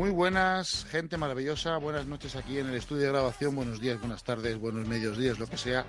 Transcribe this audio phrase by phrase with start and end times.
[0.00, 1.76] Muy buenas, gente maravillosa.
[1.76, 3.54] Buenas noches aquí en el estudio de grabación.
[3.54, 5.84] Buenos días, buenas tardes, buenos medios días, lo que sea,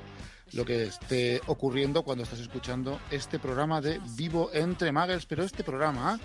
[0.52, 5.26] lo que esté ocurriendo cuando estás escuchando este programa de Vivo entre Muggles.
[5.26, 6.20] Pero este programa,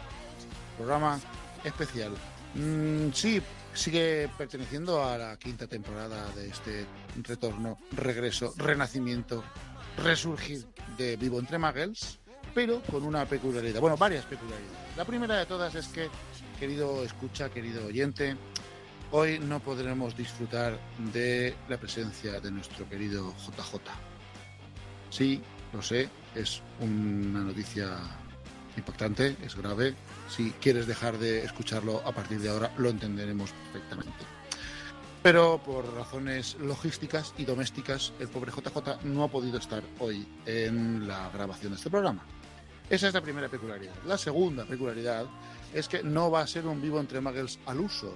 [0.77, 1.21] programa
[1.63, 2.11] especial,
[2.55, 3.41] mm, sí,
[3.73, 6.87] sigue perteneciendo a la quinta temporada de este
[7.23, 9.45] retorno, regreso, renacimiento,
[10.03, 10.67] resurgir
[10.99, 12.19] de Vivo entre Muggles,
[12.53, 13.81] pero con una peculiaridad.
[13.81, 14.97] Bueno, varias peculiaridades.
[14.97, 16.09] La primera de todas es que
[16.59, 18.37] querido escucha, querido oyente,
[19.11, 20.79] hoy no podremos disfrutar
[21.13, 23.81] de la presencia de nuestro querido JJ.
[25.11, 27.99] Sí, lo sé, es una noticia
[28.77, 29.95] impactante, es grave.
[30.29, 34.25] Si quieres dejar de escucharlo a partir de ahora, lo entenderemos perfectamente.
[35.23, 41.09] Pero por razones logísticas y domésticas, el pobre JJ no ha podido estar hoy en
[41.09, 42.25] la grabación de este programa.
[42.89, 43.95] Esa es la primera peculiaridad.
[44.07, 45.27] La segunda peculiaridad
[45.75, 48.15] es que no va a ser un Vivo entre Muggles al uso.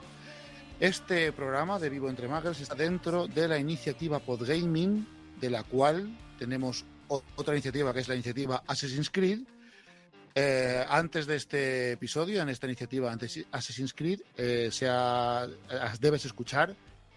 [0.78, 5.06] Este programa de Vivo entre Muggles está dentro de la iniciativa Podgaming,
[5.40, 9.40] de la cual tenemos otra iniciativa que es la iniciativa Assassin's Creed.
[10.34, 13.14] Eh, antes de este episodio, en esta iniciativa
[13.50, 14.70] Assassin's Creed, eh,
[16.00, 16.74] debes escuchar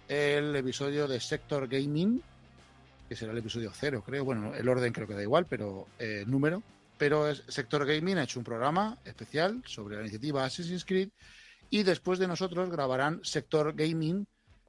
[0.07, 2.21] el episodio de Sector Gaming,
[3.07, 4.25] que será el episodio cero, creo.
[4.25, 6.63] Bueno, el orden creo que da igual, pero eh, número
[6.97, 11.09] pero Sector Gaming ha hecho un programa especial sobre la iniciativa Assassin's Creed
[11.69, 14.27] y después de nosotros grabarán Sector Gaming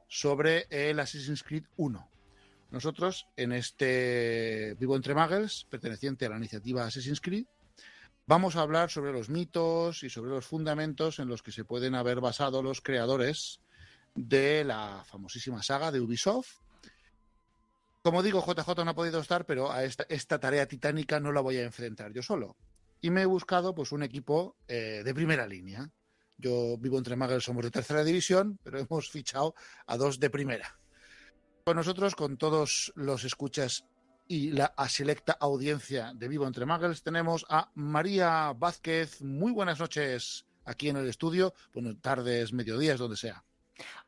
[0.09, 2.09] sobre el Assassin's Creed 1.
[2.71, 7.47] Nosotros, en este Vivo entre Muggles, perteneciente a la iniciativa Assassin's Creed,
[8.27, 11.95] vamos a hablar sobre los mitos y sobre los fundamentos en los que se pueden
[11.95, 13.61] haber basado los creadores
[14.15, 16.64] de la famosísima saga de Ubisoft
[18.05, 21.57] como digo, JJ no ha podido estar, pero a esta, tarea titánica no la voy
[21.57, 22.55] a enfrentar yo solo.
[23.01, 25.91] Y me he buscado pues un equipo eh, de primera línea.
[26.37, 29.55] Yo vivo entre Muggles, somos de tercera división, pero hemos fichado
[29.87, 30.79] a dos de primera.
[31.65, 33.87] Con nosotros, con todos los escuchas
[34.29, 39.23] y la selecta audiencia de Vivo entre Muggles, tenemos a María Vázquez.
[39.23, 41.55] Muy buenas noches aquí en el estudio.
[41.73, 43.43] Bueno, tardes, mediodías, donde sea.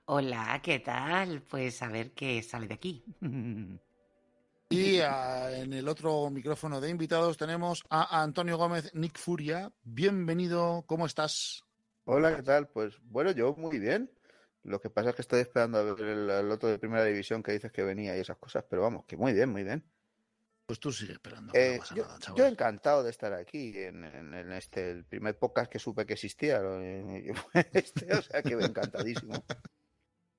[0.04, 1.40] Hola, ¿qué tal?
[1.40, 3.02] Pues a ver qué sale de aquí.
[4.68, 9.72] Y en el otro micrófono de invitados tenemos a Antonio Gómez, Nick Furia.
[9.84, 11.62] Bienvenido, ¿cómo estás?
[12.04, 12.68] Hola, ¿qué tal?
[12.68, 14.10] Pues bueno, yo muy bien.
[14.64, 17.52] Lo que pasa es que estoy esperando a ver el, otro de primera división que
[17.52, 19.84] dices que venía y esas cosas, pero vamos, que muy bien, muy bien.
[20.66, 21.52] Pues tú sigue esperando.
[21.54, 24.02] Eh, yo, yo, encantado de estar aquí en,
[24.52, 26.60] este el primer podcast que supe que existía.
[27.72, 29.32] Este, o sea que encantadísimo.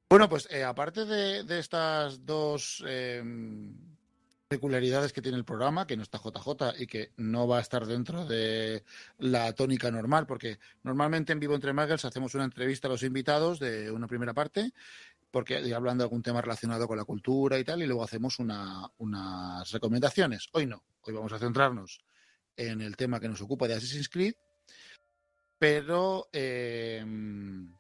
[0.10, 3.22] Bueno, pues eh, aparte de, estas dos eh,
[4.48, 7.86] peculiaridades que tiene el programa, que no está JJ y que no va a estar
[7.86, 8.84] dentro de
[9.18, 13.60] la tónica normal, porque normalmente en Vivo Entre Muggles hacemos una entrevista a los invitados
[13.60, 14.72] de una primera parte,
[15.32, 19.72] porque hablando de algún tema relacionado con la cultura y tal, y luego hacemos unas
[19.72, 20.48] recomendaciones.
[20.54, 22.00] Hoy no, hoy vamos a centrarnos
[22.56, 24.34] en el tema que nos ocupa de Assassin's Creed,
[25.60, 27.76] pero em,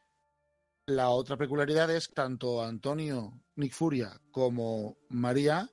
[0.87, 5.69] la otra peculiaridad es tanto Antonio, Nick Furia como María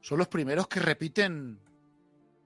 [0.00, 1.58] son los primeros que repiten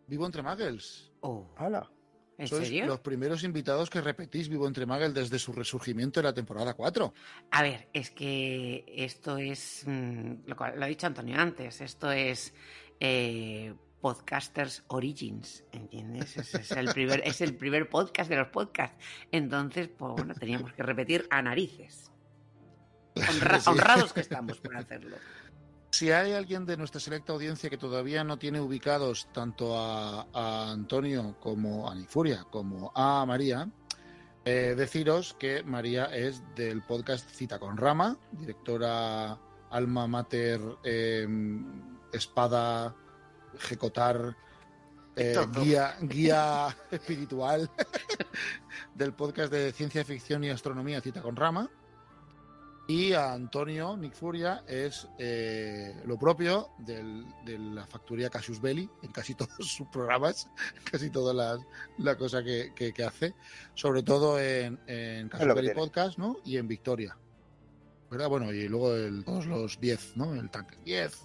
[0.07, 1.13] Vivo entre Muggles.
[1.21, 1.49] Oh.
[1.57, 1.91] ¡Hala!
[2.39, 2.87] ¿En Sois serio?
[2.87, 7.15] los primeros invitados que repetís Vivo entre Muggles desde su resurgimiento en la temporada 4.
[7.51, 9.85] A ver, es que esto es.
[9.87, 11.81] Mm, lo, lo, ha dicho Antonio antes.
[11.81, 12.53] Esto es.
[12.99, 16.37] Eh, Podcasters Origins, ¿entiendes?
[16.37, 18.99] Es, es, el primer, es el primer podcast de los podcasts.
[19.31, 22.11] Entonces, pues bueno, teníamos que repetir a narices.
[23.15, 23.71] Honra, sí.
[23.71, 25.16] Honrados que estamos por hacerlo.
[25.92, 30.71] Si hay alguien de nuestra selecta audiencia que todavía no tiene ubicados tanto a, a
[30.71, 33.68] Antonio como a Nifuria como a María,
[34.47, 39.39] eh, deciros que María es del podcast Cita con Rama, directora
[39.71, 41.28] alma mater, eh,
[42.10, 42.97] espada,
[43.54, 44.34] ejecutar,
[45.15, 47.71] eh, guía, guía espiritual
[48.95, 51.71] del podcast de ciencia ficción y astronomía Cita con Rama.
[52.92, 58.86] Y a Antonio Nick Furia es eh, lo propio del, de la factoría Cassius Belli
[59.03, 60.50] en casi todos sus programas,
[60.91, 61.59] casi toda la,
[61.97, 63.34] la cosa que, que, que, hace,
[63.74, 66.36] sobre todo en, en Cassius Belli Podcast ¿no?
[66.44, 67.16] y en Victoria.
[68.10, 68.28] ¿verdad?
[68.28, 70.34] Bueno, y luego el, todos los 10, ¿no?
[70.34, 71.18] El Tanque 10,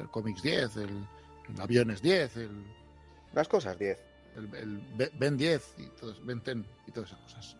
[0.00, 1.06] el Comics 10, el,
[1.54, 2.64] el Aviones 10, el...
[3.32, 3.96] Las cosas 10.
[4.38, 7.56] El, el Ben 10 y todos, Ben 10 y todas esas cosas.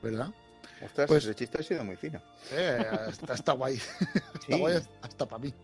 [0.00, 0.32] ¿Verdad?
[0.84, 2.20] Ostras, pues, ese chiste ha sido muy fino.
[2.52, 3.74] Eh, está, está guay.
[4.34, 4.58] Está sí.
[4.58, 5.54] guay hasta para mí.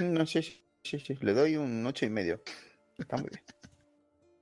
[0.00, 0.42] No, sí,
[0.82, 2.42] sí, sí, Le doy un ocho y medio.
[2.98, 3.42] Está muy bien.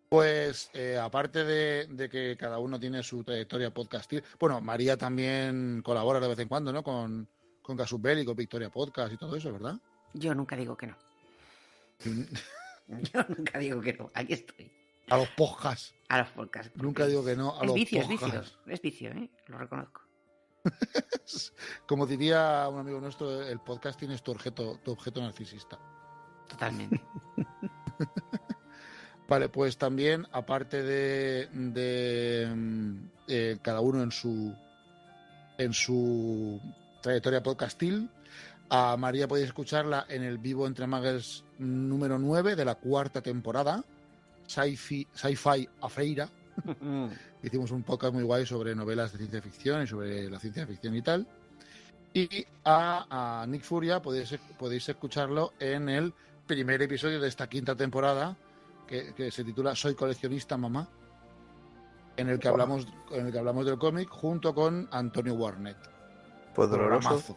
[0.08, 5.82] Pues eh, aparte de, de que cada uno tiene su trayectoria podcastil, bueno, María también
[5.82, 6.82] colabora de vez en cuando, ¿no?
[6.82, 7.28] Con,
[7.62, 9.76] con Casubel y con Victoria Podcast y todo eso, ¿verdad?
[10.14, 10.96] Yo nunca digo que no.
[12.88, 14.10] Yo nunca digo que no.
[14.14, 14.72] Aquí estoy.
[15.08, 15.94] A los podcasts.
[16.08, 16.72] A los podcasts.
[16.76, 18.58] Nunca digo que no a es los vicio, es podcasts.
[18.64, 18.72] vicio.
[18.74, 19.30] Es vicio, ¿eh?
[19.46, 20.02] Lo reconozco.
[21.86, 25.78] Como diría un amigo nuestro, el podcasting es tu objeto, tu objeto narcisista.
[26.48, 27.00] Totalmente.
[29.28, 34.54] Vale, pues también, aparte de, de, mm, eh, cada uno en su
[35.58, 36.60] en su
[37.02, 38.08] trayectoria podcastil,
[38.70, 43.84] a María podéis escucharla en el Vivo Entre Magos número 9 de la cuarta temporada,
[44.48, 46.28] Sci-Fi Sci-Fi a Feira.
[47.42, 50.96] Hicimos un podcast muy guay sobre novelas de ciencia ficción y sobre la ciencia ficción
[50.96, 51.26] y tal.
[52.14, 56.14] Y a, a Nick Furia podéis, podéis escucharlo en el
[56.46, 58.36] primer episodio de esta quinta temporada,
[58.86, 60.88] que, que se titula Soy coleccionista, mamá,
[62.16, 65.76] en el que hablamos, en el que hablamos del cómic junto con Antonio Warnet.
[66.54, 67.36] Fue doloroso,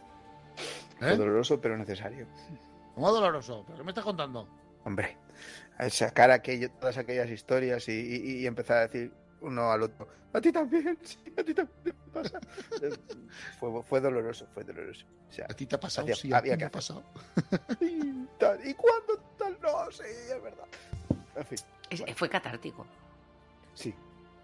[0.98, 2.26] doloroso, pero necesario.
[2.94, 3.62] ¿Cómo doloroso?
[3.66, 4.48] ¿Pero qué me estás contando?
[4.84, 5.16] Hombre,
[5.90, 10.40] sacar aquello, todas aquellas historias y, y- y empezar a decir uno al otro, a
[10.40, 12.40] ti también, sí, a ti también me pasa.
[13.58, 15.06] Fue, fue doloroso, fue doloroso.
[15.30, 16.04] O sea, ¿A ti te ha pasado?
[16.04, 17.02] Había- sí, a ti que me ha pasado.
[17.80, 19.56] y, tal, ¿y cuándo tal?
[19.62, 20.64] No, sí, es verdad.
[21.36, 21.58] En fin,
[21.88, 22.14] Es- Bueno.
[22.16, 22.86] Fue catártico.
[23.74, 23.94] sí,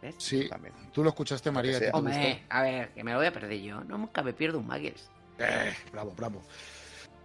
[0.01, 0.15] ¿Ves?
[0.19, 0.73] Sí, también.
[0.93, 1.79] tú lo escuchaste, María.
[1.79, 1.89] sea.
[1.89, 3.83] ¿a ti te Hombre, a ver, que me lo voy a perder yo.
[3.85, 5.11] No, nunca me pierdo un Muggles.
[5.39, 6.43] Eh, bravo, bravo.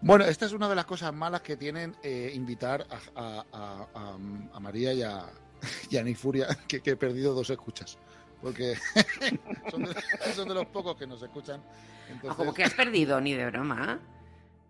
[0.06, 3.88] Bueno, esta es una de las cosas malas que tienen eh, invitar a, a- a-
[3.94, 4.18] a-
[4.54, 5.26] a María y a,
[5.90, 7.98] y Furia, que, que he perdido dos escuchas.
[8.42, 8.76] Porque
[9.72, 9.96] son, de,
[10.36, 11.64] son de los pocos que nos escuchan.
[11.66, 13.98] Ah, Entonces, como que has perdido, ni de broma.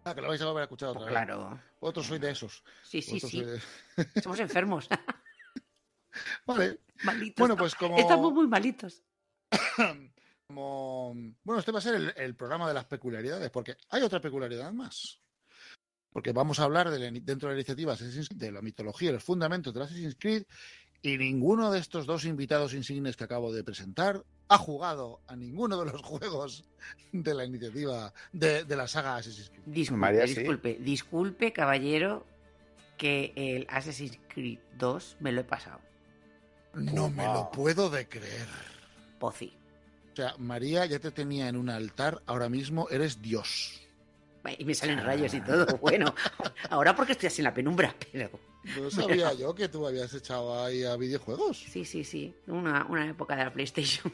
[0.05, 1.25] ah, que lo vais a volver a escuchar otra Pues vez.
[1.25, 1.59] claro.
[1.79, 2.63] Otro soy de esos.
[2.83, 3.43] Sí, sí, Otro sí.
[3.43, 4.87] de- Somos enfermos.
[6.45, 7.39] Vale, malitos.
[7.39, 7.97] bueno, pues como...
[7.97, 9.01] Estamos muy malitos.
[10.47, 14.21] como- Bueno, este va a ser el, el programa de las peculiaridades, porque hay otra
[14.21, 15.19] peculiaridad más.
[16.13, 19.09] Porque vamos a hablar de la- dentro de la iniciativa Assassin's Creed, de la mitología
[19.09, 20.43] y los fundamentos de Assassin's Creed,
[21.01, 25.83] y ninguno de estos dos invitados insignes que acabo de presentar ha jugado a ninguno
[25.83, 26.63] de los juegos
[27.11, 29.63] de la iniciativa de, de la saga Assassin's Creed.
[29.65, 30.35] Disculpe, María, sí.
[30.35, 32.25] disculpe, disculpe, caballero,
[32.97, 35.81] que el Assassin's Creed 2 me lo he pasado.
[36.75, 38.47] No me lo puedo de creer.
[39.19, 39.53] Pozi.
[40.13, 43.81] O sea, María ya te tenía en un altar, ahora mismo eres Dios.
[44.57, 45.65] Y me salen rayos y todo.
[45.81, 46.13] Bueno,
[46.69, 48.29] ahora porque estoy así en la penumbra, pero
[48.77, 51.57] No sabía yo que tú habías echado ahí a videojuegos.
[51.57, 52.35] sí, sí, sí.
[52.47, 54.11] Una, una época de la PlayStation.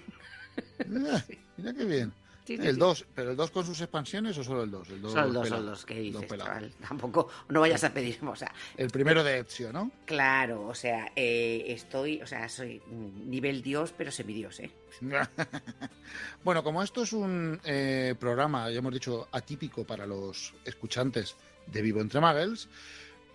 [0.87, 1.25] Mira,
[1.57, 2.13] mira qué bien.
[2.49, 2.79] Sí, sí, El sí.
[2.79, 4.89] 2, ¿pero el 2 con sus expansiones o solo el 2?
[4.89, 5.61] El 2 Son dos, pelado.
[5.61, 6.73] son dos, ¿qué Dos dices, chaval?
[6.81, 9.91] Tampoco, no vayas a pedir, o sea, El primero de Ezio, ¿no?
[10.05, 14.71] claro, o sea, eh, estoy, o sea, soy nivel dios, pero semidios, ¿eh?
[16.43, 21.35] bueno, como esto es un eh, programa, ya hemos dicho, atípico para los escuchantes
[21.67, 22.67] de Vivo Entre Muggles,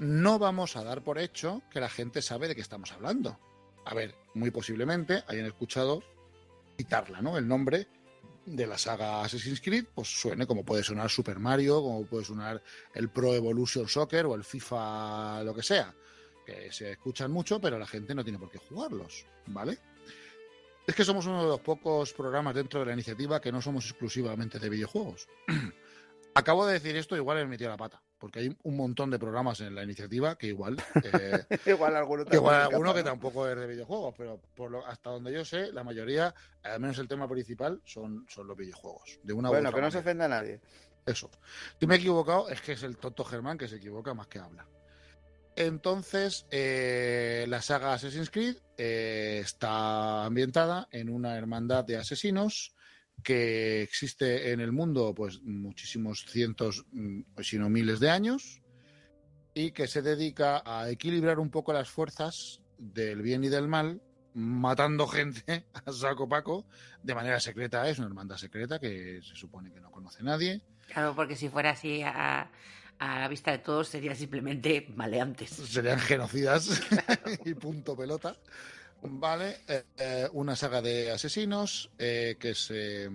[0.00, 3.38] no vamos a dar por hecho que la gente sabe de qué estamos hablando.
[3.84, 6.02] A ver, muy posiblemente hayan escuchado
[6.76, 7.38] citarla, ¿no?
[7.38, 7.86] El nombre
[8.46, 12.62] de la saga Assassin's Creed, pues suene como puede sonar Super Mario, como puede sonar
[12.94, 15.94] el Pro Evolution Soccer o el FIFA, lo que sea,
[16.44, 19.78] que se escuchan mucho, pero la gente no tiene por qué jugarlos, ¿vale?
[20.86, 23.86] Es que somos uno de los pocos programas dentro de la iniciativa que no somos
[23.86, 25.28] exclusivamente de videojuegos.
[26.34, 29.60] Acabo de decir esto, igual he metido la pata, porque hay un montón de programas
[29.60, 32.24] en la iniciativa que igual, eh, igual alguno
[32.92, 36.80] que tampoco es de videojuegos, pero por lo, hasta donde yo sé, la mayoría, al
[36.80, 39.20] menos el tema principal, son, son los videojuegos.
[39.22, 40.60] De una Bueno, que no se ofenda a nadie.
[41.06, 41.30] Eso.
[41.78, 44.40] Si me he equivocado, es que es el tonto Germán que se equivoca más que
[44.40, 44.66] habla.
[45.56, 52.73] Entonces, eh, la saga Assassin's Creed eh, está ambientada en una hermandad de asesinos
[53.22, 58.60] que existe en el mundo pues muchísimos cientos, mm, si no miles de años,
[59.54, 64.02] y que se dedica a equilibrar un poco las fuerzas del bien y del mal,
[64.34, 66.66] matando gente a saco paco
[67.02, 67.88] de manera secreta.
[67.88, 70.60] Es una hermandad secreta que se supone que no conoce nadie.
[70.92, 72.50] Claro, porque si fuera así a,
[72.98, 75.50] a la vista de todos serían simplemente maleantes.
[75.50, 76.82] serían genocidas
[77.44, 78.36] y punto pelota.
[79.06, 83.08] Vale, eh, eh, una saga de asesinos eh, que, se,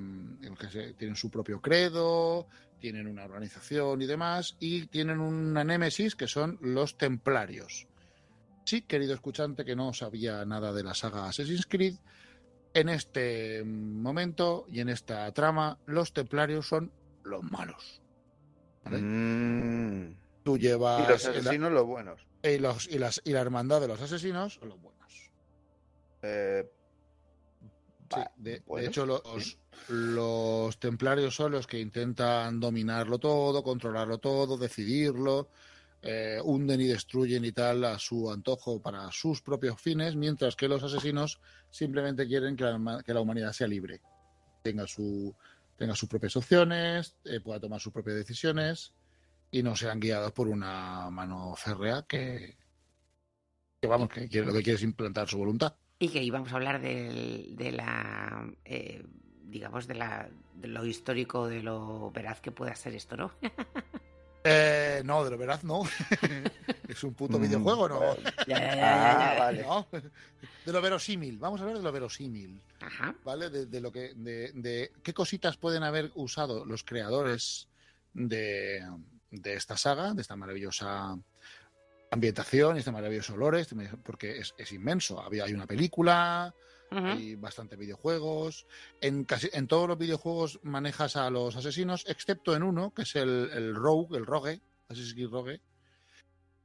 [0.59, 2.47] que se- tienen su propio credo,
[2.79, 7.87] tienen una organización y demás, y tienen una némesis que son los templarios.
[8.65, 11.95] Sí, querido escuchante que no sabía nada de la saga Assassin's Creed,
[12.75, 16.91] en este momento y en esta trama, los templarios son
[17.23, 17.99] los malos.
[18.85, 18.99] ¿vale?
[18.99, 20.15] Mm.
[20.43, 22.21] Tú llevas Y los asesinos, los buenos.
[22.43, 24.98] y, los, y, las, y la hermandad de los asesinos son los buenos.
[26.21, 26.69] Eh,
[28.15, 29.05] Sí, de, hecho,
[29.87, 35.49] los, templarios son los que intentan dominarlo todo, controlarlo todo, decidirlo,
[36.01, 40.67] eh, hunden y destruyen y tal a su antojo para sus propios fines, mientras que
[40.67, 44.01] los asesinos simplemente quieren que la, huma- que la humanidad sea libre,
[44.63, 45.35] tenga, su,
[45.75, 48.93] tenga sus propias opciones, eh, pueda tomar sus propias decisiones
[49.51, 52.57] y no sean guiados por una mano férrea que,
[53.81, 55.75] que vamos, que quiere, lo que quiere es implantar su voluntad.
[55.99, 59.03] Y que íbamos a hablar del- de la, eh,
[59.43, 63.31] digamos, de, la, de lo histórico, de lo veraz que pueda ser esto, ¿no?
[64.45, 65.81] Eh, no, de lo veraz no.
[66.87, 68.15] es un puto Mm, videojuego, ¿no?
[68.47, 69.39] Ya, ya, ya, ya, Ah, ya.
[69.39, 69.61] vale.
[69.63, 69.87] No.
[69.91, 71.37] De lo verosímil.
[71.37, 73.13] Vamos a hablar de lo verosímil, Ajá.
[73.25, 73.49] ¿vale?
[73.49, 77.67] De, de lo que, de, de qué cositas pueden haber usado los creadores
[78.13, 78.81] de,
[79.29, 81.17] de esta saga, de esta maravillosa
[82.11, 83.67] ambientación y este maravilloso olores,
[84.03, 85.21] porque es, es inmenso.
[85.21, 86.53] Había, hay una película,
[86.91, 87.05] Ujú.
[87.05, 88.65] hay bastantes videojuegos.
[89.01, 93.15] En, casi, en todos los videojuegos manejas a los asesinos, excepto en uno, que es
[93.15, 95.61] el, el Rogue, el Rogue, Assassin's Creed Rogue,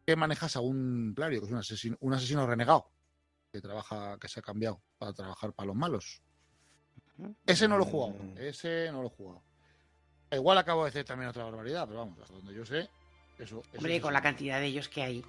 [0.06, 2.90] que manejas a un plario, que es un asesino, un asesino renegado,
[3.52, 6.22] que trabaja, que se ha cambiado para trabajar para los malos.
[7.46, 8.38] Ese no lo he jugado, Mm.
[8.38, 9.42] ese no lo he jugado.
[10.32, 12.90] Igual acabo de decir también otra barbaridad, pero vamos, hasta donde yo sé,
[13.38, 13.60] eso.
[13.60, 15.24] eso Hombre, es con la cantidad de ellos que hay,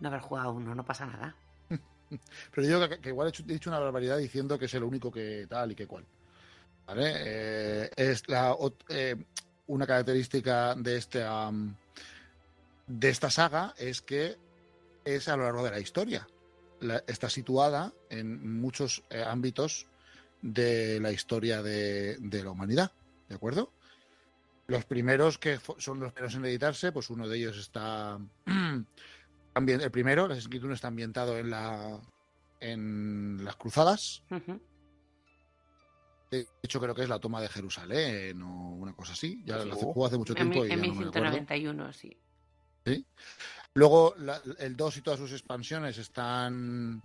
[0.00, 1.34] no haber jugado uno, no pasa nada.
[2.54, 5.46] Pero yo digo que, igual he, dicho una barbaridad diciendo que es el único que
[5.48, 6.04] tal y que cual.
[6.86, 7.12] ¿Vale?
[7.16, 8.56] Eh, es la,
[8.88, 9.16] eh,
[9.68, 11.76] una característica de, este, am,
[12.86, 14.36] de esta saga es que
[15.04, 16.26] es a lo largo de la historia.
[17.06, 19.86] Está situada en muchos eh, ámbitos
[20.42, 22.90] de la historia de, de la humanidad.
[23.28, 23.70] ¿De acuerdo?
[24.66, 28.18] Los primeros que son los primeros en editarse, pues uno de ellos está
[29.54, 32.00] el primero, el Assassin's Creed 1, está ambientado en la
[32.60, 34.22] en las cruzadas.
[36.30, 39.42] De hecho, creo que es la toma de Jerusalén o una cosa así.
[39.44, 39.68] Ya Sí.
[39.68, 41.30] la juego hace mucho En, tiempo mi- y ya en no me acuerdo.
[41.30, 42.16] 1191, sí.
[43.74, 47.02] Luego, la- el 2 y todas sus expansiones están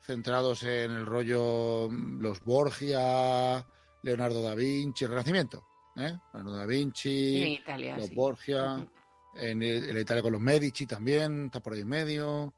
[0.00, 3.64] centrados en el rollo mm, los Borgia,
[4.02, 5.64] Leonardo da Vinci, el Renacimiento.
[5.96, 6.16] ¿eh?
[6.32, 8.14] Leonardo da En Vinci, Italia, los sí.
[8.14, 8.86] Borgia.
[9.34, 12.54] En, el- en Italia con los Medici también, está por ahí en medio.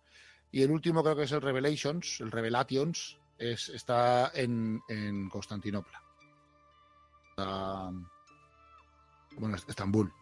[0.52, 6.02] Y el último creo que es el Revelations, el Revelations, es, está en, en Constantinopla.
[7.30, 7.90] Está-
[9.36, 10.12] bueno, es- Estambul.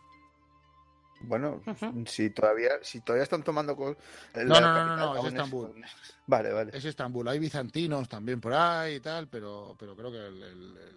[1.22, 1.60] Bueno,
[2.06, 3.96] si todavía, si todavía están tomando No,
[4.34, 5.84] no, no, no, no, es Estambul.
[6.28, 6.70] Vale, vale.
[6.76, 7.26] Es Estambul.
[7.26, 10.96] Hay bizantinos también por ahí y tal, pero, pero creo que el, el- el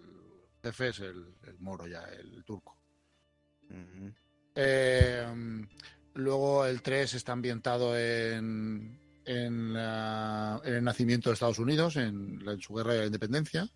[0.62, 2.76] jefe es el, el moro ya, el turco.
[4.54, 5.24] Eh,
[6.14, 12.38] luego el 3 está ambientado en, en, la- en el nacimiento de Estados Unidos, en,
[12.60, 13.68] su guerra de la independencia.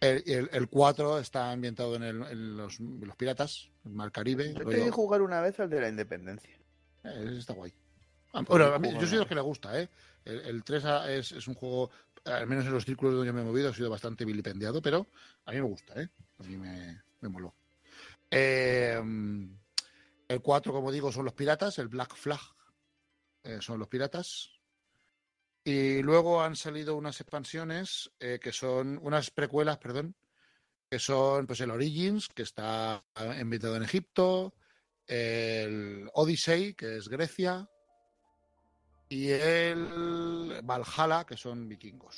[0.00, 4.12] El, el, el 4 está ambientado en, el- en los, en los piratas, el Mar
[4.12, 4.54] Caribe.
[4.54, 6.56] Yo di jugar una vez al de la independencia.
[7.04, 7.72] eh, está guay.
[8.46, 9.88] Bueno, a mí- juego yo soy de los que le gusta, ¿eh?
[10.24, 11.90] El, el 3 a- es, es un juego,
[12.24, 15.06] al menos en los círculos donde yo me he movido, ha sido bastante vilipendiado, pero
[15.46, 16.08] a mí me gusta, ¿eh?
[16.38, 17.54] A mí me, me moló.
[18.30, 19.00] Eh,
[20.28, 22.40] el 4, como digo, son los piratas, el Black Flag
[23.44, 24.50] eh, son los piratas.
[25.64, 30.14] Y luego han salido unas expansiones eh, que son, unas precuelas, perdón,
[30.90, 34.54] que son pues el Origins, que está ambientado en Egipto,
[35.06, 37.68] el Odyssey, que es Grecia,
[39.10, 42.16] y el Valhalla, que son vikingos.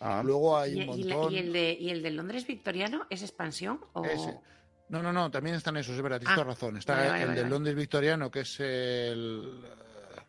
[0.00, 1.32] Ah, Luego hay ¿Y, un y la- montón.
[1.34, 3.84] y el de, ¿Y el de Londres victoriano es expansión?
[3.92, 4.04] O...
[4.04, 4.40] Ese.
[4.92, 6.76] No, no, no, también están esos, es verdad, tienes Ah, razón.
[6.76, 7.48] Está vale, vale, el del.
[7.48, 9.62] Londres victoriano, que es el.
[9.64, 10.20] eh,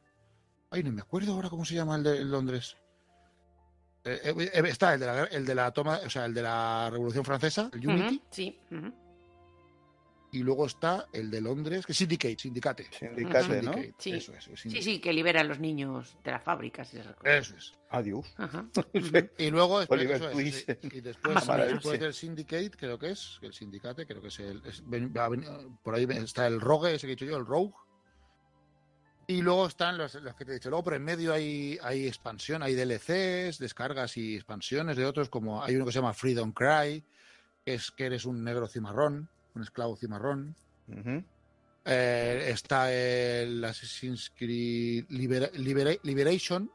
[0.72, 2.78] Ay, no me acuerdo ahora cómo se llama el de el Londres.
[4.06, 6.90] Eh, eh, está el de, la, el de la toma, o sea, el de la
[6.90, 8.58] Revolución Francesa, el Unity, Sí.
[10.34, 12.88] Y luego está el de Londres, que es Syndicate, Sindicate.
[12.92, 13.74] Sindicate, ¿no?
[13.74, 14.12] Syndicate, Sí.
[14.14, 14.48] Eso es.
[14.48, 14.84] el Sí, Syndicate.
[14.84, 17.34] sí, que libera a los niños de las fábricas y esas cosas.
[17.48, 17.74] Eso es.
[17.90, 18.34] Adiós.
[18.38, 18.66] Ajá.
[19.38, 20.66] Y luego Oliver eso es, sí.
[20.82, 24.62] y después, menos, después del Syndicate, creo que es, el Sindicate, creo que es el.
[24.66, 25.50] es- ven- va a venir-
[25.84, 27.74] por ahí está el Rogue, ese que he dicho yo, el Rogue.
[29.26, 30.70] Y luego están los, los que te he dicho.
[30.70, 35.64] Luego por en medio hay, hay expansión, hay DLCs, descargas y expansiones de otros, como
[35.64, 37.04] hay uno que se llama Freedom Cry,
[37.64, 40.56] que es que eres un negro cimarrón, un esclavo cimarrón.
[41.86, 46.72] Eh, está el Assassin's Creed Libera- Libera- Liberation,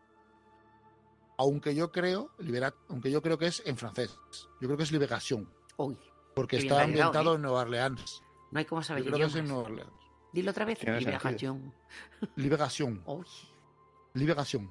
[1.38, 4.16] aunque yo creo, libera- aunque yo creo que es en francés.
[4.61, 5.99] Yo creo que es Liberación, Uy,
[6.35, 7.37] porque está ambientado ¿eh?
[7.37, 8.23] en Nueva Orleans.
[8.50, 9.62] no hay como saber Yo creo que es en idiomas.
[9.70, 10.02] Nueva Orleans.
[10.32, 10.78] Dilo otra vez.
[10.82, 11.73] Liberación.
[12.37, 13.25] Liberación, Uy.
[14.14, 14.70] Liberación.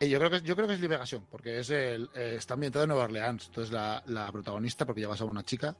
[0.00, 2.84] Eh, yo creo que yo creo que es Liberación, porque es el, eh, está ambientado
[2.84, 3.46] en Nueva Orleans.
[3.48, 5.76] Entonces la, la protagonista, porque ya vas a una chica,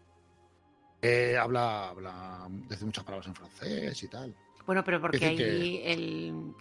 [1.02, 4.34] eh, habla, habla, dice muchas palabras en francés y tal.
[4.66, 6.54] Bueno, pero porque que- ahí el,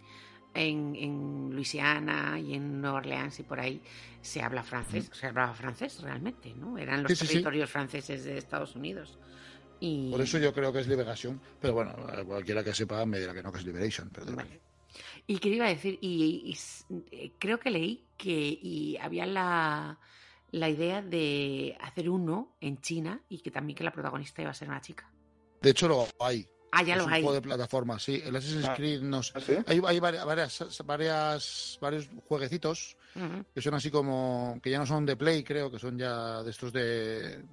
[0.54, 3.82] en, en Luisiana y en Nueva Orleans y por ahí
[4.22, 6.78] se habla francés, se hablaba francés realmente, ¿no?
[6.78, 7.28] Eran los Sí, sí, sí.
[7.34, 9.18] territorios franceses de Estados Unidos.
[9.80, 10.10] Y...
[10.12, 13.34] Por eso yo creo que es Liberación, pero bueno, eh, cualquiera que sepa me dirá
[13.34, 14.10] que no, que es Liberation.
[14.12, 14.62] Pero Vale.
[15.28, 16.56] Y qué iba a decir, y,
[16.90, 20.00] y eh, creo que leí que y había la,
[20.52, 24.54] la idea de hacer uno en China y que también que la protagonista iba a
[24.54, 25.12] ser una chica.
[25.62, 26.48] De hecho, lo hay.
[26.72, 27.22] Ah, ya es lo un hay.
[27.22, 28.22] juego de plataforma, sí.
[28.24, 28.76] El Assassin's Ah.
[28.76, 29.32] Creed no sé.
[29.36, 29.54] ¿Ah, sí?
[29.66, 30.26] Hay, hay varias,
[30.86, 32.96] varias, varios jueguecitos
[33.54, 34.60] que son así como.
[34.62, 37.44] que ya no son de Play, creo, que son ya de estos de.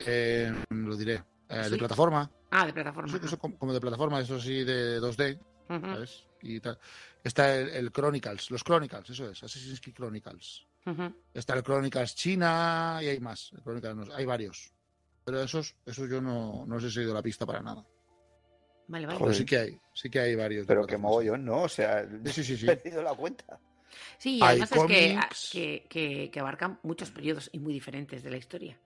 [0.00, 1.22] eh, lo diré.
[1.48, 2.30] eh, de plataforma.
[2.50, 3.16] Ah, de plataforma.
[3.16, 6.24] Eso- eso como como de plataforma, eso sí, de 2D, Ujú, ¿sabes?
[6.42, 6.78] Y tal.
[7.22, 10.66] Está el, el Chronicles, los Chronicles, eso es, Assassin's Creed Chronicles.
[11.32, 13.52] Está el Chronicles China y hay más.
[13.66, 14.72] El no- hay varios.
[15.24, 17.84] Pero esos, esos yo no, no os he seguido la pista para nada.
[18.88, 19.18] Vale, vale.
[19.18, 20.66] Pero sí que hay, sí que hay varios.
[20.66, 21.62] Pero que mogollón, ¿no?
[21.62, 22.70] O sea, Sí, sí, sí, sí.
[22.70, 23.58] he perdido la cuenta.
[24.18, 25.18] Sí, y Hay además es que,
[25.52, 28.78] que, que- que abarcan muchos periodos y muy diferentes de la historia.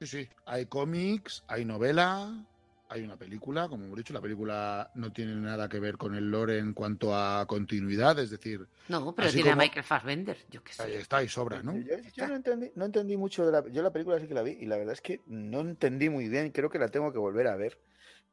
[0.00, 0.28] Sí, sí.
[0.46, 2.46] Hay cómics, hay novela,
[2.90, 6.28] hay una película, como hemos dicho, la película no tiene nada que ver con el
[6.28, 10.62] lore en cuanto a continuidad, es decir, No, pero tiene como- a Michael Fassbender, yo
[10.64, 10.98] qué ahí sé.
[10.98, 11.76] está y sobra, ¿no?
[11.78, 13.68] Yo, yo no, entendí, no entendí mucho de la...
[13.68, 16.28] Yo la película sí que la vi y la verdad es que no entendí muy
[16.28, 17.78] bien y creo que la tengo que volver a ver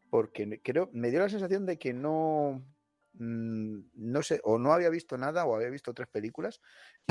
[0.09, 2.63] porque creo me dio la sensación de que no
[3.13, 6.61] mm, no sé o no había visto nada o había visto tres películas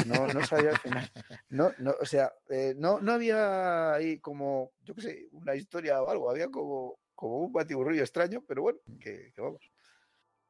[0.06, 1.10] no sabía al final
[1.50, 6.02] no, no o sea eh, no, no había ahí como yo qué sé una historia
[6.02, 9.72] o algo había como como un batiburrillo extraño pero bueno que, que vamos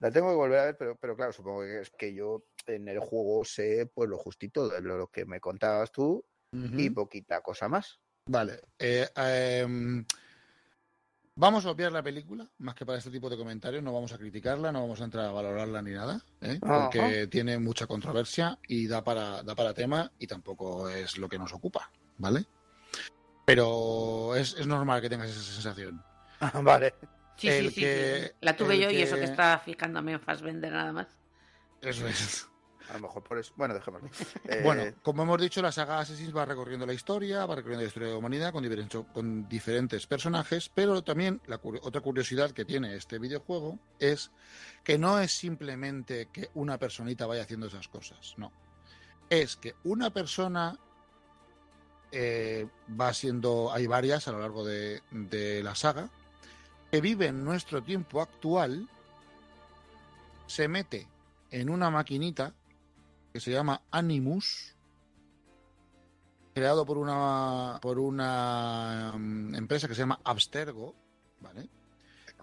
[0.00, 2.88] la tengo que volver a ver pero pero claro supongo que es que yo en
[2.88, 6.78] el juego sé pues lo justito de lo, lo que me contabas tú Ujú.
[6.78, 8.00] y poquita cosa más.
[8.26, 8.60] Vale.
[8.78, 10.04] eh, em,
[11.34, 13.82] vamos a obviar la película, más que para este tipo de comentarios.
[13.82, 16.58] No vamos a criticarla, no vamos a entrar a valorarla ni nada, ¿eh?
[16.60, 17.30] porque Ajá.
[17.30, 21.52] tiene mucha controversia y da para, da para tema y tampoco es lo que nos
[21.52, 22.46] ocupa, ¿vale?
[23.44, 26.02] Pero es, es normal que tengas esa sensación.
[26.62, 26.94] vale.
[27.36, 28.36] Sí, el sí, sí, que- sí.
[28.40, 31.08] La tuve yo y eso que estaba fijándome en Fassbender nada más.
[31.82, 32.48] Eso es.
[32.88, 33.52] A lo mejor por eso.
[33.56, 34.08] Bueno, dejémoslo.
[34.48, 37.88] Eh, Bueno, como hemos dicho, la saga Assassin's va recorriendo la historia, va recorriendo la
[37.88, 42.52] historia de la humanidad con, diferentes- con diferentes personajes, pero también la cu- otra curiosidad
[42.52, 44.30] que tiene este videojuego es
[44.84, 48.52] que no es simplemente que una personita vaya haciendo esas cosas, no.
[49.28, 50.78] Es que una persona
[52.12, 52.68] eh,
[52.98, 56.08] va siendo, hay varias a lo largo de, de la saga,
[56.90, 58.88] que vive en nuestro tiempo actual,
[60.46, 61.06] se mete
[61.50, 62.54] en una maquinita
[63.32, 64.74] que se llama Animus,
[66.54, 70.94] creado por una por una mm, empresa que se llama Abstergo,
[71.40, 71.68] ¿vale?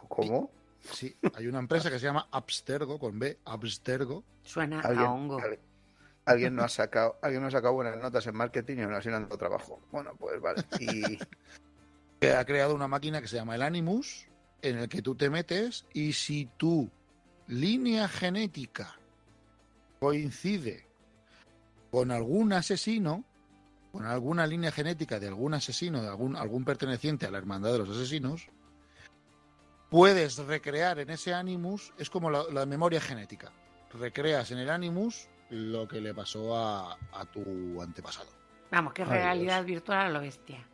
[0.08, 0.52] ¿Cómo?
[0.92, 4.24] Sí, hay una empresa que se llama Abstergo con B, Abstergo.
[4.44, 5.40] Suena ¿Alguien, a hongo.
[5.40, 5.60] al-
[6.26, 9.10] alguien no ha sacado, alguien no ha sacado buenas notas en marketing y aún así
[9.10, 9.80] no han dado trabajo.
[9.92, 10.64] Bueno, pues vale.
[10.80, 11.18] Y
[12.20, 14.28] que ha creado una máquina que se llama el Animus,
[14.64, 16.90] en el que tú te metes y si tu
[17.48, 18.98] línea genética
[20.00, 20.88] coincide
[21.92, 23.24] con algún asesino,
[23.92, 27.80] con alguna línea genética de algún asesino, de algún, algún perteneciente a la hermandad de
[27.80, 28.48] los asesinos,
[29.90, 33.52] puedes recrear en ese Animus, es como la, la memoria genética.
[33.94, 38.30] Recreas en el Animus lo que le pasó a, a tu antepasado.
[38.72, 40.66] Vamos, que es realidad virtual a lo bestia.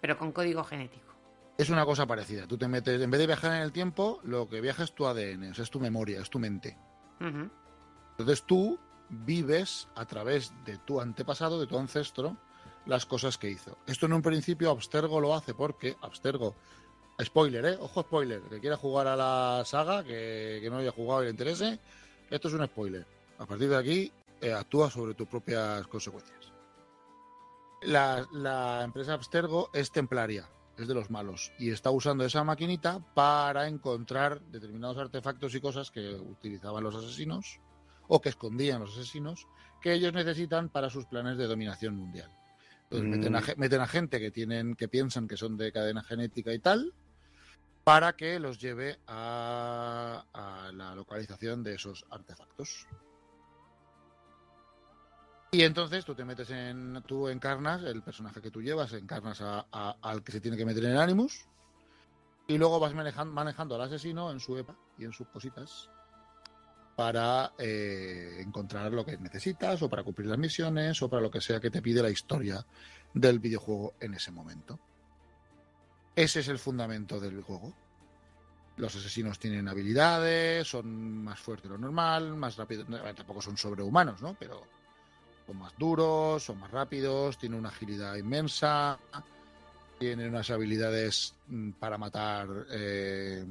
[0.00, 1.11] Pero con código genético.
[1.58, 2.46] Es una cosa parecida.
[2.46, 5.06] Tú te metes, en vez de viajar en el tiempo, lo que viaja es tu
[5.06, 6.76] ADN, o sea, es tu memoria, es tu mente.
[8.12, 12.36] Entonces tú vives a través de tu antepasado, de tu ancestro,
[12.86, 13.78] las cosas que hizo.
[13.86, 16.56] Esto en un principio Abstergo lo hace porque Abstergo,
[17.22, 17.78] spoiler, ¿eh?
[17.80, 21.30] Ojo spoiler, que quiera jugar a la saga, que, que no haya jugado y le
[21.30, 21.78] interese,
[22.30, 23.06] esto es un spoiler.
[23.38, 26.52] A partir de aquí, eh, actúa sobre tus propias consecuencias.
[27.82, 30.48] La, la empresa Abstergo es templaria,
[30.82, 35.90] es de los malos, y está usando esa maquinita para encontrar determinados artefactos y cosas
[35.90, 37.58] que utilizaban los asesinos
[38.08, 39.46] o que escondían los asesinos
[39.80, 42.30] que ellos necesitan para sus planes de dominación mundial.
[42.84, 43.10] Entonces Mm.
[43.10, 46.52] meten, a, ge- meten a gente que tienen que piensan que son de cadena genética
[46.52, 46.92] y tal
[47.84, 52.86] para que los lleve a, a la localización de esos artefactos.
[55.54, 57.02] Y entonces tú te metes en.
[57.06, 59.66] Tú encarnas el personaje que tú llevas, encarnas a-
[60.00, 61.46] al que se tiene que meter en el Animus.
[62.48, 65.88] Y luego vas manejan- manejando al asesino en su EPA y en sus cositas.
[66.94, 71.40] para eh, encontrar lo que necesitas o para cumplir las misiones o para lo que
[71.40, 72.64] sea que te pide la historia
[73.14, 74.78] del videojuego en ese momento.
[76.14, 77.72] Ese es el fundamento del juego.
[78.76, 82.86] Los asesinos tienen habilidades, son más fuertes de lo normal, más rápidos,
[83.16, 84.36] tampoco son sobrehumanos, ¿no?
[84.38, 84.60] Pero
[85.46, 88.98] son más duros, son más rápidos, tienen una agilidad inmensa,
[89.98, 93.44] tienen unas habilidades mm, para matar eh,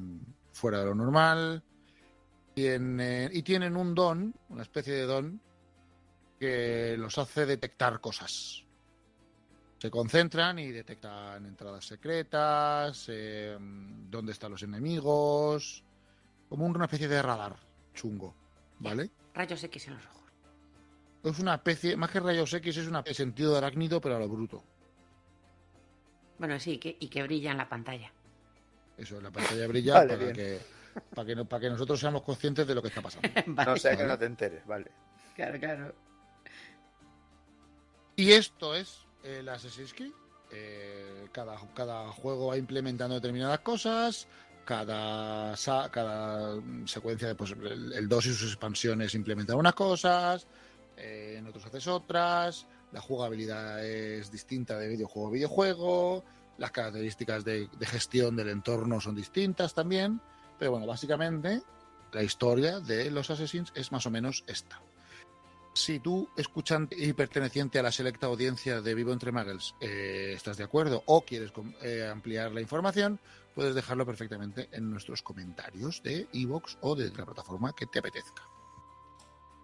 [0.52, 1.62] fuera de lo normal,
[2.54, 5.40] tienen, y tienen un don, una especie de don,
[6.38, 8.64] que los hace detectar cosas.
[9.78, 15.82] Se concentran y detectan entradas secretas, eh, dónde están los enemigos,
[16.48, 17.56] como una especie de radar
[17.94, 18.34] chungo,
[18.78, 19.10] ¿vale?
[19.34, 20.21] Rayos X en los ojos.
[21.24, 24.16] Es una especie, más que rayos X, es una especie de sentido de arácnido, pero
[24.16, 24.62] a lo bruto.
[26.38, 28.12] Bueno, sí, que, y que brilla en la pantalla.
[28.96, 30.60] Eso, la pantalla brilla Vale, para, que,
[31.14, 33.28] para, que, no- para que nosotros seamos conscientes de lo que está pasando.
[33.46, 34.90] Vale, No sea que no te enteres, vale.
[35.36, 35.94] Claro, claro.
[38.16, 40.12] Y esto es el Assassin's Creed.
[40.50, 44.26] Eh, cada, cada juego va implementando determinadas cosas.
[44.64, 45.54] Cada,
[45.90, 50.46] cada secuencia de pues, el, el 2 y sus expansiones implementan unas cosas.
[51.02, 52.66] Eh, en otros haces otras.
[52.92, 56.24] La jugabilidad es distinta de videojuego a videojuego.
[56.58, 60.20] Las características de, gestión del entorno son distintas también.
[60.58, 61.62] Pero bueno, básicamente
[62.12, 64.80] la historia de los Assassins es más o menos esta.
[65.74, 70.58] Si tú, escuchante y perteneciente a la selecta audiencia de Vivo Entre Muggles, eh, estás
[70.58, 73.18] de acuerdo o quieres eh, ampliar la información,
[73.54, 78.42] puedes dejarlo perfectamente en nuestros comentarios de iVoox o de la plataforma que te apetezca.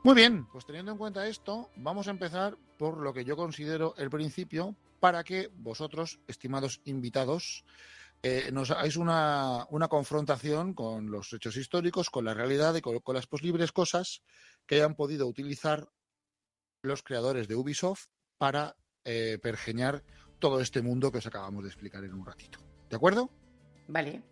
[0.09, 3.95] Muy bien, pues teniendo en cuenta esto, vamos a empezar por lo que yo considero
[3.99, 7.67] el principio para que vosotros, estimados invitados,
[8.23, 13.01] eh, nos hagáis una, una confrontación con los hechos históricos, con la realidad y con,
[13.01, 14.23] con las posibles cosas
[14.67, 15.91] que hayan podido utilizar
[16.81, 18.07] los creadores de Ubisoft
[18.39, 20.03] para eh, pergeñar
[20.39, 22.61] todo este mundo que os acabamos de explicar en un ratito.
[22.89, 23.29] ¿De acuerdo?
[23.89, 24.23] Vale.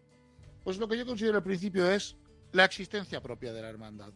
[0.64, 2.16] Pues lo que yo considero al principio es
[2.52, 4.14] la existencia propia de la hermandad.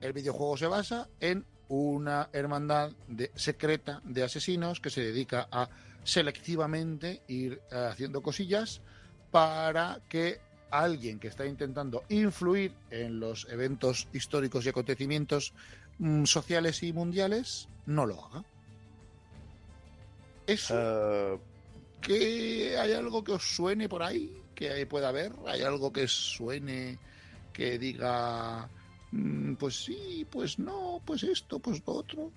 [0.00, 5.68] El videojuego se basa en una hermandad de- secreta de asesinos que se dedica a
[6.04, 8.80] selectivamente ir eh, haciendo cosillas
[9.30, 15.52] para que alguien que está intentando influir en los eventos históricos y acontecimientos
[15.98, 18.44] mm, sociales y mundiales no lo haga.
[20.46, 20.74] Eso.
[21.34, 21.38] Eh,
[22.00, 26.98] que hay algo que os suene por ahí, que pueda haber, hay algo que suene
[27.52, 28.68] que diga,
[29.58, 32.30] pues sí, pues no, pues esto, pues lo otro.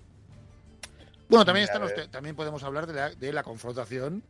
[1.28, 4.22] Bueno, también, están los también podemos hablar de la, de la confrontación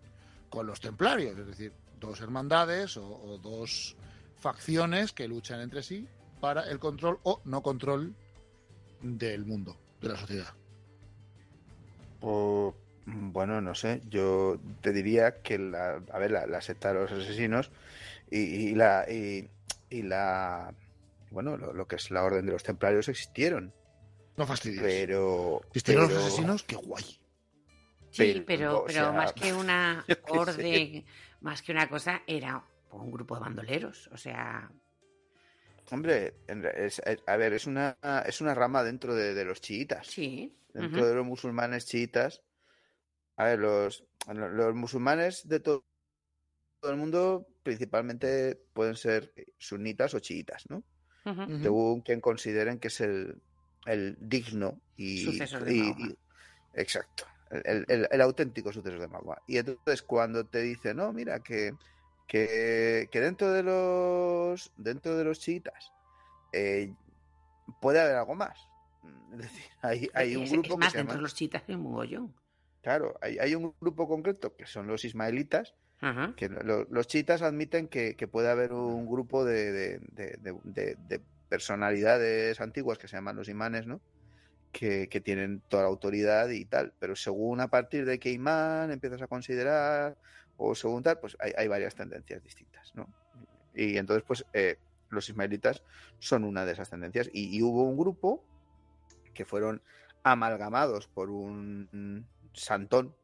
[0.49, 3.97] con los templarios, es decir, dos hermandades o, o dos
[4.39, 6.07] facciones que luchan entre sí
[6.41, 8.15] para el control o no control
[9.01, 10.49] del mundo, de la sociedad.
[13.07, 14.03] mm, bueno, no sé.
[14.11, 17.71] Yo te diría que la, a ver, la, la secta de los asesinos
[18.31, 19.49] y, y la y,
[19.91, 20.75] y la
[21.33, 23.75] bueno, lo, lo que es la orden de los templarios existieron,
[24.37, 24.81] No fastidies.
[24.83, 26.63] pero ¿Existieron pero- los asesinos?
[26.63, 27.05] ¡Qué guay!
[28.11, 31.05] Sí, Pero, pero, o pero sea, más que una orden,
[31.41, 34.09] más que una cosa, era un grupo de bandoleros.
[34.13, 34.71] O sea,
[35.91, 36.35] Hombre,
[36.77, 40.07] es- a ver, es una es una rama dentro de, de los chiitas.
[40.07, 40.55] sí.
[40.75, 42.43] dentro de los musulmanes chiitas.
[43.37, 45.85] A ver, los, los musulmanes de to-
[46.81, 50.83] todo el mundo principalmente pueden ser sunitas o chiitas, ¿no?
[51.25, 51.63] Ujú.
[51.63, 53.41] Según quien consideren que es el,
[53.87, 56.19] el digno y, Sucesor de y- y-
[56.75, 59.37] exacto, el, el- el auténtico sucesor de Mahoma.
[59.47, 61.75] Y entonces cuando te dicen, no, mira, que,
[62.27, 65.93] que, que dentro de los dentro de los chiitas
[66.53, 66.93] eh,
[67.81, 68.59] puede haber algo más.
[69.33, 71.17] Es decir, hay, hay un Es- grupo es más, que se dentro llama...
[71.19, 72.35] de los chitas hay un mogollón.
[72.83, 75.75] Claro, hay, hay un grupo concreto que son los ismaelitas,
[76.37, 80.59] Que lo- los chiitas admiten que, que puede haber un grupo de, de- de- de-
[80.65, 84.01] de- de personalidades antiguas que se llaman los imanes, ¿no?
[84.73, 88.91] Que, que tienen toda la autoridad y tal, pero según a partir de qué imán
[88.91, 90.17] empiezas a considerar
[90.57, 93.09] o según tal, pues hay, hay varias tendencias distintas, ¿no?
[93.75, 94.79] Y entonces, pues eh,
[95.11, 95.83] los ismaelitas
[96.19, 98.43] son una de esas tendencias y hubo un grupo
[99.35, 99.83] que fueron
[100.25, 103.15] amalgamados por un santón,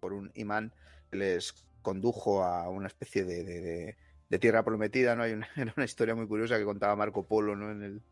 [0.00, 0.72] por un imán
[1.10, 3.96] que les condujo a una especie de, de- de-
[4.28, 5.22] de tierra prometida, ¿no?
[5.24, 7.70] Hay una, era una historia muy curiosa que contaba Marco Polo, ¿no?
[7.72, 8.02] En el,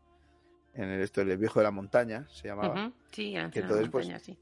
[0.73, 2.87] en el esto, el viejo de la montaña, se llamaba.
[2.87, 4.37] Ujú, Sí, el anciano de la entonces, pues, montaña, sí.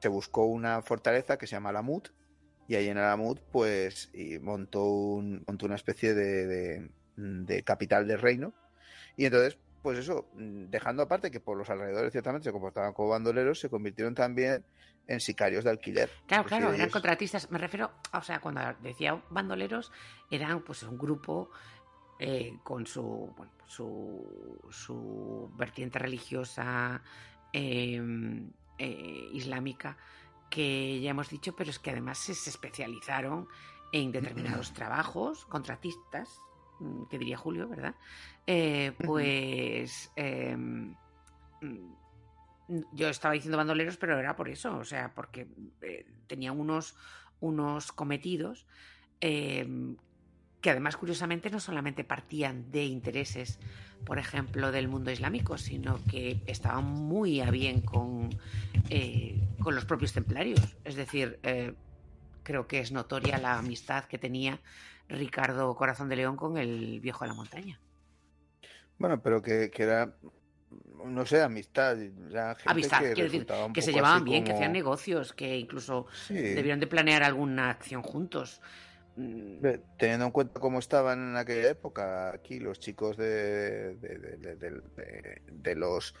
[0.00, 2.08] Se buscó una fortaleza que se llama Alamut,
[2.66, 8.06] y ahí en Alamut, pues, y montó, un, montó una especie de, de- de capital
[8.08, 8.54] del reino,
[9.16, 13.10] y entonces pues eso, mm, dejando aparte que por los alrededores ciertamente se comportaban como
[13.10, 14.64] bandoleros, se convirtieron también
[15.06, 16.08] en sicarios de alquiler.
[16.26, 17.50] Claro, claro, eran contratistas.
[17.50, 19.92] Me refiero, o sea, cuando decía bandoleros,
[20.30, 21.50] eran pues un grupo
[22.18, 27.02] eh, con su, bueno, su, su vertiente religiosa
[27.52, 29.98] em, eh, islámica,
[30.48, 33.48] que ya hemos dicho, pero es que además se, especializaron
[33.92, 36.40] en determinados trabajos, contratistas,
[36.80, 37.96] mm, que diría Julio, ¿verdad?
[38.46, 40.94] Eh, pues em,
[42.92, 45.46] yo estaba diciendo bandoleros, pero era por eso, o sea, porque
[46.26, 46.94] tenían unos,
[47.40, 48.66] unos cometidos
[49.20, 49.96] em,
[50.60, 53.58] que además curiosamente no solamente partían de intereses,
[54.06, 58.30] por ejemplo, del mundo islámico, sino que estaban muy a bien con,
[58.88, 60.76] eh, con los propios templarios.
[60.84, 61.74] Es decir, eh,
[62.42, 64.58] creo que es notoria la amistad que tenía
[65.08, 67.78] Ricardo Corazón de León con el viejo de la montaña.
[69.04, 70.14] Bueno, pero que, era
[71.04, 71.98] no sé, amistad.
[72.64, 77.22] amistad, quiero decir, que se llevaban bien, que hacían negocios, que incluso debieron de planear
[77.22, 78.62] alguna acción juntos.
[79.16, 79.58] Mm.
[79.98, 86.14] Teniendo en cuenta cómo estaban en aquella época aquí los chicos de, de, los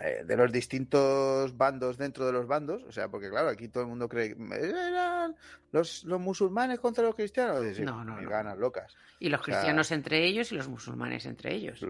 [0.00, 3.82] eh, de los distintos bandos dentro de los bandos, o sea, porque claro, aquí todo
[3.82, 5.34] el mundo cree eran
[5.72, 8.94] los, los musulmanes contra los cristianos, no, no, ganas locas.
[9.18, 11.84] Y los cristianos entre ellos y los musulmanes entre ellos.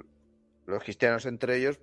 [0.64, 1.78] Los cristianos entre ellos,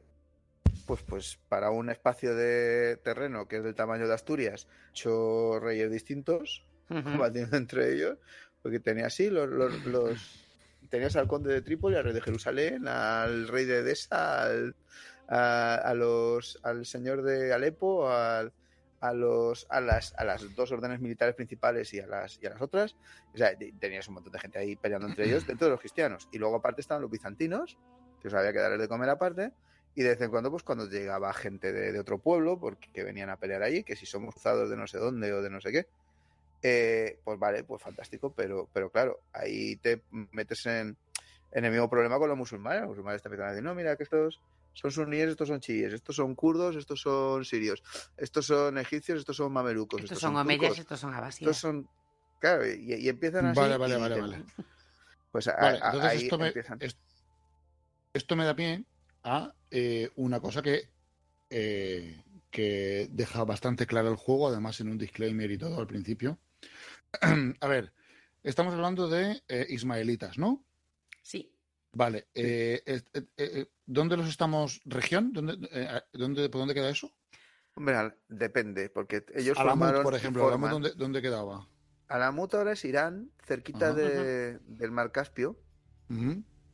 [0.88, 5.92] pues, pues para un espacio de terreno que es del tamaño de Asturias, ocho reyes
[5.92, 8.18] distintos, combatiendo entre ellos,
[8.64, 10.44] porque tenía así los, los,
[10.90, 14.76] tenías al conde de Trípoli, al rey de Jerusalén, al rey de Edesa, al,
[15.28, 18.52] a, los, al señor de Alepo, a,
[19.14, 22.62] los, a, las, a las dos órdenes militares principales y a las, y a las
[22.62, 22.96] otras.
[23.34, 26.28] O sea, tenías un montón de gente ahí peleando entre ellos, dentro de los cristianos.
[26.32, 27.78] Y luego aparte estaban los bizantinos,
[28.22, 29.52] que os había que darles de comer aparte.
[29.96, 33.04] Y de vez en cuando, pues cuando llegaba gente de, de otro pueblo, porque que
[33.04, 35.62] venían a pelear allí, que si somos cruzados de no sé dónde o de no
[35.62, 35.88] sé qué,
[36.68, 40.98] eh, pues vale, pues fantástico, pero, pero claro, ahí te metes en,
[41.52, 42.82] en el mismo problema con los musulmanes.
[42.82, 44.42] Los musulmanes te empiezan a decir, no, mira, que estos
[44.76, 47.82] son suníes, estos son chiíes, estos son kurdos, estos son sirios,
[48.18, 50.04] estos son egipcios, estos son mamelucos.
[50.04, 51.50] Estos, son omeyas, estos son abasíes.
[51.50, 51.90] Estos son,
[52.40, 53.60] claro, y, empiezan así.
[53.60, 54.44] Vale, vale, vale, vale.
[55.32, 56.54] Pues entonces esto, me,
[58.14, 58.86] esto, me da pie
[59.24, 60.90] a eh, una cosa que
[61.50, 62.22] eh,
[62.56, 66.40] que deja bastante claro el juego, además en un disclaimer y todo al principio.
[67.60, 67.94] a ver,
[68.44, 70.65] estamos hablando de eh, ismaelitas, ¿no?
[71.96, 72.00] Sí.
[72.00, 72.28] Vale.
[72.34, 72.84] Eh,
[73.38, 74.82] eh, ¿Dónde los estamos?
[74.86, 75.32] ¿Región?
[75.32, 75.58] ¿Dónde,
[76.12, 77.10] dónde, ¿Por dónde queda eso?
[77.76, 80.04] Hombre, depende, porque ellos Alamut, formaron...
[80.04, 81.68] por ejemplo, Alamut, ¿dónde, ¿dónde, quedaba?
[82.08, 85.58] Alamut ahora es Irán, cerquita de, del mar Caspio.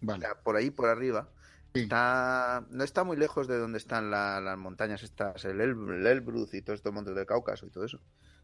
[0.02, 0.28] Vale.
[0.44, 1.30] por ahí, por arriba.
[1.74, 6.80] Está, no está muy lejos de donde están las montañas estas, el, Elbruz y todos
[6.80, 8.00] estos montes del Cáucaso y todo eso.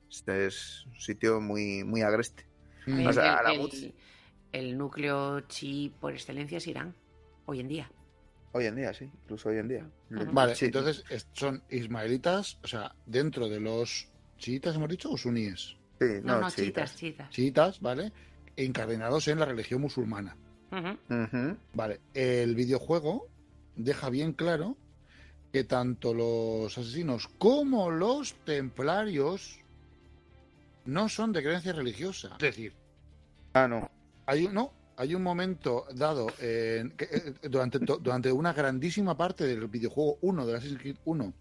[0.10, 2.46] Este es un sitio muy, muy agreste.
[2.86, 3.94] el,
[4.54, 6.96] núcleo chi por excelencia es Irán,
[7.46, 7.92] hoy en día.
[8.54, 9.90] Hoy en día, sí, incluso hoy en día.
[10.10, 14.08] Vale, entonces son ismaelitas, o sea, dentro de los
[14.38, 15.76] chiitas, hemos dicho, o suníes.
[16.00, 17.30] Sí, no, no, chiitas, chiitas.
[17.30, 18.12] Chiitas, ¿vale?
[18.56, 20.36] Encadenados en la religión musulmana.
[21.74, 23.28] Vale, el videojuego
[23.76, 24.76] deja bien claro
[25.52, 29.60] que tanto los asesinos como los templarios
[30.86, 32.30] no son de creencia religiosa.
[32.34, 32.74] Es decir,
[33.54, 33.90] ah, no.
[34.28, 36.84] Hay un, no, hay un momento dado eh,
[37.50, 41.34] durante, durante una grandísima parte del videojuego 1 de Assassin's Creed 1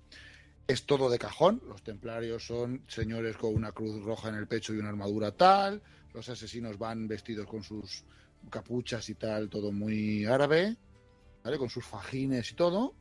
[0.67, 1.63] es todo de cajón.
[1.69, 5.83] Los templarios son señores con una cruz roja en el pecho y una armadura tal.
[6.13, 8.05] Los asesinos van vestidos con sus
[8.51, 10.77] capuchas y tal, todo muy árabe,
[11.45, 11.59] ¿vale?
[11.59, 12.95] Con sus fajines y todo.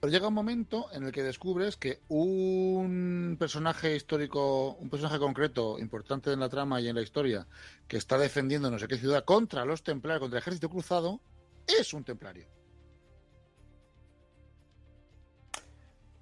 [0.00, 5.78] Pero llega un momento en el que descubres que un personaje histórico, un personaje concreto,
[5.78, 7.46] importante en la trama y en la historia,
[7.88, 11.20] que está defendiendo no sé qué ciudad contra los templarios, contra el ejército cruzado,
[11.66, 12.46] es un templario.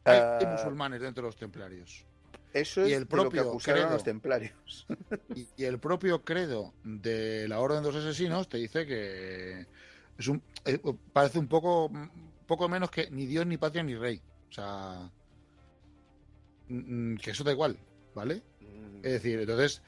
[0.05, 0.57] Hay, ah.
[0.57, 2.07] musulmanes dentro de los templarios.
[2.55, 4.87] Eso es y el propio lo que credo, los templarios.
[5.59, 9.67] Y, el propio credo de la Orden de los Asesinos te dice que
[10.17, 10.81] es un eh,
[11.13, 11.91] parece un poco
[12.47, 14.21] poco menos que ni Dios ni patria ni rey.
[14.49, 15.11] O sea,
[16.69, 17.79] que eso da igual,
[18.15, 18.43] ¿vale?
[18.61, 18.97] Mm.
[18.99, 19.83] Es decir, entonces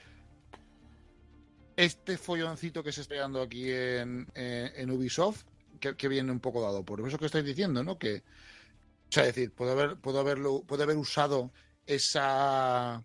[1.79, 5.45] este folloncito que se está dando aquí en, en, Ubisoft,
[5.79, 7.97] que, viene un poco dado por eso que estáis diciendo, ¿no?
[7.97, 11.53] Que, o sea, decir, puedo haber, puedo haberlo, puede haber usado
[11.87, 13.05] esa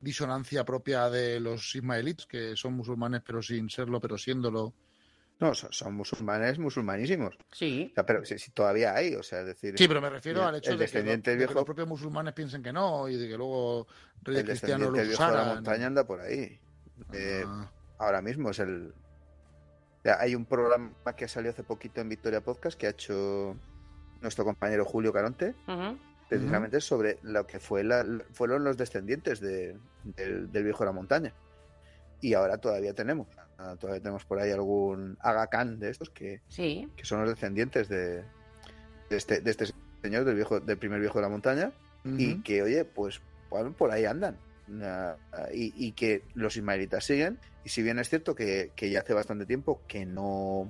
[0.00, 4.72] disonancia propia de los ismaelitas, que son musulmanes pero sin serlo, pero siéndolo,
[5.40, 7.36] No, son, son musulmanes musulmanísimos.
[7.50, 7.88] Sí.
[7.90, 10.40] O sea, pero si, si todavía hay, o sea, es decir, Sí, pero me refiero
[10.42, 12.72] el- al hecho el de que, lo- de que viejo- los propios musulmanes piensen que
[12.72, 13.88] no y de que luego
[14.22, 15.54] reyes el cristianos los viejo de la usaran.
[15.56, 16.60] montaña anda por ahí.
[17.12, 18.94] Eh, Ah, ahora mismo es el.
[20.04, 23.56] Ya, Hay un programa que salió hace poquito en Victoria Podcast que ha hecho
[24.20, 25.54] nuestro compañero Julio Caronte,
[26.28, 30.92] precisamente sobre lo que fue la, fueron los descendientes de- del, del viejo de la
[30.92, 31.32] montaña.
[32.20, 33.26] Y ahora todavía tenemos,
[33.78, 36.88] todavía tenemos por ahí algún Aga Khan de estos que, Sí.
[36.96, 38.22] que son los descendientes de,
[39.10, 39.66] de este, de este
[40.02, 41.72] señor, del viejo, del primer viejo de la montaña,
[42.04, 44.36] y que, oye, pues bueno, por ahí andan.
[44.82, 47.38] Ah, ah, y, y que los ismaelitas siguen.
[47.64, 50.68] Y si bien es cierto que, que ya hace bastante tiempo que no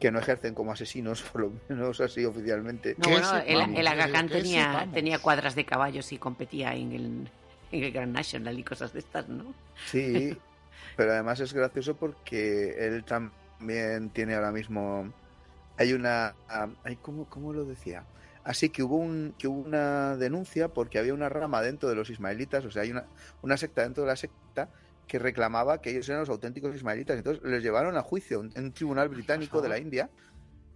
[0.00, 2.94] que no ejercen como asesinos, por lo menos así oficialmente.
[2.98, 6.74] No, Que bueno, el, el Aga Khan que tenía, tenía cuadras de caballos y competía
[6.74, 7.28] en el,
[7.72, 9.54] en el Grand National y cosas de estas, ¿no?
[9.86, 10.36] Sí,
[10.96, 15.12] pero además es gracioso porque él también tiene ahora mismo.
[15.76, 16.34] Hay una.
[16.48, 18.04] ah, ay, ¿cómo, ¿Cómo lo decía?
[18.44, 22.10] Así que hubo, un, que hubo una denuncia porque había una rama dentro de los
[22.10, 23.06] ismaelitas, o sea, hay una,
[23.40, 24.68] una secta dentro de la secta
[25.06, 27.16] que reclamaba que ellos eran los auténticos ismaelitas.
[27.16, 30.10] Entonces les llevaron a juicio en un tribunal británico de la India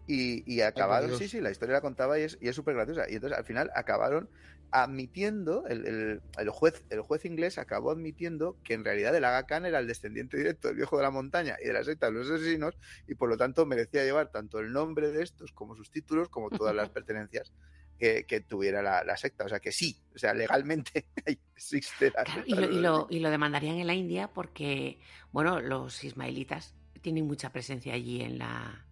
[0.06, 1.16] y, y acabaron.
[1.16, 3.04] Sí, sí, la historia la contaba y es y es súper graciosa.
[3.08, 4.28] Y entonces al final acabaron
[4.70, 9.46] admitiendo, el, el- el juez, el juez inglés acabó admitiendo que en realidad el Aga
[9.46, 12.12] Khan era el descendiente directo del viejo de la montaña y de la secta de
[12.12, 15.90] los asesinos, y por lo tanto merecía llevar tanto el nombre de estos como sus
[15.90, 17.52] títulos, como todas las pertenencias
[17.98, 19.44] que, que tuviera la, la secta.
[19.44, 21.08] O sea que sí, o sea, legalmente
[21.54, 25.00] existe la Claro, secta y, lo, y lo demandarían en la India porque,
[25.32, 28.86] bueno, los ismaelitas tienen mucha presencia allí en la,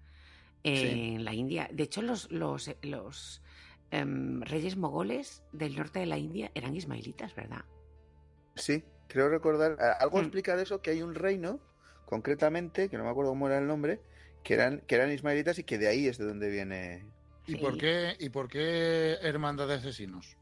[0.63, 1.69] en la India.
[1.73, 3.43] De hecho, los, los, los
[3.91, 7.65] em, reyes mogoles del norte de la India eran ismaelitas, ¿verdad?
[8.55, 9.77] Sí, creo recordar.
[10.01, 10.23] Algo Mm.
[10.23, 11.61] explica de eso que hay un reino,
[12.07, 14.01] concretamente, que no me acuerdo cómo era el nombre,
[14.43, 17.07] que eran, que eran ismaelitas y que de ahí es de donde viene.
[17.47, 17.59] ¿Y, Sí.
[17.59, 20.37] por qué, ¿Y por qué hermandad de asesinos?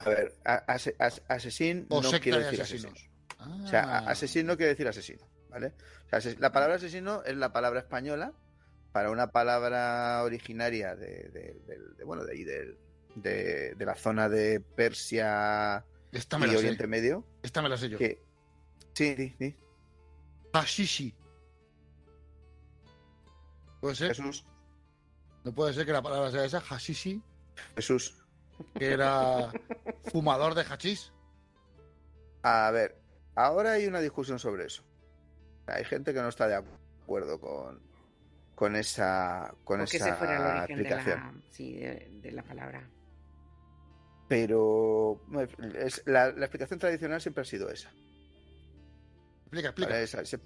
[0.00, 2.92] A ver, as- asesín ¿O no quiere de decir asesinos?
[2.92, 3.64] asesino.
[3.64, 4.10] O sea, Ah.
[4.10, 5.72] asesino no quiere decir asesino, ¿vale?
[6.12, 8.32] O sea, la palabra asesino es la palabra española
[8.94, 14.60] para una palabra originaria de, de- del- de- bueno, de ahí, de, la zona de
[14.60, 16.58] Persia Esta me y la sé.
[16.60, 17.98] Oriente Medio, Esta me la sé yo.
[17.98, 18.22] que...
[18.92, 19.56] Sí, sí, sí.
[20.52, 21.12] Hashishi.
[23.80, 24.14] ¿Puede ser?
[24.14, 24.46] Jesús,
[25.42, 27.20] No puede ser que la palabra sea esa, hashishi,
[27.74, 28.16] Jesús.
[28.78, 29.50] que era
[30.04, 31.12] fumador de hachís.
[32.44, 32.96] A ver,
[33.34, 34.84] ahora hay una discusión sobre eso.
[35.66, 36.54] Hay gente que no está de
[37.02, 37.82] acuerdo con,
[38.54, 41.18] con esa, con Porque esa fuera origen de explicación.
[41.18, 42.88] la, sí, de, de la palabra.
[44.28, 45.20] Pero
[45.78, 47.90] es- la, la explicación tradicional siempre ha sido esa.
[49.42, 49.90] Explica, explica.
[49.92, 50.02] ¿vale?
[50.04, 50.40] Esa- se-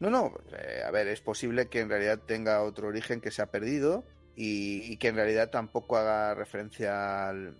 [0.00, 3.40] No, no, eh, a ver, es posible que en realidad tenga otro origen que se
[3.40, 7.56] ha perdido y, y que en realidad tampoco haga referencia al,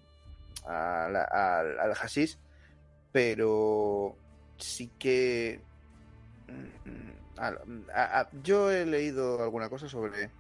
[0.67, 2.37] al, al, al hashish,
[3.13, 4.17] pero
[4.59, 5.61] sí que...
[7.37, 10.31] mm, a- a- a- yo he leído alguna cosa sobre,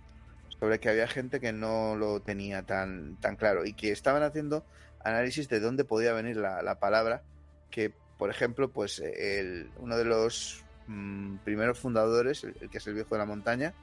[0.60, 4.64] sobre que había gente que no lo tenía tan, tan claro y que estaban haciendo
[5.04, 7.22] análisis de dónde podía venir la, la palabra
[7.70, 12.86] que por ejemplo pues el, uno de los mm, primeros fundadores el, el que es
[12.86, 13.74] el viejo de la montaña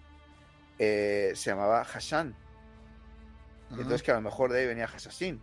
[0.77, 2.35] eh, se llamaba Hassan.
[3.71, 5.41] Entonces que a lo mejor de ahí venía Hassassin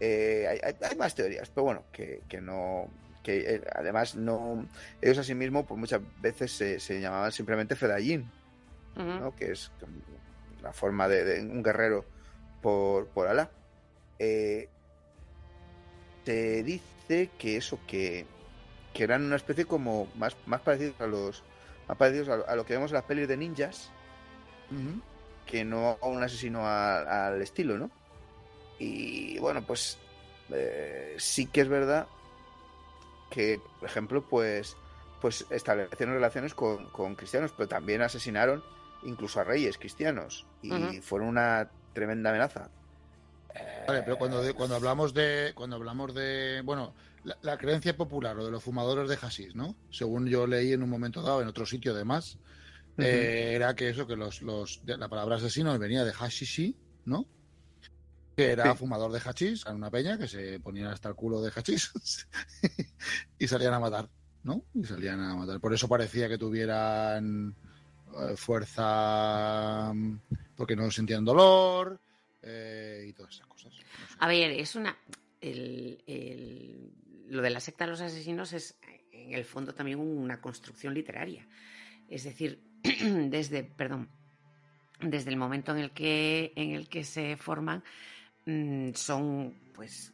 [0.00, 2.88] Eh, hay, hay- hay más teorías pero bueno que, que no
[3.22, 4.66] que eh, además no
[5.00, 8.30] ellos a sí mismos pues muchas veces se, se llamaban simplemente Fedayín.
[9.20, 9.34] ¿no?
[9.36, 9.70] que es
[10.62, 12.04] la forma de, de un guerrero
[12.60, 13.50] por, por Alá.
[14.18, 14.68] Eh,
[16.24, 18.26] se dice que eso, que,
[18.94, 21.42] que eran una especie como más, más parecidos a los
[21.88, 23.90] más parecidos a, lo- a lo que vemos en las pelis de ninjas,
[25.46, 27.90] que no a un asesino a- al estilo, ¿no?
[28.78, 29.98] Y bueno, pues
[30.50, 32.06] eh, sí que es verdad
[33.32, 34.76] que, por ejemplo, pues,
[35.20, 38.62] pues establecieron relaciones con, con cristianos, pero también asesinaron
[39.04, 42.70] incluso a reyes cristianos y fueron una tremenda amenaza.
[43.86, 48.38] Vale, pero cuando, de- cuando hablamos de cuando hablamos de bueno la, la creencia popular
[48.38, 49.76] o de los fumadores de hashish, ¿no?
[49.90, 52.38] Según yo leí en un momento dado en otro sitio además,
[52.98, 57.26] eh, era que eso que los, los la palabra asesino venía de hashishi, ¿no?
[58.36, 58.78] Que era Sí.
[58.78, 61.92] fumador de hachís, era una peña que se ponían hasta el culo de hachís
[63.38, 64.08] y salían a matar,
[64.44, 64.64] ¿no?
[64.74, 65.60] Y salían a matar.
[65.60, 67.54] Por eso parecía que tuvieran
[68.18, 70.16] eh, fuerza mm,
[70.56, 72.00] porque no sentían dolor
[72.42, 73.72] eh, y todas esas cosas.
[73.74, 74.14] No sé.
[74.18, 74.96] A ver, es una.
[75.40, 76.90] el- el-
[77.28, 78.76] lo de la secta de los asesinos es,
[79.10, 81.46] en el fondo, también una construcción literaria.
[82.08, 82.60] Es decir,
[83.02, 84.08] desde, perdón,
[85.00, 87.82] desde el momento en el que, en el que se forman,
[88.94, 90.12] son, pues,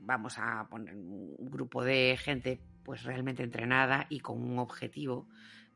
[0.00, 5.28] vamos a poner un grupo de gente, pues, realmente entrenada y con un objetivo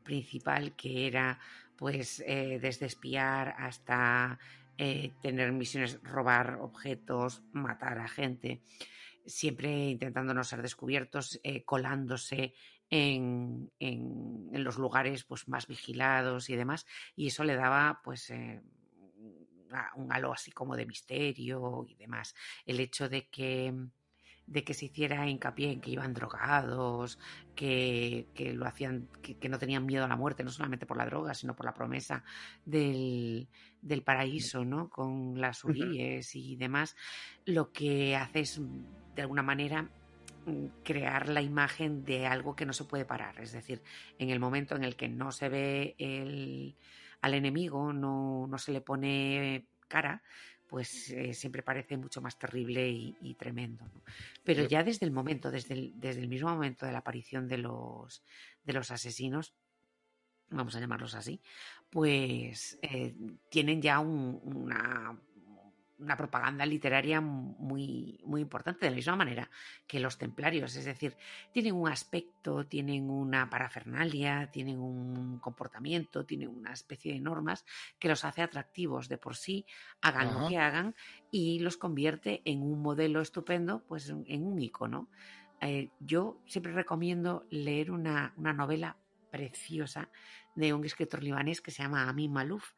[0.03, 1.39] principal que era,
[1.77, 4.39] pues, eh, desde espiar hasta
[4.77, 8.61] eh, tener misiones, robar objetos, matar a gente,
[9.25, 12.53] siempre intentando no ser descubiertos, eh, colándose
[12.89, 13.71] en,
[14.51, 18.33] los lugares pues, más vigilados y demás, y eso le daba pues
[19.95, 22.35] un halo así como de misterio y demás.
[22.65, 23.73] El hecho de que
[24.51, 27.19] de que se hiciera hincapié en que iban drogados,
[27.55, 31.33] que, lo hacían, que, no tenían miedo a la muerte, no solamente por la droga,
[31.33, 32.23] sino por la promesa
[32.65, 33.47] del,
[34.03, 34.89] paraíso, ¿no?
[34.89, 36.97] Con las uríes y demás,
[37.45, 38.61] lo que hace es,
[39.15, 39.89] de alguna manera,
[40.45, 43.39] mm, crear la imagen de algo que no se puede parar.
[43.39, 43.81] Es decir,
[44.19, 46.75] en el momento en el que no se ve el,
[47.21, 50.21] al enemigo, no, no se le pone cara,
[50.67, 53.85] pues eh, siempre parece mucho más terrible y, tremendo.
[54.43, 57.57] Pero ya desde el momento, desde el, desde el mismo momento de la aparición de
[57.57, 58.23] los,
[58.63, 59.53] de los asesinos,
[60.49, 61.41] vamos a llamarlos así,
[61.89, 63.13] pues eh,
[63.49, 65.17] tienen ya una
[66.01, 69.49] una propaganda literaria muy, muy importante, de la misma manera
[69.87, 71.15] que los templarios, es decir,
[71.51, 77.65] tienen un aspecto, tienen una parafernalia, tienen un comportamiento, tienen una especie de normas
[77.99, 79.65] que los hace atractivos de por sí,
[80.01, 80.95] hagan lo que hagan
[81.29, 85.07] y los convierte en un modelo estupendo, pues en un icono.
[85.61, 88.97] Eh, yo siempre recomiendo leer una, una novela
[89.29, 90.09] preciosa
[90.55, 92.73] de un escritor libanés que se llama Amin Malouf,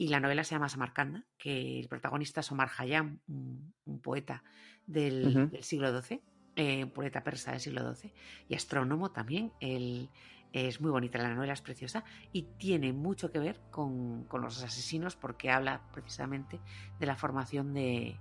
[0.00, 4.42] y la novela se llama Samarcanda, que el protagonista es Omar Khayyam, un, poeta
[4.86, 6.22] del, siglo XII,
[6.56, 8.10] eh, un poeta persa del siglo XII,
[8.48, 9.52] y astrónomo también.
[9.60, 10.08] Él,
[10.54, 15.16] es muy bonita, la novela es preciosa y tiene mucho que ver con, los asesinos
[15.16, 16.60] porque habla precisamente
[16.98, 18.16] de la formación de,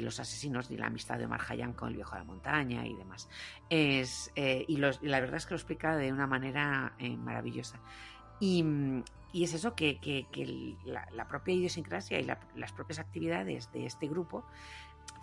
[0.00, 2.94] los asesinos y la amistad de Omar Khayyam con el viejo de la montaña y
[2.94, 3.28] demás.
[3.68, 7.80] Es, eh, y, la verdad es que lo explica de una manera eh, maravillosa.
[8.38, 8.64] Y,
[9.34, 9.98] y es eso que,
[10.84, 14.44] la, propia idiosincrasia y las propias actividades de este grupo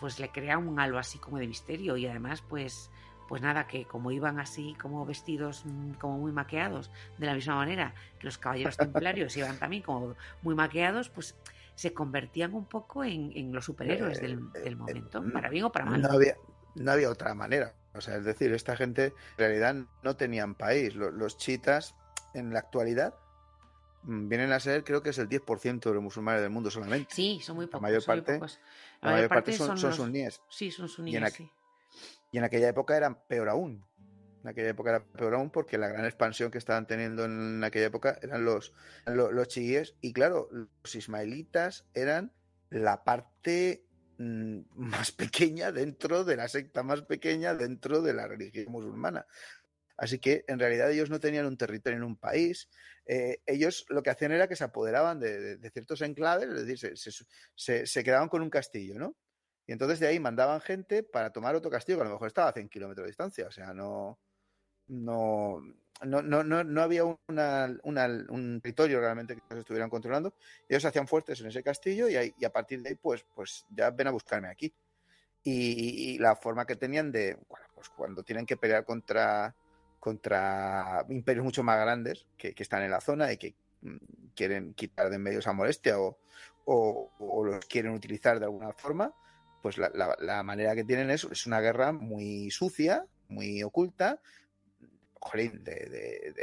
[0.02, 2.92] pues le crea un halo así como de misterio y además pues
[3.30, 7.56] pues nada, que como iban así como vestidos mm, como muy maqueados, de la misma
[7.56, 11.38] manera que los caballeros templarios iban también como muy maqueados, pues
[11.76, 15.86] se convertían un poco en, los superhéroes del, eh, eh, momento, para bien o para
[15.86, 16.02] mal.
[16.02, 16.36] No había,
[16.76, 17.74] no había otra manera.
[17.94, 20.94] O sea, es decir, esta gente en realidad no tenían país.
[20.96, 21.96] Los chitas
[22.34, 23.16] en la actualidad
[24.04, 27.14] vienen a ser, creo que es el 10% de los musulmanes del mundo solamente.
[27.14, 27.82] Sí, son muy pocos.
[27.82, 28.40] La mayor parte,
[29.02, 30.42] La, mayor parte son, son, suníes.
[30.50, 31.40] Sí, son suníes.
[32.32, 33.86] Y en, aquella época eran peor aún.
[34.44, 37.88] En aquella época era peor aún porque la gran expansión que estaban teniendo en aquella
[37.88, 38.74] época eran los,
[39.06, 39.96] los, chiíes.
[40.02, 42.32] Y claro, los ismaelitas eran
[42.70, 43.86] la parte
[44.18, 49.28] mm, más pequeña dentro de la secta más pequeña dentro de la religión musulmana.
[50.02, 52.68] Así que en realidad ellos no tenían un territorio en un país.
[53.06, 56.98] Eh, ellos lo que hacían era que se apoderaban de, ciertos enclaves, es decir,
[57.86, 59.16] se, quedaban con un castillo, ¿no?
[59.68, 62.50] Y entonces de ahí mandaban gente para tomar otro castillo que a lo mejor estaba
[62.50, 63.46] a 100 kilómetros de distancia.
[63.46, 64.18] O sea, no,
[64.88, 65.62] no,
[66.04, 70.34] no, no, había un territorio realmente que ellos estuvieran controlando.
[70.68, 73.68] Ellos se hacían fuertes en ese castillo y, y, a partir de ahí, pues, pues
[73.70, 74.74] ya ven a buscarme aquí.
[75.44, 79.56] Y, la forma que tenían de, bueno, pues cuando tienen que pelear contra
[80.02, 83.98] contra imperios mucho más grandes que, están en la zona y que mm,
[84.36, 86.18] quieren quitar de en medio esa molestia o,
[86.66, 89.14] o, los quieren utilizar de alguna forma,
[89.62, 94.20] pues la, manera que tienen es, es, una guerra muy sucia, muy oculta,
[95.34, 96.34] de,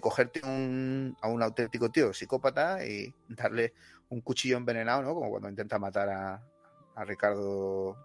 [0.00, 3.72] cogerte a un auténtico tío psicópata y darle
[4.10, 5.14] un cuchillo envenenado, ¿no?
[5.14, 6.46] Como cuando intenta matar a,
[6.94, 7.96] a Ricardo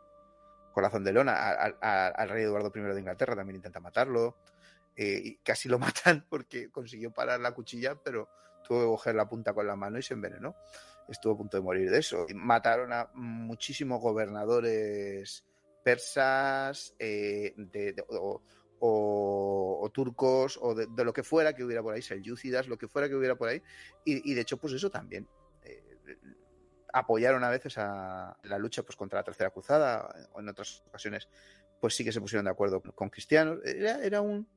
[0.76, 4.36] Corazón de Lona, al rey Eduardo I de Inglaterra también intenta matarlo.
[4.94, 8.28] Eh, y casi lo matan porque consiguió parar la cuchilla, pero
[8.62, 10.54] tuvo que coger la punta con la mano y se envenenó.
[11.08, 12.26] Estuvo a punto de morir de eso.
[12.36, 15.46] Mataron a muchísimos gobernadores
[15.82, 17.56] persas eh,
[18.80, 23.08] o, turcos o de, lo que fuera que hubiera por ahí, selyúcidas, lo que fuera
[23.08, 23.62] que hubiera por ahí.
[24.04, 25.26] Y, de hecho, pues eso también.
[25.64, 25.82] Eh,
[26.96, 31.28] apoyaron a veces a la lucha pues, contra la Tercera Cruzada, o en otras ocasiones,
[31.82, 33.60] pues sí que se pusieron de acuerdo con cristianos.
[33.66, 34.48] Era, un.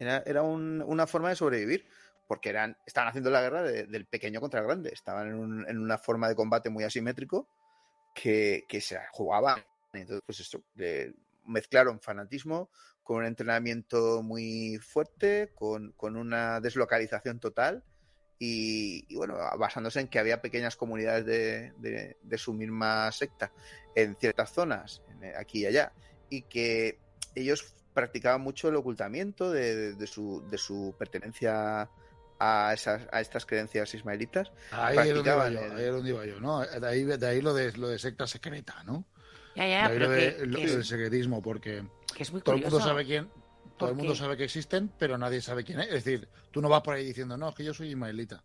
[0.00, 1.86] Era, una forma de sobrevivir,
[2.26, 4.90] porque eran, estaban haciendo la guerra del pequeño contra el grande.
[4.92, 5.28] Estaban
[5.68, 7.48] en, una forma de combate muy asimétrico
[8.16, 9.64] que, se jugaba.
[9.92, 10.60] Entonces, pues eso,
[11.44, 12.68] mezclaron fanatismo
[13.04, 17.84] con un entrenamiento muy fuerte, con una deslocalización total
[18.38, 23.52] y, y, bueno, basándose en que había pequeñas comunidades de, de, de su misma secta
[23.94, 25.92] en ciertas zonas, en, aquí y allá,
[26.30, 26.98] y que
[27.34, 31.88] ellos practicaban mucho el ocultamiento de, de su, de su pertenencia
[32.38, 34.50] a, esas, a estas creencias ismaelitas.
[34.72, 36.60] Ahí es donde iba yo, ahí es donde iba yo, ¿no?
[36.60, 39.04] De ahí, de ahí lo, de, lo de secta secreta, ¿no?
[39.54, 42.22] Ya, ya, de ahí pero lo, de, que, lo que del es, secretismo, porque que
[42.24, 43.30] es muy todo el mundo sabe quién,
[43.76, 44.18] todo el ¿Por mundo qué?
[44.18, 45.88] sabe que existen, pero nadie sabe quién es.
[45.88, 48.42] Es decir, tú no vas por ahí diciendo, no, es que yo soy ismaelita.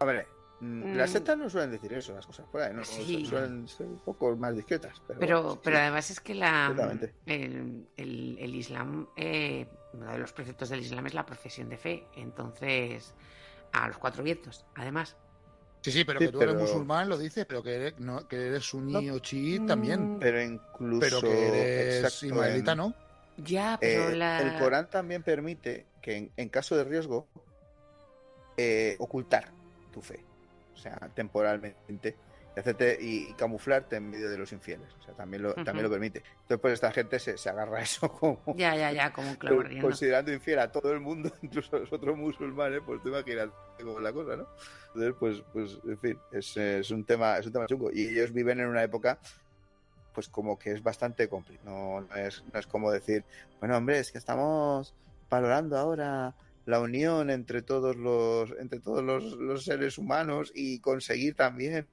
[0.00, 0.26] A ver,
[0.60, 0.96] mm, Mm.
[0.96, 2.84] las sectas no suelen decir eso, las cosas por ahí, ¿no?
[2.84, 3.24] Sí.
[3.26, 5.00] Suelen ser un poco más discretas.
[5.06, 5.82] Pero, Pero, bueno, sí, pero sí.
[5.82, 11.06] además es que la, el, el- el Islam, eh, uno de los preceptos del Islam
[11.06, 12.06] es la profesión de fe.
[12.16, 13.14] Entonces,
[13.72, 15.16] a los cuatro vientos, además.
[15.82, 18.36] Sí, sí, pero Sí, que tú eres musulmán, lo dices, pero que eres, no, que
[18.46, 19.14] eres suní No.
[19.14, 20.16] o chií también.
[20.16, 21.00] Mm, Pero incluso.
[21.00, 22.94] Pero que eres ismaelita, en- ¿no?
[23.36, 24.40] Ya, pero Eh, la...
[24.40, 27.28] El Corán también permite que en, en caso de riesgo
[28.56, 29.50] eh, ocultar
[29.92, 30.24] tu fe,
[30.74, 32.16] o sea, temporalmente,
[32.56, 35.82] y, hacerte, y, y camuflarte en medio de los infieles, o sea, también lo, también
[35.82, 36.18] lo permite.
[36.42, 39.36] Entonces, pues esta gente se, se agarra a eso como Ya, ya, ya, como un
[39.36, 39.88] clavo con- ardiendo.
[39.88, 43.98] considerando infiel a todo el mundo, incluso a los otros musulmanes, pues tú imaginas cómo
[43.98, 44.46] es la cosa, ¿no?
[44.94, 47.90] Entonces, pues, pues en fin, es, es un tema, es un tema chungo.
[47.92, 49.18] Y ellos viven en una época
[50.14, 51.70] pues como que es bastante complicado.
[51.70, 53.24] No, no es, no es como decir,
[53.60, 54.94] bueno, hombre, es que estamos
[55.28, 56.34] valorando ahora
[56.66, 61.86] la unión entre todos los entre todos los, seres humanos y conseguir también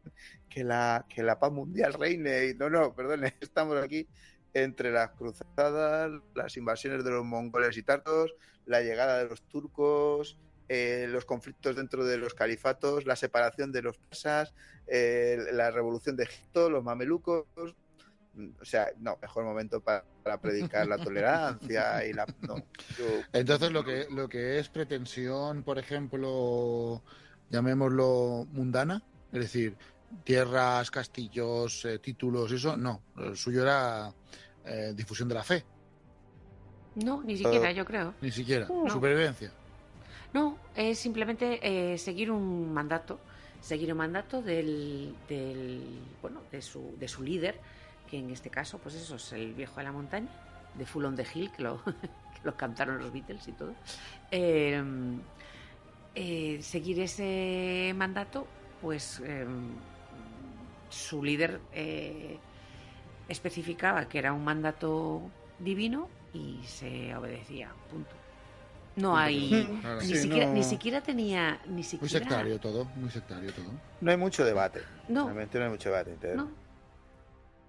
[0.49, 4.07] que la que la paz mundial reine no no perdone estamos aquí
[4.53, 8.33] entre las cruzadas las invasiones de los mongoles y tartos
[8.65, 10.37] la llegada de los turcos
[10.69, 14.53] eh, los conflictos dentro de los califatos la separación de los persas
[14.87, 17.45] eh, la revolución de Egipto los mamelucos
[18.61, 22.25] o sea, no, mejor momento para, para predicar la tolerancia y la...
[22.41, 22.55] No,
[22.97, 27.01] yo- Entonces, lo que, lo que es pretensión, por ejemplo,
[27.49, 29.75] llamémoslo mundana, es decir,
[30.23, 33.01] tierras, castillos, eh, títulos, eso, no.
[33.17, 34.13] El suyo era
[34.65, 35.63] eh, difusión de la fe,
[36.95, 38.13] No, ni siquiera, yo creo.
[38.21, 38.67] ni siquiera.
[38.67, 38.89] No.
[38.89, 39.51] Supervivencia.
[40.33, 41.59] No, es simplemente
[41.93, 43.19] eh, seguir un mandato,
[43.61, 45.83] seguir un mandato del, del
[46.21, 47.59] bueno, de su, de su líder,
[48.11, 50.27] que en este caso, pues eso es el viejo de la montaña,
[50.75, 53.73] de Full on the Hill, que lo, que lo cantaron los Beatles y todo.
[54.29, 54.83] Eh,
[56.13, 58.45] eh, seguir ese mandato,
[58.81, 59.45] pues eh,
[60.89, 62.37] su líder eh,
[63.29, 65.21] especificaba que era un mandato
[65.57, 68.11] divino y se obedecía, punto.
[68.97, 70.01] No hay, Claro.
[70.01, 71.61] ni, Sí, siquiera, no- ni siquiera tenía.
[71.65, 73.71] Ni Muy siquiera, sectario todo, muy sectario todo.
[74.01, 74.81] no hay mucho debate.
[75.07, 75.25] No.
[75.25, 76.11] Realmente no hay mucho debate.
[76.11, 76.51] entonces- No.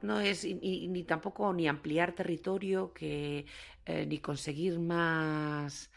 [0.02, 3.46] No es y- ni tampoco ni ampliar territorio, que
[3.86, 5.90] eh, ni conseguir más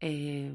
[0.00, 0.52] eh,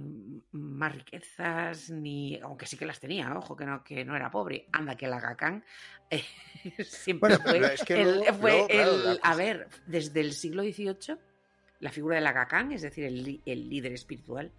[0.51, 4.67] más riquezas, ni aunque sí que las tenía, ojo que no que no era pobre.
[4.71, 5.63] Anda que la Gakán
[6.09, 6.23] eh,
[6.83, 10.19] siempre Bueno, fue, es que el, luego- fue luego, claro, el- la a ver desde
[10.21, 11.17] el siglo XVIII
[11.79, 12.33] la figura de la
[12.73, 14.51] es decir, el, el líder espiritual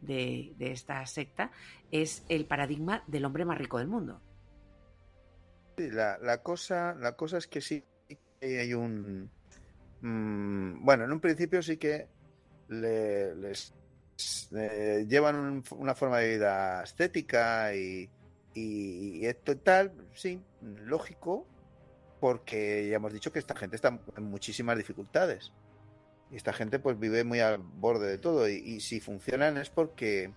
[0.00, 1.52] de, de esta secta,
[1.92, 4.20] es el paradigma del hombre más rico del mundo.
[5.76, 7.84] La, la cosa, la cosa es que sí
[8.40, 9.30] hay un...
[10.00, 12.08] mm, bueno, en un principio sí que
[12.68, 13.74] le- les
[14.56, 18.08] eh, llevan un- una forma de vida estética y,
[18.54, 21.46] y, y esto tal, sí, lógico,
[22.20, 25.52] porque ya hemos dicho que esta gente está en muchísimas dificultades.
[26.30, 28.48] Y esta gente pues vive muy al borde de todo.
[28.48, 30.32] Y, y si funcionan es porque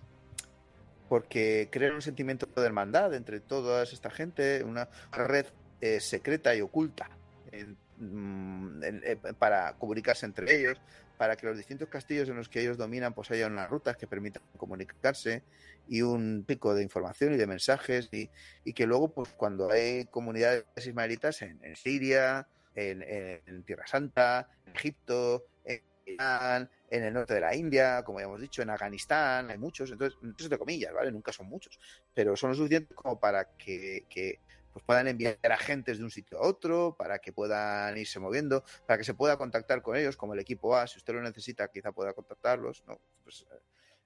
[1.10, 5.44] porque crean un sentimiento de hermandad entre toda esta gente, una red
[5.80, 7.10] eh, secreta y oculta
[7.96, 10.80] mm, eh, para comunicarse entre ellos,
[11.18, 14.06] para que los distintos castillos en los que ellos dominan pues haya unas rutas que
[14.06, 15.42] permitan comunicarse
[15.88, 18.30] y un pico de información y de mensajes y,
[18.72, 22.46] que luego pues cuando hay comunidades ismaelitas en, Siria,
[22.76, 25.44] en, en- Tierra Santa, en Egipto,
[26.06, 29.90] Irán, en el norte de la India, como ya hemos dicho, en Afganistán, hay muchos,
[29.90, 31.12] entonces, entre comillas, ¿vale?
[31.12, 31.78] Nunca son muchos,
[32.12, 34.04] pero son lo suficiente como para que,
[34.72, 38.98] pues puedan enviar agentes de un sitio a otro, para que puedan irse moviendo, para
[38.98, 41.92] que se pueda contactar con ellos, como el equipo A, si usted lo necesita, quizá
[41.92, 43.00] pueda contactarlos, ¿no?
[43.22, 43.46] Pues,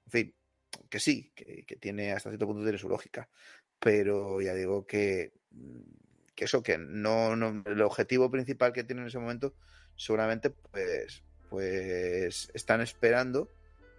[0.06, 0.34] en fin,
[0.88, 3.28] que sí, que, tiene hasta cierto punto tiene su lógica,
[3.78, 5.32] pero ya digo que,
[6.34, 9.54] que eso, que no, no, el objetivo principal que tienen en ese momento,
[9.96, 11.22] seguramente, pues,
[11.54, 13.48] pues están esperando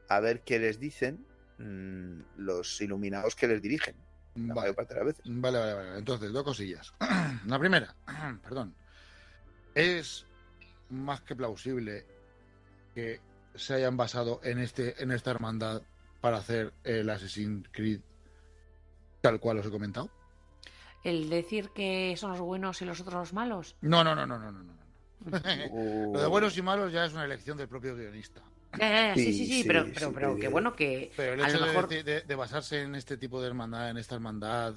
[0.09, 1.25] a ver qué les dicen
[1.57, 3.95] mm, los iluminados que les dirigen,
[4.35, 4.59] la Vale.
[4.61, 5.23] mayor parte de las veces.
[5.25, 5.97] Vale, vale, vale.
[5.97, 6.93] Entonces, dos cosillas.
[7.47, 7.95] La primera,
[8.43, 8.75] perdón,
[9.73, 10.25] es
[10.89, 12.05] más que plausible
[12.93, 13.21] que
[13.55, 15.81] se hayan basado en este en esta hermandad
[16.19, 18.01] para hacer el Assassin's Creed
[19.21, 20.09] tal cual os he comentado?
[21.05, 23.77] ¿El decir que son los buenos y los otros los malos?
[23.79, 24.84] No, no, no, no, no, no.
[26.11, 28.41] Lo de buenos y malos ya es una elección del propio guionista.
[29.13, 31.49] Sí, sí, sí, Sí, pero, sí, pero, sí, pero qué bueno que Pero el a
[31.49, 31.89] hecho lo de mejor...
[32.03, 34.75] de, de basarse en este tipo de hermandad, en esta hermandad,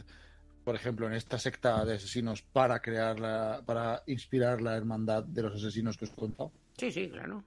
[0.64, 5.42] por ejemplo, en esta secta de asesinos para crear la, para inspirar la hermandad de
[5.42, 7.44] los asesinos que os he contado, Sí, sí, claro.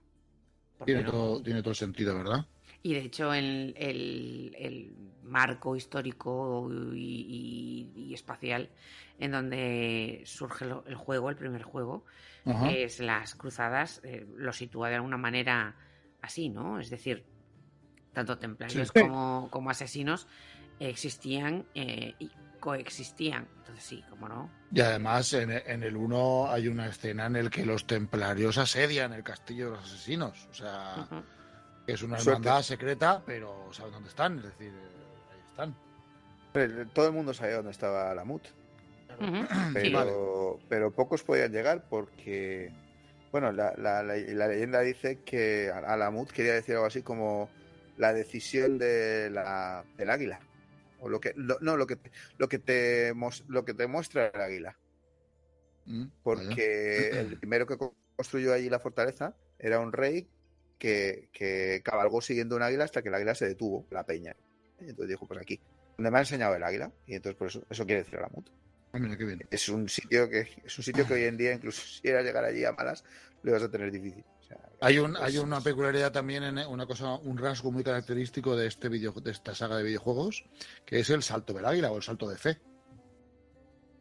[0.78, 1.12] ¿Por qué tiene no?
[1.12, 2.46] todo, tiene todo el sentido, ¿verdad?
[2.84, 8.70] Y de hecho el, el- el marco histórico y, y- y espacial
[9.20, 12.06] en donde surge el juego, el primer juego,
[12.46, 12.72] Ajá.
[12.72, 15.76] es las cruzadas, eh, lo sitúa de alguna manera
[16.22, 16.80] así, ¿no?
[16.80, 17.26] Es decir,
[18.14, 19.00] tanto templarios Sí.
[19.02, 20.28] como, como asesinos
[20.80, 23.48] existían eh, y coexistían.
[23.58, 24.50] Entonces sí, como no.
[24.72, 29.14] Y además en, en el 1 hay una escena en el que los templarios asedian
[29.14, 30.48] el castillo de los asesinos.
[30.50, 31.08] O sea,
[31.88, 32.32] es una Suerte.
[32.48, 35.76] hermandad secreta, pero saben dónde están, es decir, eh, ahí están.
[36.54, 38.44] Pero todo el mundo sabía dónde estaba la MUT,
[39.74, 40.65] Pero, Sí.
[40.69, 42.72] pero pocos podían llegar porque,
[43.32, 47.49] bueno, la, la- la- la leyenda dice que Alamut quería decir algo así como
[47.97, 50.39] la decisión de la, del águila.
[50.99, 53.13] O lo que, lo- no, lo que, te- lo, que te,
[53.47, 54.78] lo que te muestra el águila.
[55.86, 56.11] Mm, vaya.
[56.24, 60.28] Porque el primero que co- construyó allí la fortaleza era un rey
[60.78, 64.36] que, que cabalgó siguiendo un águila hasta que el águila se detuvo, la peña.
[64.80, 65.59] Y entonces dijo, pues aquí,
[65.97, 66.91] donde me ha enseñado el águila.
[67.05, 68.49] Y entonces por eso, eso quiere decir Alamut.
[68.94, 69.48] Ah, mira qué bien.
[69.50, 72.44] Es un sitio que es un sitio que hoy en día, incluso si era llegar
[72.44, 73.04] allí a malas,
[73.44, 74.26] lo vas a tener difícil.
[74.39, 77.84] O sea, Hay, un, pues, hay una peculiaridad también, en una cosa, un rasgo muy
[77.84, 80.44] característico de este video, de esta saga de videojuegos,
[80.86, 82.62] que es el salto del águila o el salto de fe.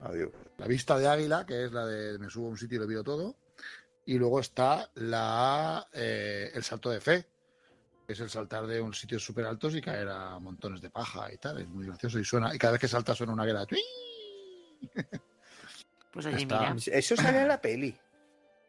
[0.01, 0.33] adiós.
[0.59, 2.89] La vista de águila, que es la de me subo a un sitio y lo
[2.89, 3.37] veo todo,
[4.05, 7.27] y luego está la eh, el salto de fe,
[8.07, 11.33] que es el saltar de un sitios súper altos y caer a montones de paja
[11.33, 11.61] y tal.
[11.61, 13.67] Es muy gracioso y suena, y cada vez que salta suena una águila.
[13.67, 13.79] ¡Tui!
[16.13, 16.77] Pues Está- mira.
[16.93, 17.97] Eso sale en la peli.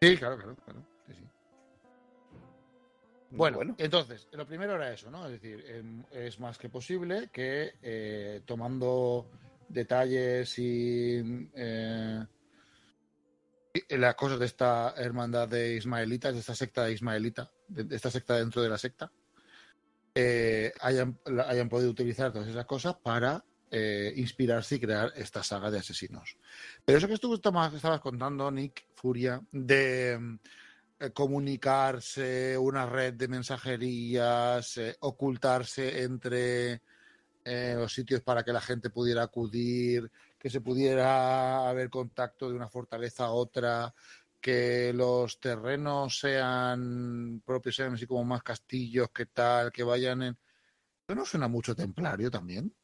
[0.02, 0.86] Sí, claro, claro, claro.
[1.08, 1.28] sí, sí.
[3.32, 5.26] Bueno, entonces, lo primero era eso, ¿no?
[5.26, 9.28] Es decir, em, es más que posible que eh, tomando
[9.70, 12.26] detalles y eh,
[13.74, 18.12] y las cosas de esta hermandad de ismaelitas, de esta secta de ismaelita, de, esta
[18.12, 19.12] secta dentro de la secta,
[20.14, 23.44] eh, hayan, hayan podido utilizar todas esas cosas para
[23.74, 26.36] eh, inspirarse y crear esta saga de asesinos.
[26.84, 30.38] Pero eso que tú estabas, contando, Nick, Furia, de
[31.00, 36.82] eh, comunicarse, una red de mensajerías, eh, ocultarse entre
[37.44, 42.68] los sitios para que la gente pudiera acudir, que se pudiera haber contacto de una
[42.68, 43.96] fortaleza a otra,
[44.42, 50.38] que los terrenos sean propios, sean así como más castillos, que tal, que vayan en...
[51.08, 52.76] ¿Eso no suena mucho templario también?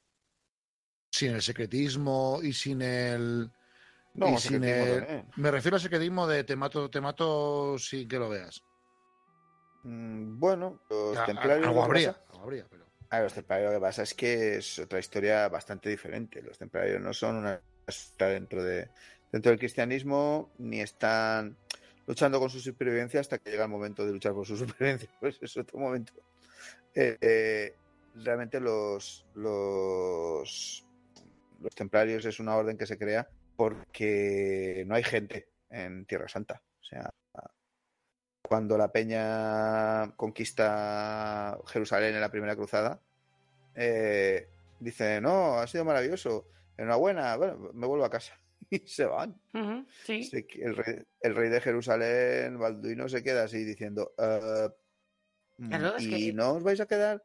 [1.18, 3.50] Sin el secretismo y sin el...
[4.14, 5.26] no, y sin el-.
[5.36, 8.64] Me refiero al secretismo de te mato, te mato sin que lo veas.
[9.82, 11.68] Mm, Bueno, los A- a- templarios.
[11.68, 12.86] algo habría, pasa- algo habría, pero...
[13.10, 16.40] A los templarios lo que pasa es que es otra historia bastante diferente.
[16.44, 18.90] Los templarios no son una está dentro de
[19.32, 21.58] dentro del cristianismo ni están
[22.06, 25.10] luchando con su supervivencia hasta que llega el momento de luchar por su supervivencia.
[25.20, 26.14] Pues es otro momento.
[26.94, 27.76] Eh, eh,
[28.16, 30.84] realmente los, los
[31.60, 36.62] los templarios es una orden que se crea porque no hay gente en Tierra Santa.
[36.80, 37.14] O sea,
[38.42, 43.02] cuando la peña conquista Jerusalén en la primera cruzada,
[43.76, 44.48] eh,
[44.80, 46.48] dice, no, ha sido maravilloso,
[46.78, 48.34] enhorabuena, bueno, me vuelvo a casa.
[48.70, 49.40] Y se van.
[50.04, 50.24] Sí.
[50.24, 54.68] Se- el, rey, el rey de Jerusalén, Balduino, se queda así diciendo, "Eh,
[55.70, 57.24] Claro, es ¿y que- no os vais a quedar?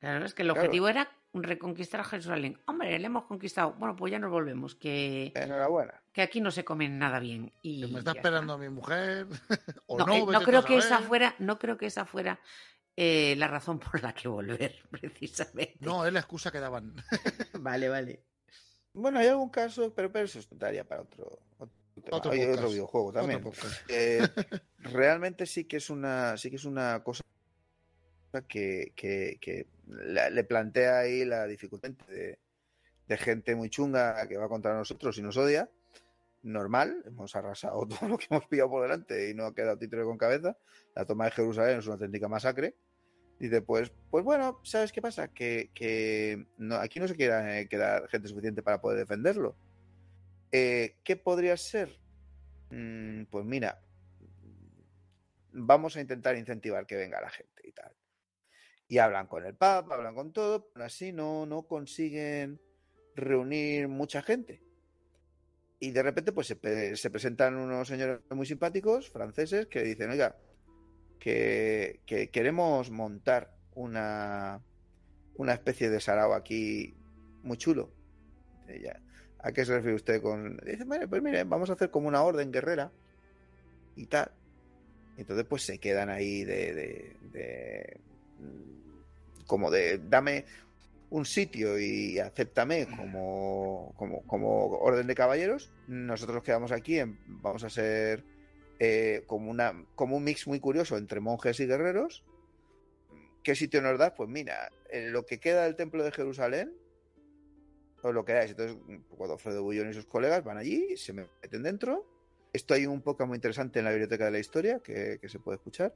[0.00, 0.60] Claro, es que el Claro.
[0.60, 2.58] objetivo era reconquistar a Jerusalén.
[2.66, 3.74] Hombre, le hemos conquistado.
[3.78, 6.00] Bueno, pues ya nos volvemos, que, Enhorabuena.
[6.12, 7.52] que aquí no se comen nada bien.
[7.62, 9.26] Y ¿Que ¿Me está esperando mi mujer?
[9.86, 10.14] ¿O No, no?
[10.14, 12.40] eh, no creo a que esa fuera, no creo que esa fuera
[12.96, 15.76] eh, la razón por la que volver, precisamente.
[15.80, 16.94] No, es la excusa que daban.
[17.60, 18.24] Vale, vale.
[18.92, 21.70] Bueno, hay algún caso, pero, pero eso es para otro, otro,
[22.02, 22.16] tema.
[22.16, 22.72] Otro Hay otro podcast.
[22.72, 23.46] videojuego también.
[23.46, 23.68] Otro.
[23.88, 24.28] Eh,
[24.78, 27.22] realmente sí que es una sí que es una cosa
[28.48, 32.38] que, que- que le plantea ahí la dificultad de,
[33.16, 35.68] gente muy chunga que va contra nosotros y nos odia
[36.42, 40.04] normal hemos arrasado todo lo que hemos pillado por delante y no ha quedado título
[40.04, 40.56] con cabeza
[40.94, 42.76] la toma de Jerusalén es una auténtica masacre
[43.40, 45.28] Dice, pues, pues bueno, ¿sabes qué pasa?
[45.28, 47.68] Que, no, aquí no se quiera eh,
[48.10, 49.56] gente suficiente para poder defenderlo.
[50.52, 51.98] Eh, ¿Qué podría ser?
[52.68, 53.80] Mm, pues mira,
[55.52, 57.96] vamos a intentar incentivar que venga la gente y tal.
[58.90, 62.60] Y hablan con el Papa, hablan con todo, pero así no, no consiguen
[63.14, 64.62] reunir mucha gente.
[65.78, 70.36] Y de repente, pues se, se presentan unos señores muy simpáticos, franceses, que dicen, oiga,
[71.18, 74.60] que, que queremos montar una,
[75.36, 76.94] una especie de sarao aquí
[77.42, 77.92] muy chulo.
[79.38, 80.58] ¿A qué se refiere usted con.?
[80.58, 82.92] Dice, bueno, pues mire, vamos a hacer como una orden guerrera
[83.96, 84.32] y tal.
[85.16, 87.16] Entonces, pues se quedan ahí de,
[89.50, 90.44] como de dame
[91.10, 95.72] un sitio y acéptame como, como, como orden de caballeros.
[95.88, 98.22] Nosotros nos quedamos aquí, en, vamos a ser
[98.78, 102.24] eh, como, una, como un mix muy curioso entre monjes y guerreros.
[103.42, 104.14] ¿Qué sitio nos da?
[104.14, 106.72] Pues mira, lo que queda del templo de Jerusalén,
[108.02, 108.52] o lo que queráis.
[108.52, 108.76] Entonces,
[109.08, 112.06] cuando Alfredo Bullón y sus colegas van allí, se meten dentro.
[112.52, 115.40] Esto hay un poco muy interesante en la biblioteca de la historia que, que se
[115.40, 115.92] puede escuchar,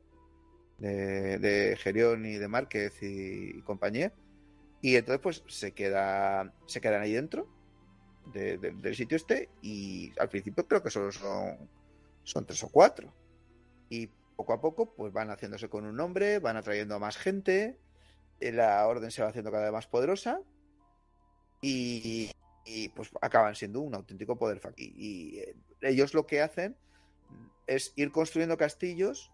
[0.78, 4.12] de, de Gerión y de Márquez y, compañía.
[4.80, 7.48] Y entonces, pues se, queda, se quedan ahí dentro
[8.32, 9.48] de, de, del sitio este.
[9.62, 11.56] Y al principio creo que solo son,
[12.22, 13.12] son tres o cuatro.
[13.88, 17.78] Y poco a poco, pues van haciéndose con un nombre, van atrayendo a más gente
[18.52, 20.40] la orden se va haciendo cada vez más poderosa
[21.60, 22.30] y,
[22.64, 26.76] y pues acaban siendo un auténtico poder y, y, eh, ellos lo que hacen
[27.66, 29.32] es ir construyendo castillos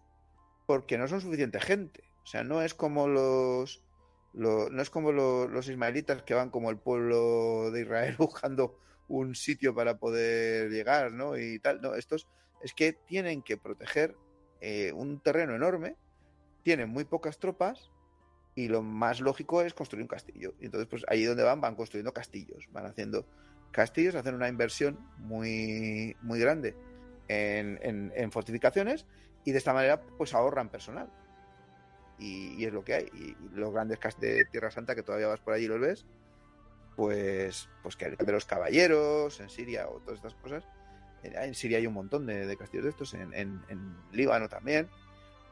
[0.71, 2.01] porque no son suficiente gente.
[2.23, 3.83] O sea, no es como los,
[4.31, 9.35] no es como los, los ismaelitas que van como el pueblo de Israel buscando un
[9.35, 11.37] sitio para poder llegar, ¿no?
[11.37, 11.81] Y tal.
[11.81, 12.29] No, estos
[12.63, 14.15] es que tienen que proteger
[14.61, 15.97] eh, un terreno enorme,
[16.63, 17.91] tienen muy pocas tropas
[18.55, 20.53] y lo más lógico es construir un castillo.
[20.61, 23.25] Y entonces, pues ahí donde van, van construyendo castillos, van haciendo
[23.71, 26.77] castillos, hacen una inversión muy, muy grande
[27.27, 29.05] en fortificaciones
[29.45, 31.09] y de esta manera, pues ahorran personal.
[32.17, 33.05] Y, y, es lo que hay.
[33.13, 36.05] Y los grandes castillos de Tierra Santa, que todavía vas por allí y los ves,
[36.95, 40.63] pues, pues que de los caballeros en Siria o todas estas cosas.
[41.23, 44.89] En Siria hay un montón de, de castillos de estos, en, en, en Líbano también.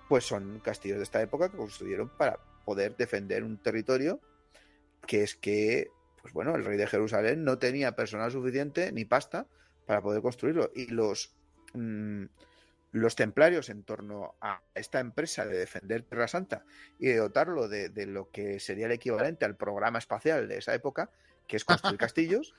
[0.08, 4.20] Pues son castillos de esta época que construyeron para poder defender un territorio
[5.08, 9.48] que es que, pues bueno, el rey de Jerusalén no tenía personal suficiente ni pasta
[9.86, 10.72] para poder construirlo.
[10.76, 11.36] Y los,
[11.74, 12.26] mmm,
[12.92, 16.66] los templarios en torno a esta empresa de defender Tierra Santa
[16.98, 20.74] y de dotarlo de, de lo que sería el equivalente al programa espacial de esa
[20.74, 21.12] época,
[21.48, 22.56] que es construir castillos,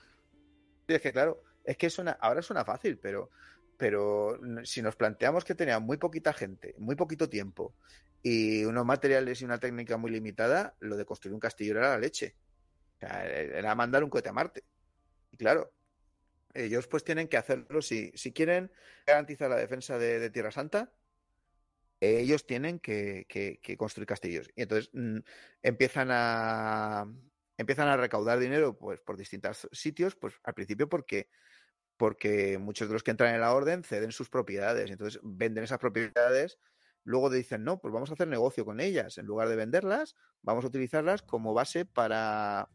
[0.86, 3.30] es que claro, es que suena, ahora suena fácil, pero
[3.80, 7.74] pero si nos planteamos que tenía muy poquita gente, muy poquito tiempo
[8.22, 11.98] y unos materiales y una técnica muy limitada, lo de construir un castillo era la
[11.98, 12.34] leche.
[12.96, 14.64] O sea, era mandar un cohete a Marte.
[15.30, 15.72] Y claro,
[16.54, 18.70] ellos pues tienen que hacerlo si, si quieren
[19.06, 20.92] garantizar la defensa de, Tierra Santa.
[22.00, 24.50] Ellos tienen que, que, construir castillos.
[24.56, 25.18] Y entonces mmm,
[25.62, 27.06] empiezan a
[27.58, 31.28] empiezan a recaudar dinero pues por distintos sitios, pues al principio porque
[31.98, 35.78] porque muchos de los que entran en la orden ceden sus propiedades, entonces venden esas
[35.78, 36.58] propiedades,
[37.04, 40.64] luego dicen, no, pues vamos a hacer negocio con ellas, en lugar de venderlas, vamos
[40.64, 42.70] a utilizarlas como base para,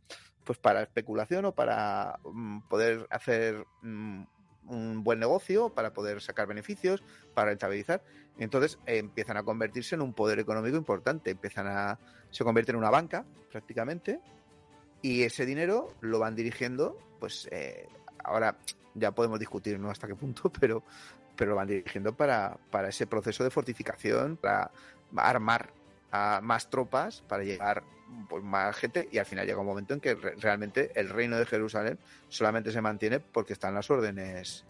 [0.46, 4.26] pues para especulación o para um, poder hacer um,
[4.68, 8.04] un buen negocio, para poder sacar beneficios, para rentabilizar.
[8.38, 12.00] Entonces eh, empiezan a convertirse en un poder económico importante, empiezan a,
[12.32, 14.20] se convierten en una banca prácticamente,
[15.02, 17.88] y ese dinero lo van dirigiendo, pues eh,
[18.24, 18.58] ahora
[18.93, 19.89] ya podemos discutir ¿no?
[19.89, 20.84] hasta qué punto, pero,
[21.36, 24.72] pero lo van dirigiendo para, para ese proceso de fortificación, para
[25.16, 25.70] armar
[26.12, 27.84] a más tropas, para llegar
[28.30, 31.38] pues, más gente y al final llega un momento en que re realmente el reino
[31.38, 31.99] de Jerusalén
[32.30, 34.66] solamente se mantiene porque están las órdenes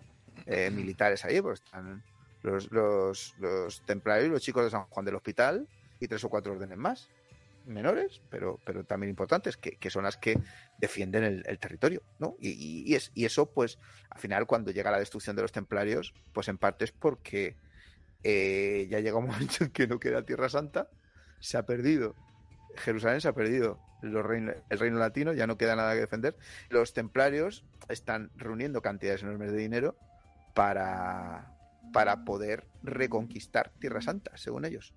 [0.46, 2.04] eh, militares ahí, porque están
[2.42, 5.68] los, los, los templarios, los chicos de San Juan del Hospital
[6.00, 7.10] y tres o cuatro órdenes más
[7.66, 10.40] menores, pero, pero también importantes, que, que son las que
[10.78, 12.36] defienden el, el territorio, ¿no?
[12.40, 13.80] Y, y, y, es, y, eso, pues,
[14.10, 17.56] al final, cuando llega la destrucción de los templarios, pues en parte es porque
[18.24, 20.90] eh, ya llega un momento en que no queda Tierra Santa,
[21.40, 22.16] se ha perdido,
[22.78, 26.38] Jerusalén se ha perdido el reino latino, ya no queda nada que defender.
[26.70, 29.98] Los templarios están reuniendo cantidades enormes de dinero
[30.54, 31.52] para,
[31.94, 34.94] para poder reconquistar Tierra Santa, según ellos.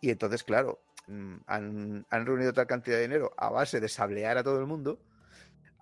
[0.00, 4.38] Y entonces, claro, mm, han, han, reunido tal cantidad de dinero a base de sablear
[4.38, 5.00] a todo el mundo,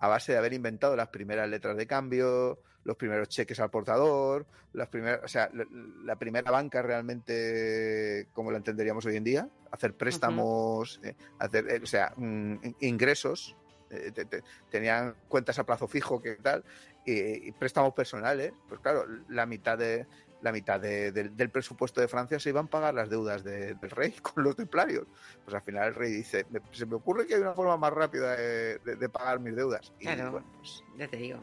[0.01, 4.47] a base de haber inventado las primeras letras de cambio, los primeros cheques al portador,
[4.73, 5.63] las primeras, o sea, la,
[6.03, 11.09] la primera banca realmente como la entenderíamos hoy en día, hacer préstamos, uh -huh.
[11.09, 13.55] eh, hacer, eh, o sea, mm, ingresos,
[13.91, 16.63] eh, te, te, tenían cuentas a plazo fijo, que tal,
[17.05, 20.07] y, y préstamos personales, pues claro, la mitad de
[20.41, 23.75] la mitad de- del- del presupuesto de Francia se iban a pagar las deudas de-
[23.75, 25.05] del rey con los templarios.
[25.43, 27.93] Pues al final el rey dice, "Me- se me ocurre que hay una forma más
[27.93, 29.91] rápida de, pagar mis deudas.
[29.99, 30.31] Y Claro.
[30.31, 31.39] bueno, pues, Ya te digo.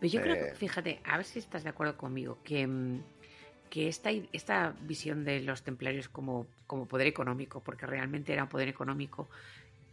[0.00, 0.54] Pero yo creo que, Eh.
[0.54, 3.02] fíjate, a ver si estás de acuerdo conmigo, que, mm,
[3.70, 8.48] que esta, esta visión de los templarios como, como poder económico, porque realmente era un
[8.48, 9.28] poder económico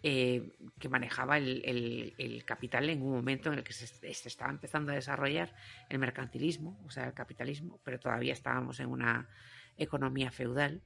[0.07, 4.27] eh, que manejaba el, el- el capital en un momento en el que se, se
[4.29, 5.49] estaba empezando a desarrollar
[5.89, 9.27] el mercantilismo, o sea, el capitalismo, pero todavía estábamos en una
[9.77, 10.81] economía feudal.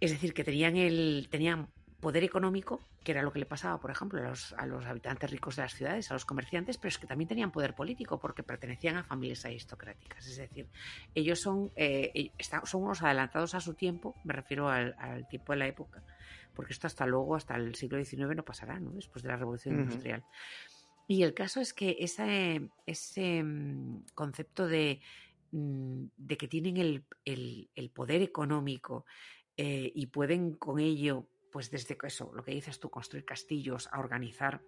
[0.00, 1.68] Es decir, que tenían, el, tenían
[2.00, 5.30] poder económico, que era lo que le pasaba, por ejemplo, a los, a los habitantes
[5.30, 8.42] ricos de las ciudades, a los comerciantes, pero es que también tenían poder político porque
[8.42, 10.26] pertenecían a familias aristocráticas.
[10.26, 10.66] Es decir,
[11.14, 12.30] ellos son, eh, eh,
[12.64, 16.02] son unos adelantados a su tiempo, me refiero al, al tiempo de la época,
[16.54, 18.90] porque esto hasta luego, hasta el siglo XIX no pasará, ¿no?
[18.92, 19.80] después de la Revolución.
[19.80, 20.24] Industrial.
[21.08, 25.00] Y el caso es que ese, ese mm, concepto de,
[25.50, 29.04] mm, de que tienen el, el- el poder económico
[29.56, 33.98] eh, y pueden con ello, pues desde eso, lo que dices tú, construir castillos, a
[33.98, 34.62] organizar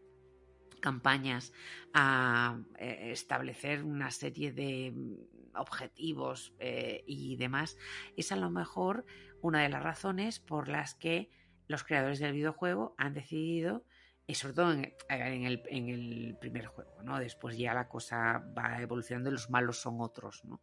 [0.80, 1.53] campañas,
[1.95, 5.14] a eh, establecer una serie de mm,
[5.55, 7.76] objetivos eh, y demás,
[8.16, 9.05] es a lo mejor
[9.43, 11.30] una de las razones por las que
[11.68, 13.84] los creadores del videojuego han decidido,
[14.26, 17.18] y sobre todo en, en el, en el primer juego, ¿no?
[17.18, 20.60] Después ya la cosa va evolucionando y los malos son otros, ¿no?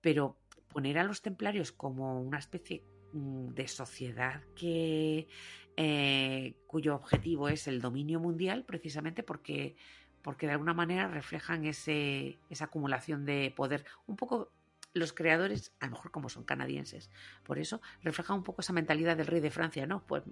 [0.00, 0.38] Pero
[0.68, 5.28] poner a los templarios como una especie mm, de sociedad que
[5.76, 9.76] eh, cuyo objetivo es el dominio mundial, precisamente porque,
[10.22, 13.84] porque de alguna manera reflejan ese, esa acumulación de poder.
[14.06, 14.52] Un poco
[14.94, 17.10] los creadores, a lo mejor como son canadienses,
[17.44, 20.04] por eso reflejan un poco esa mentalidad del rey de Francia, ¿no?
[20.06, 20.22] Pues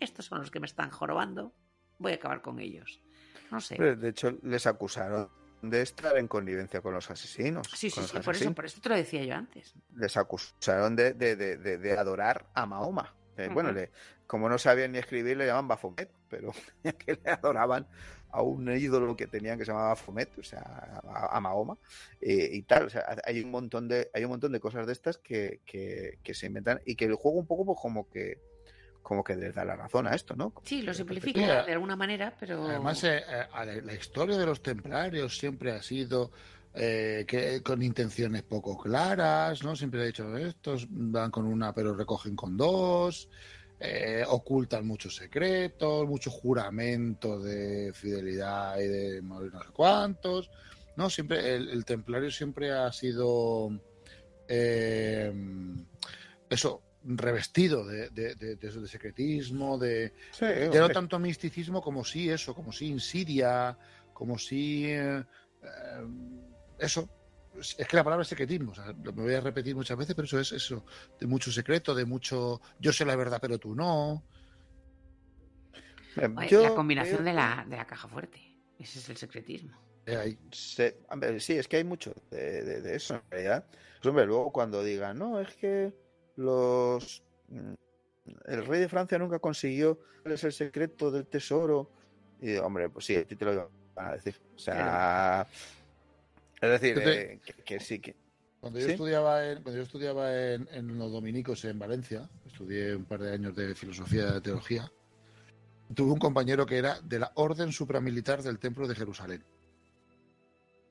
[0.00, 1.54] estos son los que me están jorobando,
[1.98, 3.00] voy a acabar con ellos.
[3.50, 3.76] No sé.
[3.96, 5.30] De hecho, les acusaron
[5.62, 7.68] de estar en connivencia con los asesinos.
[7.70, 9.74] Sí, sí, sí, por eso, por eso te lo decía yo antes.
[9.94, 13.14] Les acusaron de, de- de- adorar a Mahoma.
[13.36, 13.92] Eh, Bueno, le-
[14.26, 16.52] como no sabían ni escribir, le llamaban Baphomet, pero
[16.98, 17.86] que le adoraban
[18.32, 20.60] a un ídolo que tenían que se llamaba Baphomet, o sea,
[21.04, 21.76] a, a Mahoma,
[22.20, 22.86] eh, y tal.
[22.86, 26.18] O sea, hay un montón de, hay un montón de cosas de estas que, que-
[26.22, 28.38] que se inventan y que el juego un poco pues, como que
[29.02, 30.52] como que les da la razón a esto, ¿no?
[30.62, 32.64] Sí, lo simplifica Mira, de alguna manera, pero...
[32.68, 36.30] Además, eh, eh, a la, la historia de los templarios siempre ha sido
[36.72, 39.74] eh, que con intenciones poco claras, ¿no?
[39.74, 43.28] Siempre he dicho, estos van con una pero recogen con dos,
[43.84, 50.50] eh, ocultan muchos secretos, mucho juramento de fidelidad y de no sé cuántos,
[50.94, 51.10] ¿no?
[51.10, 53.70] Siempre, el, el templario siempre ha sido
[54.46, 55.32] eh,
[56.48, 61.82] eso, revestido de, de, de- de eso, de secretismo, de, Sí, ya no tanto misticismo
[61.82, 63.76] como sí eso, como sí insidia,
[64.12, 65.24] como sí eh,
[66.78, 67.08] eso.
[67.58, 70.14] Es que la palabra es secretismo, o sea, lo- me voy a repetir muchas veces,
[70.14, 70.84] pero eso es eso,
[71.20, 74.24] de mucho secreto, de mucho yo sé la verdad, pero tú no.
[76.16, 78.40] Eh, Oye, yo la combinación de la, de la caja fuerte.
[78.78, 79.76] Ese es el secretismo.
[80.06, 80.38] Eh, ahí.
[80.50, 83.66] Se- hombre, sí, es que hay mucho de, de- de eso en realidad.
[83.70, 85.94] Pues, hombre, luego cuando digan, no, es que
[86.36, 87.74] los mm,
[88.46, 91.90] el rey de Francia nunca consiguió cuál es el secreto del tesoro.
[92.40, 94.40] Y hombre, pues sí, a ti te lo van a decir.
[94.54, 95.46] O sea,
[96.62, 98.14] es decir, te- eh, que, que sí que.
[98.60, 98.92] Cuando yo ¿Sí?
[98.92, 103.34] estudiaba, en, cuando yo estudiaba en, en los dominicos en Valencia, estudié un par de
[103.34, 104.90] años de filosofía de teología,
[105.94, 109.42] tuve un compañero que era de la Orden Supramilitar del Templo de Jerusalén.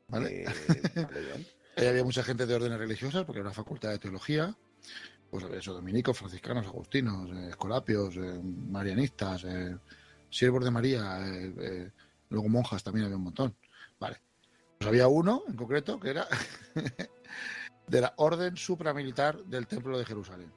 [0.09, 0.43] ¿Vale?
[0.43, 0.45] eh,
[0.95, 4.53] vale, había mucha gente de órdenes religiosas, porque era una facultad de teología.
[5.29, 9.45] Pues eso, dominicos, franciscanos, agustinos, eh, escolapios, eh, marianistas,
[10.29, 11.19] siervos de María,
[12.29, 13.55] luego monjas también había un montón.
[13.97, 14.17] Vale.
[14.81, 16.27] Pues había uno en concreto que era
[17.87, 20.51] de la orden supramilitar del Templo de Jerusalén.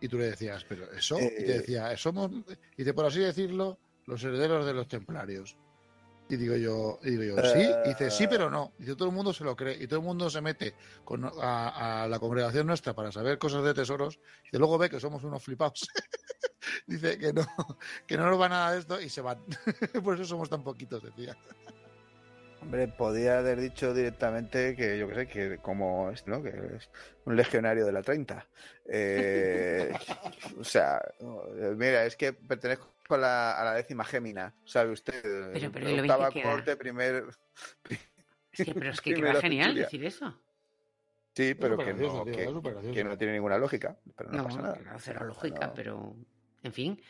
[0.00, 1.58] Y tú le decías, pero eso, y te Eh.
[1.58, 2.30] decía, somos,
[2.78, 5.54] y te por así decirlo, los herederos de los templarios.
[6.30, 8.72] Y digo yo, y digo yo, sí, y dice, sí, pero no.
[8.78, 10.74] Dice, todo el mundo se lo cree y todo el mundo se mete
[11.04, 14.18] con, a, a la congregación nuestra para saber cosas de tesoros
[14.50, 15.86] y luego ve que somos unos flipados.
[16.86, 17.46] dice que no,
[18.06, 19.44] que no nos va nada de esto y se van.
[20.02, 21.36] Por eso somos tan poquitos, decía.
[22.62, 26.42] Hombre, podía haber dicho directamente que yo que sé, que como este, ¿no?
[26.42, 26.90] Que es
[27.24, 28.46] un legionario de la 30.
[28.86, 29.92] Eh,
[30.60, 31.42] o sea, no,
[31.76, 35.22] mira, es que pertenezco a la, a la décima gémina, ¿sabe usted?
[35.52, 36.50] Pero- pero ¿y lo bien que queda?
[36.50, 37.24] corte, primer...
[38.52, 39.84] Es que, pero es que queda genial centuria.
[39.84, 40.40] decir eso.
[41.34, 42.44] Sí, pero que no, tío, que,
[42.88, 44.78] es que no tiene ninguna lógica, pero no, No, pasa nada.
[44.98, 45.74] cero lógica, No.
[45.74, 46.16] pero
[46.62, 47.00] en fin.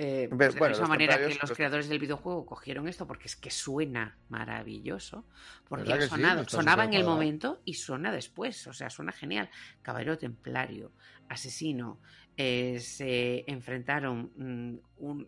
[0.00, 3.04] Eh, pues de bueno, la misma manera que los los- creadores del videojuego cogieron esto
[3.08, 5.26] porque es que suena maravilloso,
[5.68, 9.50] porque sonado- sonaba en el momento y suena después, o sea, suena genial.
[9.82, 10.92] Caballero templario,
[11.28, 12.00] asesino,
[12.36, 15.26] eh, se enfrentaron mm, un-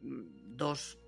[0.57, 0.99] dos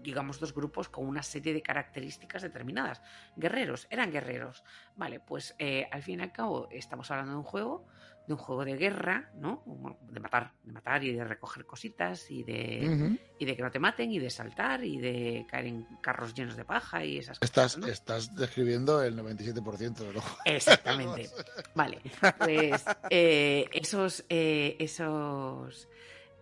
[0.00, 3.02] digamos dos grupos con una serie de características determinadas.
[3.36, 4.62] Guerreros, eran guerreros.
[4.94, 7.84] Vale, pues eh, al fin y al cabo estamos hablando de un juego,
[8.28, 9.64] de un juego de guerra, ¿no?
[10.10, 13.78] De matar, de matar y de recoger cositas y de, y de que no te
[13.78, 17.76] maten y de saltar y de caer en carros llenos de paja y esas Estás,
[17.76, 17.78] cosas.
[17.78, 17.86] ¿no?
[17.86, 20.40] estás describiendo el 97% de los juegos.
[20.44, 21.30] Exactamente.
[21.74, 22.02] Vale,
[22.38, 25.88] pues eh, esos, eh, esos,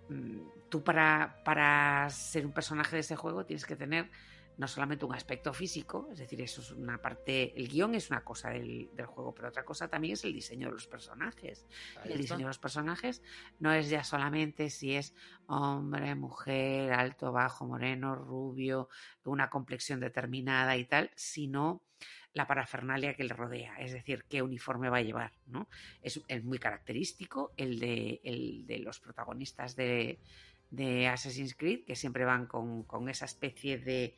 [0.08, 4.10] mm, tú para, para ser un personaje de ese juego tienes que tener
[4.56, 8.24] no solamente un aspecto físico, es decir, eso es una parte, el guion es una
[8.24, 11.66] cosa del, del juego, pero otra cosa también es el diseño de los personajes.
[11.96, 12.22] Ahí el está.
[12.22, 13.22] diseño de los personajes
[13.58, 15.14] no es ya solamente si es
[15.46, 18.88] hombre, mujer, alto, bajo, moreno, rubio,
[19.24, 21.82] una complexión determinada y tal, sino
[22.32, 25.68] la parafernalia que le rodea, es decir, qué uniforme va a llevar, ¿no?
[26.02, 30.20] Es, es muy característico el de, el de los protagonistas de,
[30.70, 34.16] de Assassin's Creed, que siempre van con, con esa especie de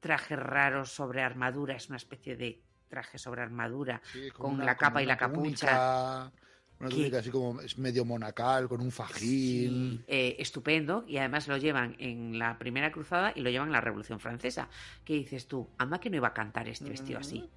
[0.00, 5.02] traje raro sobre armadura, es una especie de traje sobre armadura Sí, con la capa
[5.02, 5.40] y la capucha.
[5.66, 6.32] túnica,
[6.78, 9.98] una Que- túnica así como es medio monacal, con un fajín.
[9.98, 13.72] Sí, eh, estupendo y además lo llevan en la primera cruzada y lo llevan en
[13.72, 14.68] la Revolución Francesa.
[15.04, 15.68] ¿Qué dices tú?
[15.78, 17.50] Anda que no iba a cantar este vestido así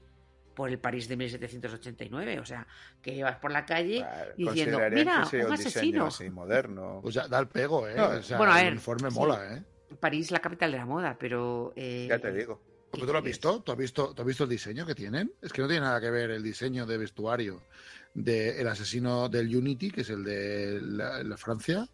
[0.56, 2.68] por el París de 1789, o sea,
[3.02, 6.06] que ibas por la calle Claro, diciendo, mira, un un diseño asesino.
[6.08, 7.00] así moderno.
[7.02, 7.96] Pues ya da el pego, ¿eh?
[7.96, 9.18] No, o sea, bueno, a el ver, uniforme sí.
[9.20, 9.64] mola, ¿eh?
[10.00, 11.74] París, la capital de la moda, pero...
[11.76, 12.60] eh, ya te digo.
[12.60, 13.62] ¿qué ¿Pero tú lo has visto?
[13.62, 15.32] ¿Tú has visto, ¿Tú has visto el diseño que tienen?
[15.42, 17.62] Es que no tiene nada que ver el diseño de vestuario
[18.14, 21.88] del asesino del Unity, que es el de la, la Francia,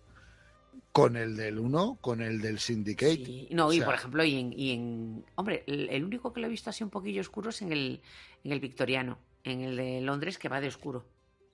[0.91, 3.15] con el del 1, con el del Syndicate.
[3.25, 6.39] Sí, No, O y por ejemplo, y en, y en- Hombre, el, el único que
[6.39, 8.01] lo he visto así un poquillo oscuro es en el,
[8.45, 11.05] en el victoriano, en el de Londres, que va de oscuro.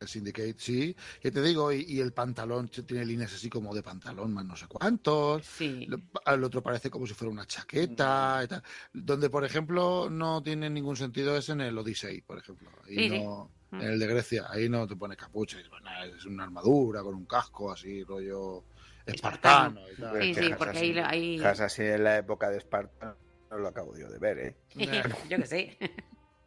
[0.02, 0.95] El Syndicate, sí.
[1.22, 4.56] Que te digo, y, y el pantalón tiene líneas así como de pantalón, más no
[4.56, 5.45] sé cuántos.
[5.45, 5.88] Sí.
[6.26, 8.64] Al otro parece como si fuera una chaqueta y tal.
[8.91, 12.70] Donde, por ejemplo, no tiene ningún sentido es en el Odyssey, por ejemplo.
[12.88, 13.80] Sí, no, Mm.
[13.80, 17.16] En el de Grecia, ahí no te pone capucha, es, bueno, es una armadura con
[17.16, 18.66] un casco así, rollo
[19.06, 20.22] espartano y tal.
[20.22, 21.43] Sí, que sí, porque ahí, así- ahí...
[21.45, 23.16] Así en la época de Esparta
[23.49, 24.58] no lo acabo yo de ver, ¿eh?
[25.30, 25.78] yo qué sé.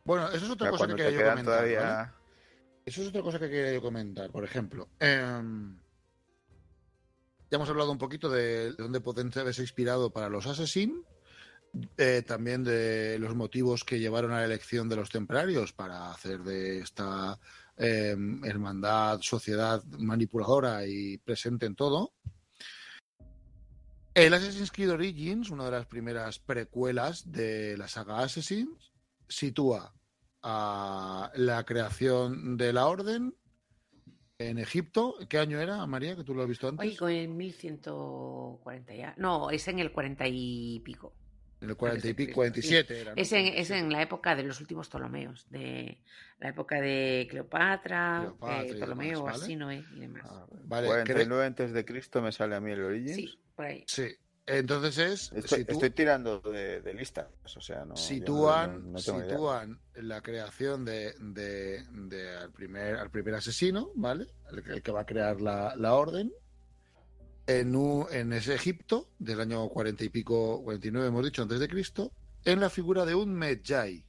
[0.04, 1.44] Bueno, eso es otra cosa que quería yo comentar.
[1.44, 1.80] todavía...
[1.80, 2.23] ¿vale?
[2.84, 4.30] Eso es otra cosa que quería yo comentar.
[4.30, 5.78] Por ejemplo, em,
[7.50, 11.02] ya hemos hablado un poquito de dónde pueden haberse inspirado para los Assassin,
[11.96, 16.40] eh, también de los motivos que llevaron a la elección de los templarios para hacer
[16.40, 17.38] de esta
[17.76, 22.12] em, hermandad, sociedad manipuladora y presente en todo.
[24.12, 28.92] El Assassin's Creed Origins, una de las primeras precuelas de la saga Assassin's,
[29.26, 29.92] sitúa
[30.44, 33.34] a la creación de la orden
[34.38, 35.16] en Egipto.
[35.28, 36.86] ¿Qué año era, María, que tú lo has visto antes?
[36.86, 39.14] Oye, con el 1140 ya.
[39.16, 41.14] No, es en el 40 y pico.
[41.60, 42.68] en el 40 y pico, Cristo, sí.
[42.68, 43.14] 47 era.
[43.14, 43.22] ¿no?
[43.22, 45.98] Es en, es en la época de los últimos Ptolomeos, de
[46.40, 49.42] la época de Cleopatra, Cleopatra y eh, Ptolomeo, demás, ¿vale?
[49.44, 50.22] Arsínoe y demás.
[50.26, 53.16] Ah, Vale, 49 antes de Cristo me sale a mí el Origins.
[53.16, 53.84] Sí, por ahí.
[53.86, 54.08] Sí.
[54.46, 55.32] Entonces es.
[55.32, 57.96] Estoy, tirando de, de listas, o sea, no.
[57.96, 64.26] sitúan, no- no sitúan la creación de, de- de al, primer, al primer asesino, ¿vale?
[64.52, 66.30] El, que- el que va a crear la, la orden.
[67.46, 71.68] En, un- en ese Egipto, del año 40 y pico, 49 hemos dicho, antes de
[71.68, 72.12] Cristo,
[72.44, 74.04] en la figura de un Medjay.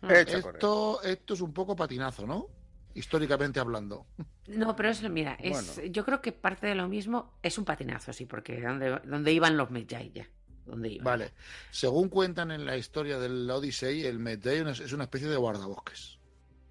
[0.00, 0.36] Correcto.
[0.36, 2.48] Esto, esto es un poco patinazo, ¿no?
[2.94, 4.06] Históricamente hablando.
[4.48, 5.92] No, pero es, mira, es, Bueno.
[5.92, 9.56] yo creo que parte de lo mismo es un patinazo, sí, porque ¿dónde, dónde iban
[9.56, 10.28] los Medjay ya?
[10.66, 11.04] ¿Dónde iban?
[11.04, 11.30] Vale.
[11.70, 16.18] Según cuentan en la historia del Odyssey, el Medjay es- una especie de guardabosques.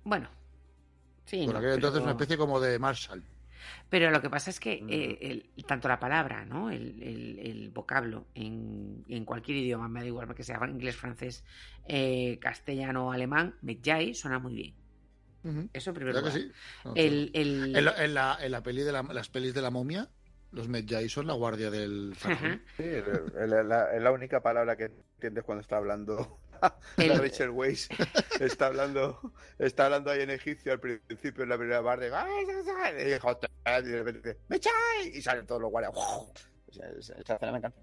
[0.04, 0.30] Bueno,
[1.26, 1.44] sí.
[1.46, 3.24] Por no, aquel entonces pero- una especie como de Marshall.
[3.90, 4.90] Pero lo que pasa es que Mm.
[4.90, 5.18] eh,
[5.58, 6.72] el- tanto la palabra, ¿no?
[6.72, 11.44] El, el- el vocablo en, en cualquier idioma, me da igual que sea inglés, francés,
[11.88, 14.76] eh, castellano o alemán, medjay suena muy bien.
[15.74, 16.54] Eso en primer ¿Verdad que lugar.
[16.54, 16.82] sí?
[16.86, 19.62] No, El, el- En, la, en la- en la peli de la- las pelis de
[19.62, 20.10] la momia,
[20.52, 22.62] los Medjay son la guardia del faraón.
[22.78, 23.04] Sí, es
[23.50, 24.86] la, única palabra que
[25.16, 26.40] entiendes cuando está hablando
[26.98, 27.88] El- la Rachel Weisz.
[28.40, 32.08] Está hablando, está hablando ahí en egipcio al principio, en la primera parte.
[32.08, 34.38] Y dijo, y de repente.
[35.14, 35.94] Y salen todos los guardias.
[37.00, 37.80] Esa, escena me encanta.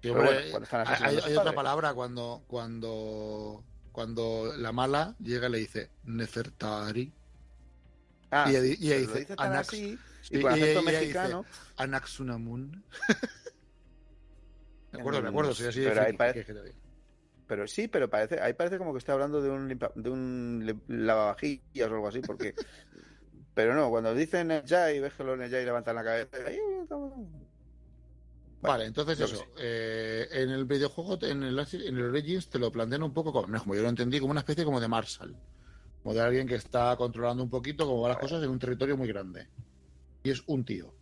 [0.00, 5.58] Sí, Pero bueno, hay, hay otra palabra cuando, cuando, cuando la mala llega y le
[5.58, 7.12] dice Nefertari.
[8.30, 11.00] Ah, Y ella- y dice, dice Anax- así, Sí, y con y acento ella dice,
[11.00, 11.44] mexicano.
[11.76, 12.84] Anaxunamun.
[14.92, 16.74] me acuerdo, me acuerdo, soy así de pero ahí friki, parece-
[17.46, 20.82] Pero sí, pero parece, ahí parece como que está hablando de un, limpa- de un
[20.88, 22.54] lavavajillas o algo así, porque...
[23.54, 26.36] pero no, cuando dicen Nejai, ves que los Nejai levantan la cabeza...
[26.46, 26.58] ahí,
[28.60, 29.44] Vale, entonces eso.
[29.58, 33.46] eh, en el videojuego, en el, en el Origins, te lo plantean un poco como,
[33.58, 35.36] como yo lo entendí, como una especie como de Marshall.
[36.02, 38.96] Como de alguien que está controlando un poquito cómo van las cosas en un territorio
[38.96, 39.46] muy grande.
[40.22, 40.92] Y es un tío.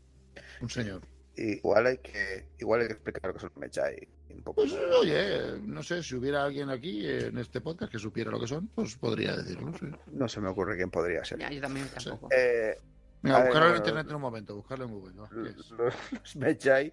[0.61, 1.03] Un señor.
[1.35, 4.09] Igual hay que, igual hay que explicar lo que son Nejai.
[4.31, 4.63] Un poco.
[4.63, 8.47] Pues oye, no sé, si hubiera alguien aquí en este podcast que supiera lo que
[8.47, 9.73] son, pues podría decirlo.
[9.79, 9.87] sí.
[10.13, 11.39] No se me ocurre quién podría ser.
[11.39, 12.29] Ya, yo también tampoco.
[12.33, 12.79] Eh,
[13.23, 15.15] Venga, ver, buscarlo en internet en un momento, buscarlo en Google.
[15.15, 15.29] ¿no?
[15.29, 16.93] ¿Qué los, los Medjay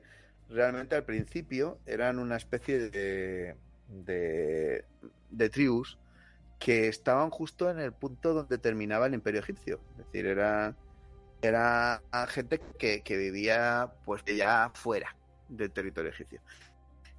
[0.50, 3.56] realmente al principio eran una especie de,
[3.88, 4.86] de,
[5.30, 5.98] de tribus
[6.60, 9.82] que estaban justo en el punto donde terminaba el imperio egipcio.
[9.92, 10.76] Es decir, era,
[12.30, 15.16] gente que, que vivía pues ya fuera
[15.50, 16.42] del territorio egipcio.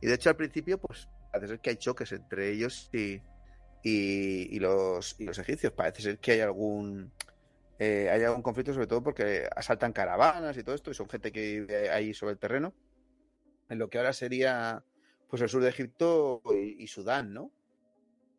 [0.01, 3.21] Y de hecho al principio pues parece ser que hay choques entre ellos y,
[3.83, 5.73] y, y los, y los egipcios.
[5.73, 7.13] Parece ser que hay algún
[7.79, 11.33] eh, hay algún conflicto, sobre todo porque asaltan caravanas y todo esto, y son gente
[11.33, 12.73] que vive ahí sobre el terreno,
[13.69, 14.85] en lo que ahora sería
[15.29, 17.51] pues el sur de Egipto y, Sudán, ¿no?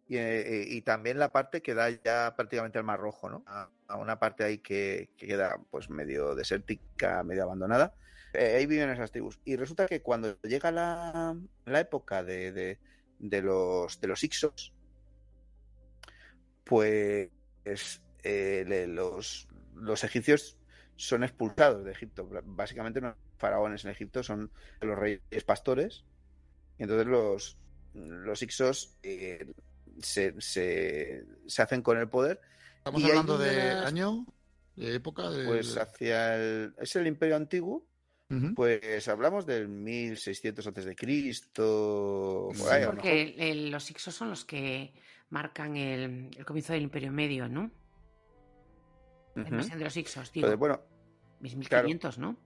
[0.07, 3.43] Y, eh, y también la parte que da ya prácticamente al Mar Rojo, ¿no?
[3.47, 7.93] A, una parte ahí que, que queda pues medio desértica, medio abandonada.
[8.33, 9.39] Eh, ahí viven esas tribus.
[9.45, 12.77] Y resulta que cuando llega la, la época de,
[13.19, 14.73] de, los, de los Ixos,
[16.63, 17.29] pues
[18.23, 20.57] eh, los, los egipcios
[20.95, 22.27] son expulsados de Egipto.
[22.43, 26.05] Básicamente los faraones en Egipto son los reyes pastores.
[26.77, 27.57] Y entonces los,
[27.93, 29.53] los Ixos eh,
[30.01, 32.41] se, se, se hacen con el poder.
[32.77, 34.25] Estamos y hablando de unas- año,
[34.75, 35.45] de época, de.
[35.45, 36.75] Pues hacia el...
[36.77, 37.85] Es el imperio antiguo.
[38.55, 42.47] Pues hablamos del 1600 antes de Cristo.
[42.49, 42.85] por Sí, ahí.
[42.85, 44.93] Porque el- el- los Ixos son los que
[45.29, 47.71] marcan el, el comienzo del Imperio Medio, ¿no?
[49.35, 50.47] La invasión de los Ixos, digo.
[50.47, 50.81] Entonces, bueno,
[51.41, 52.37] 1500, ¿no?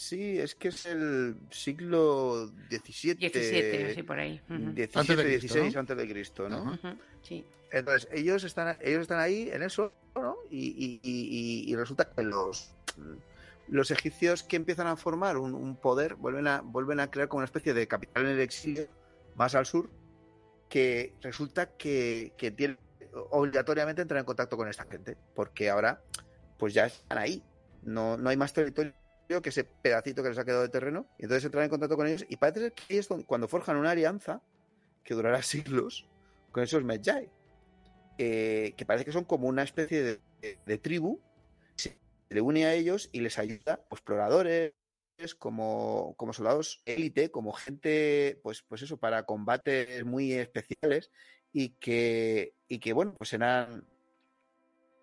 [0.00, 3.14] Sí, es que es el siglo XVII.
[3.14, 4.40] 17, así por ahí.
[4.48, 4.72] Ujú.
[4.72, 5.80] 17, Antes de Cristo, 16 ¿no?
[5.80, 6.78] antes de Cristo, ¿no?
[7.22, 7.44] Sí.
[7.72, 10.36] Entonces, ellos están, ellos están ahí en eso, ¿no?
[10.50, 12.72] Y, y- y- resulta que los,
[13.68, 17.38] los egipcios que empiezan a formar un, un poder vuelven a, vuelven a crear como
[17.38, 18.88] una especie de capital en el exilio
[19.36, 19.88] más al sur,
[20.68, 22.78] que resulta que, que tienen
[23.30, 26.00] obligatoriamente entrar en contacto con esta gente, porque ahora
[26.58, 27.42] pues ya están ahí.
[27.82, 28.92] No, no hay más territorio
[29.40, 32.06] que ese pedacito que les ha quedado de terreno, y entonces entran en contacto con
[32.06, 34.42] ellos, y parece ser que donde- cuando forjan una alianza
[35.04, 36.08] que durará siglos
[36.52, 37.30] con esos Medjay
[38.76, 40.20] que parece que son como una especie
[40.66, 41.20] de, tribu,
[41.76, 44.74] se le une a ellos y les ayuda, exploradores,
[45.38, 51.10] como, como soldados élite, como gente, pues, pues eso, para combates muy especiales
[51.52, 53.86] y que, y que bueno, pues eran,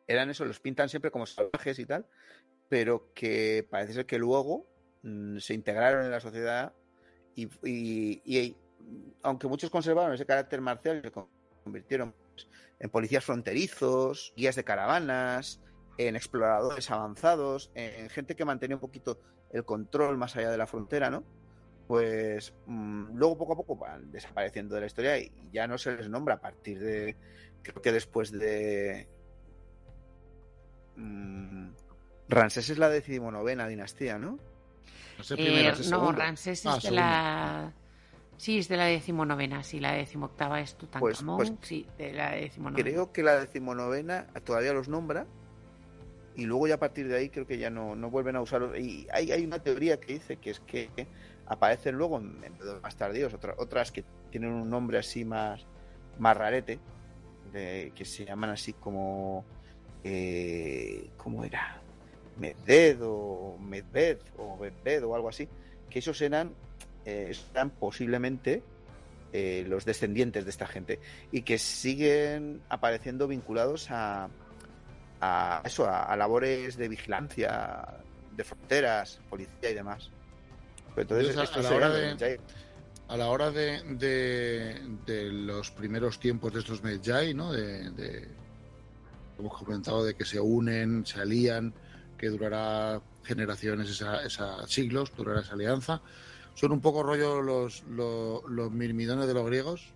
[0.07, 2.07] eran eso, los pintan siempre como salvajes y tal,
[2.69, 4.67] pero que parece ser que luego
[5.03, 6.73] mm, se integraron en la sociedad
[7.35, 8.55] y,
[9.21, 11.11] aunque muchos conservaron ese carácter marcial, se
[11.63, 12.15] convirtieron
[12.79, 15.61] en policías fronterizos, guías de caravanas,
[15.97, 19.19] en exploradores avanzados, en gente que mantenía un poquito
[19.51, 21.23] el control más allá de la frontera, ¿no?
[21.87, 25.95] Pues mm, luego poco a poco van desapareciendo de la historia y ya no se
[25.95, 27.15] les nombra a partir de,
[27.61, 29.07] creo que después de...
[30.95, 31.69] mm,
[32.29, 34.37] Ramsés es la decimonovena dinastía, ¿no?
[35.17, 36.21] No sé, Eh, primero, sé no, segundo.
[36.21, 37.73] Ramsés Ah, es de la.
[38.37, 42.83] Sí, es de la decimonovena, sí, la decimoctava es Tutankamón, pues- sí, de la decimonovena.
[42.89, 45.25] Creo que la decimonovena todavía los nombra
[46.35, 48.77] y luego ya a partir de ahí creo que ya no, no vuelven a usarlos.
[48.77, 50.89] Y hay, hay una teoría que dice que es que
[51.47, 55.65] aparecen luego en en periodos más tardíos, otra- otras que tienen un nombre así más,
[56.19, 56.77] más rarete,
[57.51, 59.45] de- que se llaman así como...
[60.03, 61.81] Eh, ¿Cómo era?
[62.39, 65.47] Medved o Medved o Medved o algo así,
[65.89, 66.53] que esos eran,
[67.05, 68.61] eh, eran posiblemente
[69.33, 70.99] eh, los descendientes de esta gente
[71.31, 74.29] y que siguen apareciendo vinculados a,
[75.21, 77.85] a eso, a, a labores de vigilancia,
[78.35, 80.09] de fronteras, policía y demás.
[80.95, 82.39] Pero entonces, Entonces, a- la hora de-
[83.09, 87.53] a la hora de, de, de los primeros tiempos de estos Medjay, ¿no?
[87.53, 88.27] De, de-
[89.39, 91.73] hemos comentado de que se unen, se alían,
[92.17, 96.01] que durará generaciones, esa, esa- siglos, durará esa alianza.
[96.55, 99.93] Son un poco rollo los, los, los mirmidones de los griegos.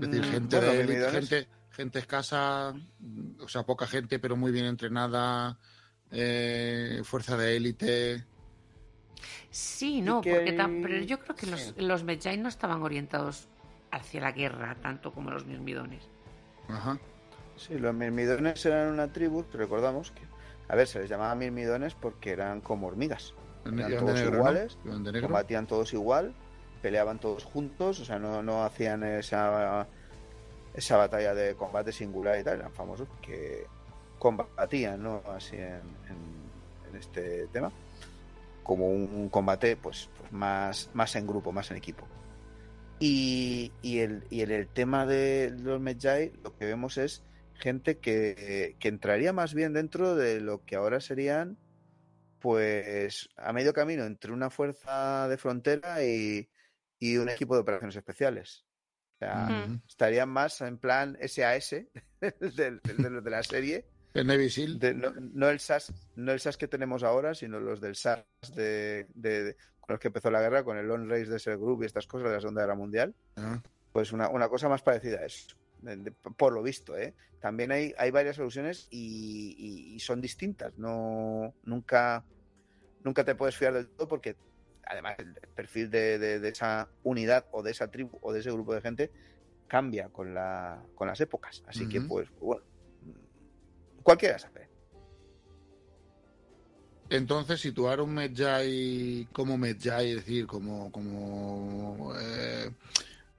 [0.00, 2.74] Es decir, Mm, gente, bueno, de élite, mirmidones- gente, gente escasa,
[3.40, 5.58] o sea, poca gente, pero muy bien entrenada,
[6.10, 8.26] eh, fuerza de élite.
[9.50, 11.74] Sí, no, que porque tam- pero yo creo que los, sí.
[11.76, 13.46] los Medjay no estaban orientados
[13.90, 16.08] hacia la guerra tanto como los mirmidones.
[16.68, 16.98] Ajá.
[17.56, 20.22] Sí, los mirmidones eran una tribu, recordamos que,
[20.72, 23.34] a ver, se les llamaba mirmidones porque eran como hormigas.
[23.64, 24.36] Eran todos negro, ¿no?
[24.38, 24.78] iguales,
[25.12, 25.28] negro.
[25.28, 26.34] combatían todos igual,
[26.80, 29.86] peleaban todos juntos, o sea, no, no hacían esa,
[30.74, 33.66] esa batalla de combate singular y tal, eran famosos porque
[34.18, 35.22] combatían, ¿no?
[35.28, 35.74] Así en,
[36.08, 36.42] en-
[36.90, 37.70] en este tema,
[38.62, 42.04] como un, un combate pues, pues más, más en grupo, más en equipo.
[42.98, 47.22] Y, y el, y en el tema de los Medjay lo que vemos es
[47.62, 51.56] gente que, que entraría más bien dentro de lo que ahora serían
[52.40, 56.50] pues a medio camino entre una fuerza de frontera y,
[56.98, 58.64] y un equipo de operaciones especiales.
[59.14, 59.46] O sea,
[59.88, 61.70] estarían más en plan SAS
[62.20, 63.86] del- de, los de la serie.
[64.14, 64.78] El Navy SEAL.
[64.78, 68.24] de- no, no el SAS, no el SAS que tenemos ahora, sino los del SAS
[68.54, 71.56] de, de- de- con los que empezó la guerra, con el On Race de ese
[71.56, 73.14] Group y estas cosas de la Segunda Guerra Mundial.
[73.36, 73.62] Ah,
[73.92, 75.61] Pues una, una cosa más parecida a eso, de- de-
[76.36, 77.14] por lo visto, ¿eh?
[77.40, 80.76] También hay, hay varias soluciones y, y- y son distintas.
[80.78, 82.24] No, nunca,
[83.02, 84.36] nunca te puedes fiar del todo porque
[84.86, 88.50] además el perfil de, de- de esa unidad o de esa tribu o de ese
[88.52, 89.10] grupo de gente
[89.66, 91.62] cambia con, la, con las épocas.
[91.66, 92.64] Así que, pues, bueno,
[94.02, 94.68] cualquiera sabe.
[97.10, 102.70] Entonces, situar un Medjay como Medjay, es decir, como como eh,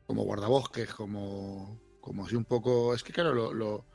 [0.05, 3.85] como guardabosques, como como así un poco, es que claro, lo, lo-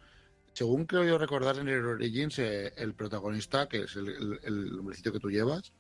[0.55, 4.79] según creo yo recordar en el Origins, eh, el protagonista, que es el, el, el
[4.79, 5.73] hombrecito que tú llevas,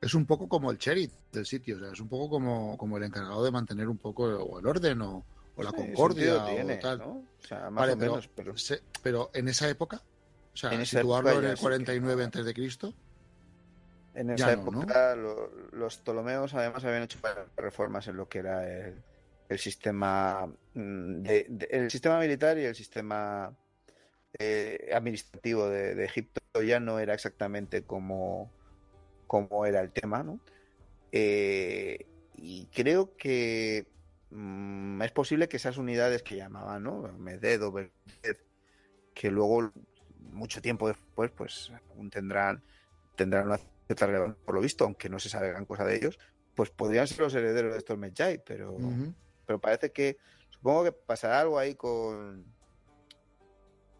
[0.00, 2.98] es un poco como el sheriff del sitio, o sea, es un poco como, como
[2.98, 5.24] el encargado de mantener un poco o el orden o,
[5.56, 6.98] o la Sí, concordia tiene, o tal.
[6.98, 7.10] ¿no?
[7.12, 10.02] O sea, más Vale, o menos, pero Se- pero en esa época,
[10.52, 12.26] o sea, En situarlo en el sí que 49 no.
[12.26, 12.94] antes de Cristo,
[14.14, 14.80] En esa no, ¿no?
[14.80, 17.18] época lo- los Ptolomeos además habían hecho
[17.56, 18.94] reformas en lo que era el,
[19.50, 23.52] el sistema mm, de, el sistema militar y el sistema
[24.38, 28.50] eh, administrativo de, Egipto ya no era exactamente como,
[29.26, 30.40] como era el tema, ¿no?
[31.10, 32.06] Eh,
[32.36, 33.88] y creo que
[34.30, 37.12] mm, es posible que esas unidades que llamaban, ¿no?
[37.18, 38.36] Meded o Berded,
[39.12, 39.72] que luego
[40.32, 42.62] mucho tiempo después, pues aún tendrán
[43.16, 46.18] tendrán una cierta relevancia por lo visto, aunque no se sabe gran cosa de ellos,
[46.54, 48.78] pues podrían ser los herederos de estos Medjay, pero.
[49.50, 50.16] Pero parece que
[50.48, 52.44] supongo que pasará algo ahí con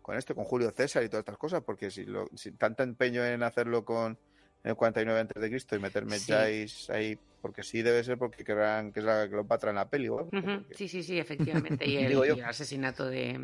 [0.00, 3.24] con esto, con Julio César y todas estas cosas, porque si, lo, si tanto empeño
[3.24, 4.16] en hacerlo con
[4.62, 8.92] el 49 antes de Cristo y meter Medjays ahí, porque sí debe ser porque querrán
[8.92, 11.84] que es la Cleopatra en la peli o porque- Sí, sí, sí, efectivamente.
[11.88, 13.36] Y el, y asesinato de,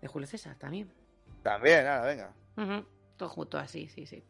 [0.00, 0.90] de Julio César también.
[1.42, 2.34] También, nada, venga.
[2.56, 2.86] Ujú,
[3.18, 4.24] Todo junto así, sí, sí.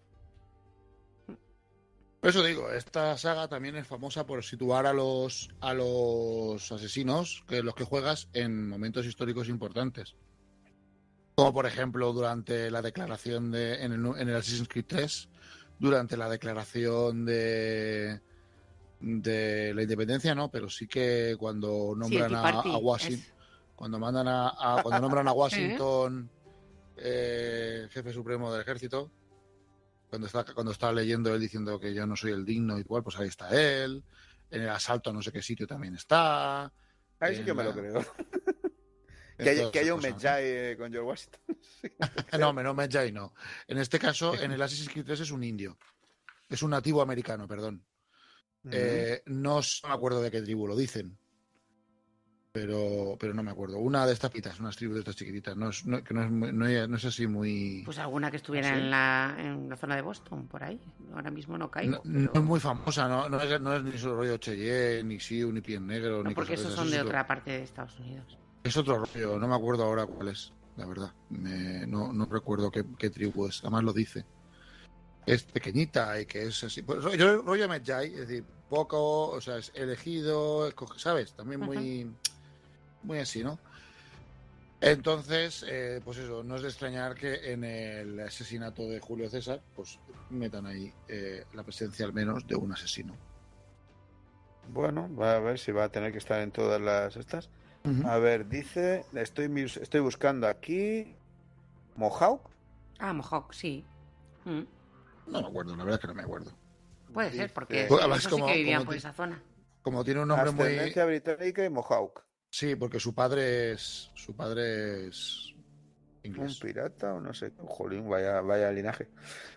[2.24, 7.44] Por eso digo, esta saga también es famosa por situar a los a los asesinos,
[7.46, 10.14] que los que juegas, en momentos históricos importantes.
[11.36, 15.28] Como por ejemplo durante la declaración de en el, en el Assassin's Creed 3,
[15.78, 18.22] durante la declaración de
[19.00, 23.34] de la independencia, no, pero sí que cuando nombran a, Washington, es-
[23.76, 26.30] cuando mandan a, a- cuando nombran a Washington
[26.96, 29.10] eh, jefe supremo del ejército
[30.14, 33.02] cuando está cuando está leyendo él diciendo que yo no soy el digno y igual
[33.02, 34.04] pues ahí está él
[34.48, 36.72] en el asalto a no sé qué sitio también está
[37.18, 38.00] Ahí sí que me lo creo.
[39.38, 40.08] que que haya un ¿no?
[40.08, 41.40] Medjay eh, con George Washington.
[42.38, 43.34] no no Medjay no
[43.66, 45.76] en este caso en el Assassin's Creed 3 es un indio
[46.48, 47.84] es un nativo americano perdón
[48.70, 51.18] Eh, no me acuerdo de qué tribu lo dicen.
[52.64, 53.78] Pero, pero no me acuerdo.
[53.78, 55.56] Una de estas pitas, unas tribus de estas chiquititas.
[55.56, 57.82] No es, no, que no es, muy- no es- no es así muy.
[57.84, 58.80] Pues alguna que estuviera ¿Ah, sí?
[58.80, 60.80] en, la, en la zona de Boston, por ahí.
[61.12, 62.00] Ahora mismo no caigo.
[62.04, 65.52] no, es muy famosa, no, no, es, no es ni su rollo Cheyenne, ni Sioux,
[65.52, 68.38] ni Pie Negro, no, ni porque esos son de Eso otra parte de Estados Unidos.
[68.62, 71.12] Es otro rollo, no me acuerdo ahora cuál es, la verdad.
[71.30, 74.24] Me- no, no recuerdo qué, qué tribu es, además lo dice.
[75.26, 76.82] Es pequeñita y que es así.
[76.82, 81.34] Pues, rollo, rollo Medjay, es decir, poco, o sea, es elegido, ¿sabes?
[81.34, 82.14] También muy,
[83.04, 83.58] muy así, ¿no?
[84.80, 89.62] Entonces, eh, pues eso, no es de extrañar que en el asesinato de Julio César,
[89.74, 89.98] pues
[90.30, 93.14] metan ahí eh, la presencia al menos de un asesino.
[94.68, 97.50] Bueno, va a ver si va a tener que estar en todas las estas.
[98.06, 101.14] A ver, dice, estoy, mis- estoy buscando aquí
[101.96, 102.48] Mohawk.
[102.98, 103.84] Ah, Mohawk, sí.
[104.46, 104.62] Mm,
[105.26, 106.50] No me acuerdo, la verdad es que no me acuerdo.
[107.12, 109.42] Puede Dice- ser, porque Pues, eso además, sí como- que vivían como por esa zona.
[109.82, 110.64] Como tiene un nombre muy...
[111.06, 112.22] Británica y Mohawk.
[112.54, 114.12] Sí, porque su padre es.
[114.14, 115.52] Su padre es.
[116.22, 116.60] ¿Un Inglés.
[116.60, 117.50] pirata o no sé?
[117.58, 119.08] Jolín, vaya, vaya linaje.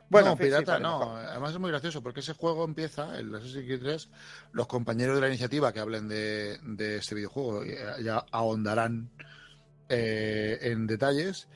[0.09, 0.99] Bueno, no, en fin, sí, pirata vale, no.
[0.99, 1.25] mejor.
[1.25, 4.09] Además es muy gracioso porque ese juego empieza, el Assassin's Creed 3,
[4.51, 9.11] los compañeros de la iniciativa que hablen de, de este videojuego ya, ya ahondarán
[9.89, 11.47] eh, en detalles.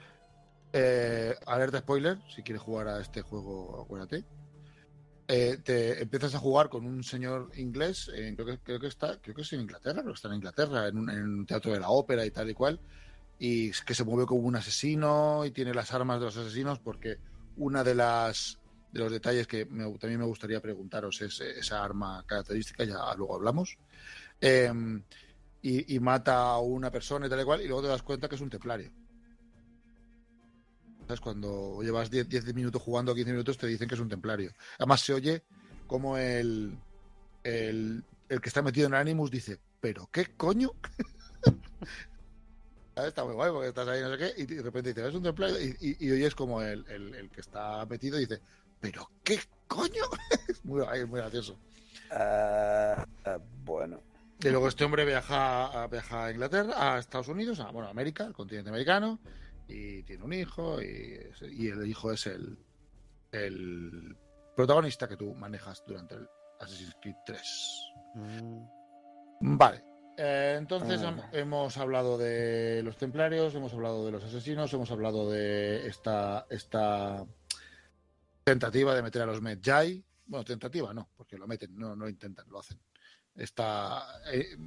[0.72, 4.26] Eh, alerta spoiler, si quieres jugar a este juego, acuérdate.
[5.34, 9.18] Eh, te empiezas a jugar con un señor inglés, eh, creo, que, creo que está,
[9.22, 12.26] creo que es en Inglaterra, que está en Inglaterra, en un, teatro de la ópera
[12.26, 12.82] y tal y cual,
[13.38, 17.20] y que se mueve como un asesino y tiene las armas de los asesinos porque
[17.56, 18.60] una de las
[18.92, 22.98] de los detalles que me- también me gustaría preguntaros es eh, esa arma característica, ya
[23.16, 23.78] luego hablamos.
[24.42, 24.70] Eh,
[25.62, 28.28] y, y mata a una persona y tal y cual, y luego te das cuenta
[28.28, 28.92] que es un templario.
[31.12, 31.20] ¿Sabes?
[31.20, 34.54] Cuando llevas 10, 10 minutos jugando, 15 minutos, te dicen que es un templario.
[34.78, 35.44] Además, se oye
[35.86, 36.78] como el,
[37.44, 40.72] el, el que está metido en Animus dice: ¿Pero qué coño?
[42.96, 45.24] Está muy guay porque estás ahí, no sé qué, y de repente dice: Es un
[45.24, 48.40] templario, y, y, y oyes como el, el, el que está metido dice:
[48.80, 50.04] ¿Pero qué coño?
[50.48, 51.58] es muy, es muy gracioso.
[52.12, 54.00] Ah, ah, bueno.
[54.40, 58.26] Y luego este hombre viaja viaja a Inglaterra, a Estados Unidos, a bueno, a América,
[58.26, 59.20] al continente americano,
[59.72, 61.20] y tiene un hijo, y,
[61.52, 62.58] y el hijo es el,
[63.32, 64.18] el
[64.56, 66.28] protagonista que tú manejas durante el
[66.60, 67.42] Assassin's Creed 3.
[68.16, 69.58] Mm.
[69.58, 69.84] Vale.
[70.18, 71.12] eh, entonces Ah.
[71.16, 76.46] hem- hemos hablado de los templarios, hemos hablado de los asesinos, hemos hablado de esta,
[76.50, 77.26] esta
[78.44, 80.04] tentativa de meter a los Medjay.
[80.26, 82.80] Bueno, tentativa no, porque lo meten, no, no intentan, lo hacen.
[83.36, 84.58] Está, eh,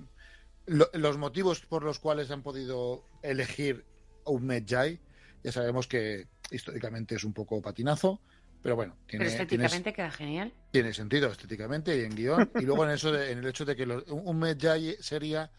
[0.67, 3.85] lo- los motivos por los cuales han podido elegir
[4.25, 4.99] a un Medjay,
[5.43, 8.21] ya sabemos que históricamente es un poco patinazo,
[8.63, 10.53] pero bueno, tiene, Pero tiene- estéticamente queda genial.
[10.71, 12.51] tiene sentido estéticamente y en guion.
[12.57, 15.51] Y luego en eso de- en el hecho de que los- un un Medjay sería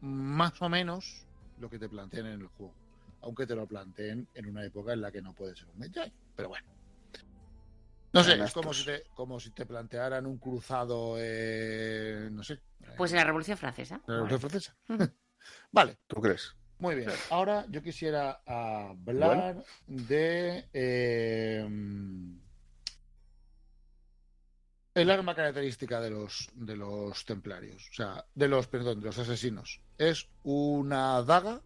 [0.00, 1.26] más o menos
[1.58, 2.74] lo que te plantean en el juego.
[3.22, 6.12] Aunque te lo planteen en una época en la que no puede ser un Medjay.
[6.36, 6.66] Pero bueno.
[8.12, 12.60] No sé, es como si te, como si te plantearan un cruzado, eh, no sé,
[12.96, 14.00] Pues en la Revolución Francesa.
[14.06, 14.76] la Revolución Francesa.
[15.72, 16.54] Vale, ¿Tú crees?
[16.78, 17.10] Muy bien.
[17.30, 21.66] Ahora yo quisiera hablar de eh,
[24.94, 29.18] el arma característica de los de los templarios, o sea, de los perdón, de los
[29.18, 29.80] asesinos.
[29.96, 31.62] Es una daga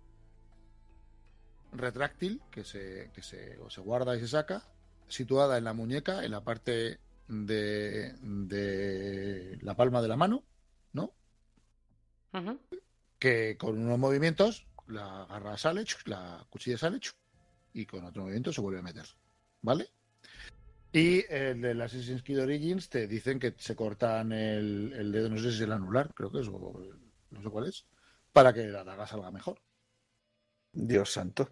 [1.72, 4.62] retráctil que se que se, o se guarda y se saca,
[5.08, 10.44] situada en la muñeca, en la parte de, de la palma de la mano,
[10.92, 11.12] ¿no?
[13.18, 17.00] Que con unos movimientos la garra sale, la cuchilla sale
[17.74, 19.06] y con otro movimiento se vuelve a meter.
[19.62, 19.88] ¿Vale?
[20.92, 25.36] Y el del Assassin's Creed Origins te dicen que se cortan el, el dedo, no
[25.38, 26.84] sé si es el anular, creo que es, o
[27.30, 27.86] no sé cuál es,
[28.32, 29.58] para que la daga salga mejor.
[30.72, 31.48] Dios santo.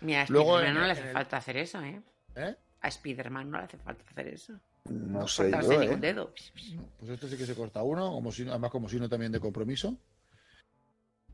[0.00, 2.02] Mira, a Luego Spiderman no le hace el- falta hacer eso, ¿eh?
[2.36, 2.56] ¿Eh?
[2.82, 4.60] A Spiderman no le hace falta hacer eso.
[4.84, 6.00] No sé cortarse yo, ningún ¿eh?
[6.00, 6.32] dedo.
[6.74, 9.40] No, Pues este sí que se corta uno, como si, además como signo también de
[9.40, 9.96] compromiso.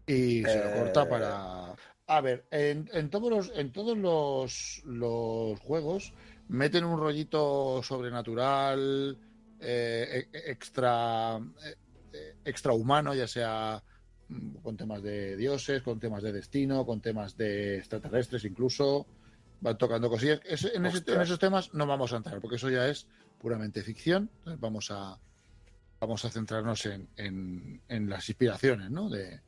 [0.06, 0.74] Y se lo Eh.
[0.78, 1.74] corta para.
[2.06, 6.12] A ver, en, en todos los, en todos los, los juegos
[6.48, 9.16] meten un rollito sobrenatural,
[9.60, 11.74] eh, e- extra, eh,
[12.12, 13.82] eh, extrahumano, ya sea
[14.28, 19.06] mm, con temas de dioses, con temas de destino, con temas de extraterrestres incluso.
[19.62, 20.40] Van tocando cosillas.
[20.44, 21.16] Es- en, ese- Ostras.
[21.16, 23.06] en esos temas no vamos a entrar, porque eso ya es
[23.38, 24.28] puramente ficción.
[24.40, 25.18] Entonces vamos a
[26.00, 29.08] vamos a centrarnos en, en- en las inspiraciones, ¿no?
[29.08, 29.40] De,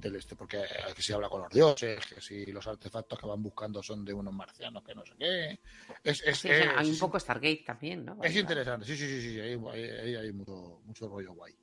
[0.00, 0.62] del este, porque
[0.94, 4.12] que si habla con los dioses, que si los artefactos que van buscando son de
[4.12, 5.60] unos marcianos, que no sé qué.
[6.02, 8.18] Es, es, Sí, hay es- un poco Stargate también, ¿no?
[8.22, 11.54] es interesante, sí, sí, sí, sí, ahí, hay mucho, mucho rollo guay.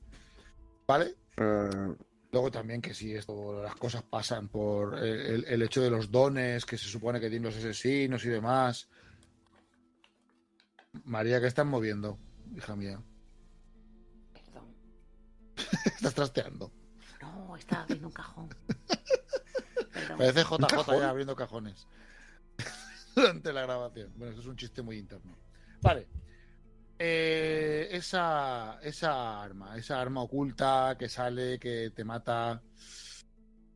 [0.88, 1.16] ¿Vale?
[1.38, 1.96] Eh,
[2.34, 6.66] Luego también que si esto, las cosas pasan por el, el- hecho de los dones
[6.66, 8.88] que se supone que tienen los asesinos y demás.
[11.04, 12.18] María, ¿qué están moviendo,
[12.56, 13.02] hija mía?
[14.34, 14.74] Perdón.
[15.98, 16.72] Estás trasteando.
[17.52, 18.50] No, estaba abriendo un cajón.
[19.94, 20.18] Perdón.
[20.18, 21.00] Parece JJ cajón?
[21.02, 21.86] ya abriendo cajones
[23.16, 24.14] durante la grabación.
[24.16, 25.36] Bueno, eso es un chiste muy interno.
[25.82, 26.08] Vale.
[26.98, 32.62] Eh, esa, esa arma, esa arma oculta que sale, que te mata,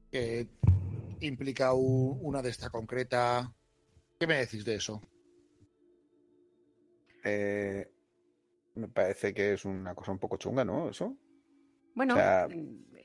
[0.10, 0.48] que
[1.20, 3.52] implica un- una de esta concreta.
[4.18, 5.02] ¿Qué me decís de eso?
[7.26, 7.92] eh,
[8.76, 10.90] me parece que es una cosa un poco chunga, ¿no?
[10.90, 11.18] Eso.
[11.96, 12.48] Bueno, O sea-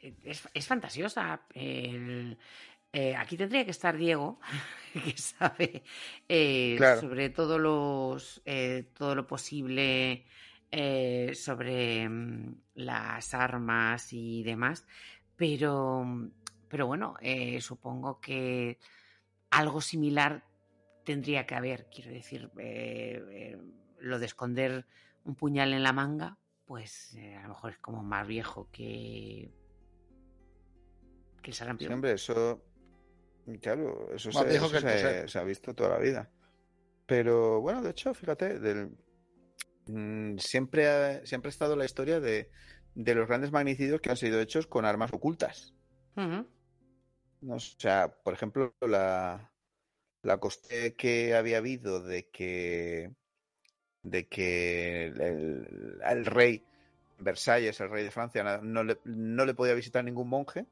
[0.02, 1.42] es, es fantasiosa.
[1.54, 2.38] El-
[2.92, 4.40] eh, aquí tendría que estar Diego,
[4.92, 5.84] que sabe
[6.28, 7.00] eh, Claro.
[7.00, 10.24] sobre todos los, eh, todo lo posible
[11.34, 14.86] sobre mm, las armas y demás.
[15.36, 16.04] Pero,
[16.68, 17.16] pero bueno,
[17.60, 18.78] supongo que
[19.50, 20.44] algo similar
[21.04, 21.88] tendría que haber.
[21.90, 22.50] Quiero decir,
[24.00, 24.86] lo de esconder
[25.24, 26.36] un puñal en la manga,
[26.66, 29.50] pues a lo mejor es como más viejo que,
[31.42, 31.88] que el sarampión.
[31.88, 32.62] Sí, hombre, eso.
[33.60, 36.30] Claro, eso, se, eso que se- se ha visto toda la vida.
[37.06, 38.90] Pero bueno, de hecho, fíjate, del,
[39.86, 42.50] mm, siempre, ha, siempre ha estado la historia de,
[42.94, 45.74] de los grandes magnicidios que han sido hechos con armas ocultas.
[47.40, 47.54] ¿no?
[47.54, 49.50] O sea, por ejemplo, la,
[50.22, 53.12] la coste que había habido de que
[54.02, 56.64] de que el, el rey
[57.18, 60.66] Versalles, el rey de Francia, no le, no le podía visitar ningún monje,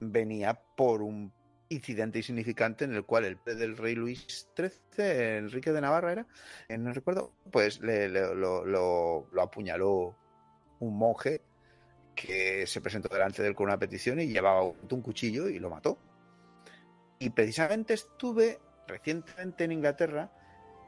[0.00, 1.32] venía por un
[1.68, 6.26] incidente insignificante en el cual el del rey Luis XIII, Enrique de Navarra era,
[6.68, 10.16] eh, no recuerdo, pues le, le- lo, lo- lo apuñaló
[10.78, 11.42] un monje
[12.14, 15.70] que se presentó delante de él con una petición y llevaba un cuchillo y lo
[15.70, 15.98] mató.
[17.18, 20.30] Y precisamente estuve recientemente en Inglaterra,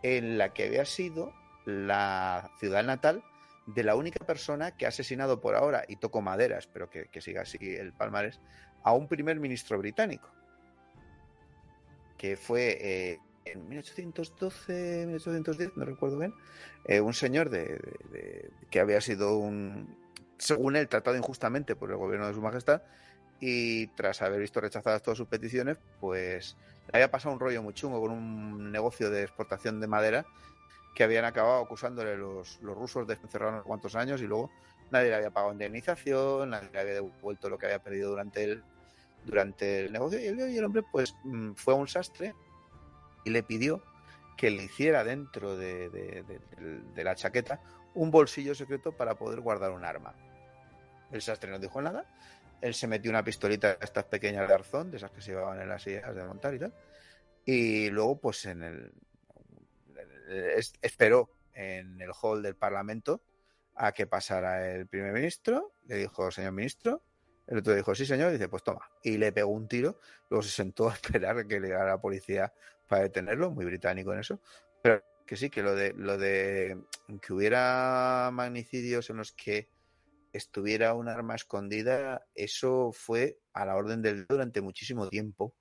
[0.03, 1.33] en la que había sido
[1.67, 3.23] la ciudad natal
[3.75, 7.21] de la única persona que ha asesinado por ahora, y toco madera, espero que, que
[7.21, 8.41] siga así el palmarés,
[8.83, 10.31] a un primer ministro británico,
[12.17, 16.35] que fue eh, en 1812, 1810, no recuerdo bien,
[16.85, 17.79] eh, un señor de,
[18.11, 19.97] de- que había sido un,
[20.39, 22.83] según él, tratado injustamente por el gobierno de su majestad,
[23.41, 26.57] y tras haber visto rechazadas todas sus peticiones, pues
[26.91, 30.27] le había pasado un rollo muy chungo con un negocio de exportación de madera
[30.99, 34.51] que habían acabado acusándole los, los rusos de encerrar unos cuantos años y luego
[34.91, 38.65] nadie le había pagado indemnización, nadie le había devuelto lo que había perdido durante el,
[39.25, 40.19] durante el negocio.
[40.19, 42.35] Y el, hombre pues mm, fue a un sastre
[43.25, 43.81] y le pidió
[44.37, 47.61] que le hiciera dentro de, de- la chaqueta
[47.95, 50.17] un bolsillo secreto para poder guardar un arma.
[51.13, 52.07] El sastre no dijo nada,
[52.61, 55.69] él se metió una pistolita estas pequeñas de arzón, de esas que se llevaban en
[55.69, 56.75] las sillas de montar y tal,
[57.45, 58.93] y luego pues en el
[60.29, 63.23] es- esperó en el hall del Parlamento
[63.75, 67.03] a que pasara el primer ministro, le dijo, señor ministro,
[67.47, 69.99] el otro dijo, sí señor, y dice, pues toma, y le pegó un tiro,
[70.31, 72.53] luego se sentó a esperar a que llegara la policía
[72.89, 74.41] para detenerlo, muy británico en eso,
[74.83, 76.79] pero que sí, que lo de, lo de
[77.21, 79.69] que hubiera magnicidios en los que
[80.33, 85.55] estuviera un arma escondida, eso fue a la orden del durante muchísimo tiempo.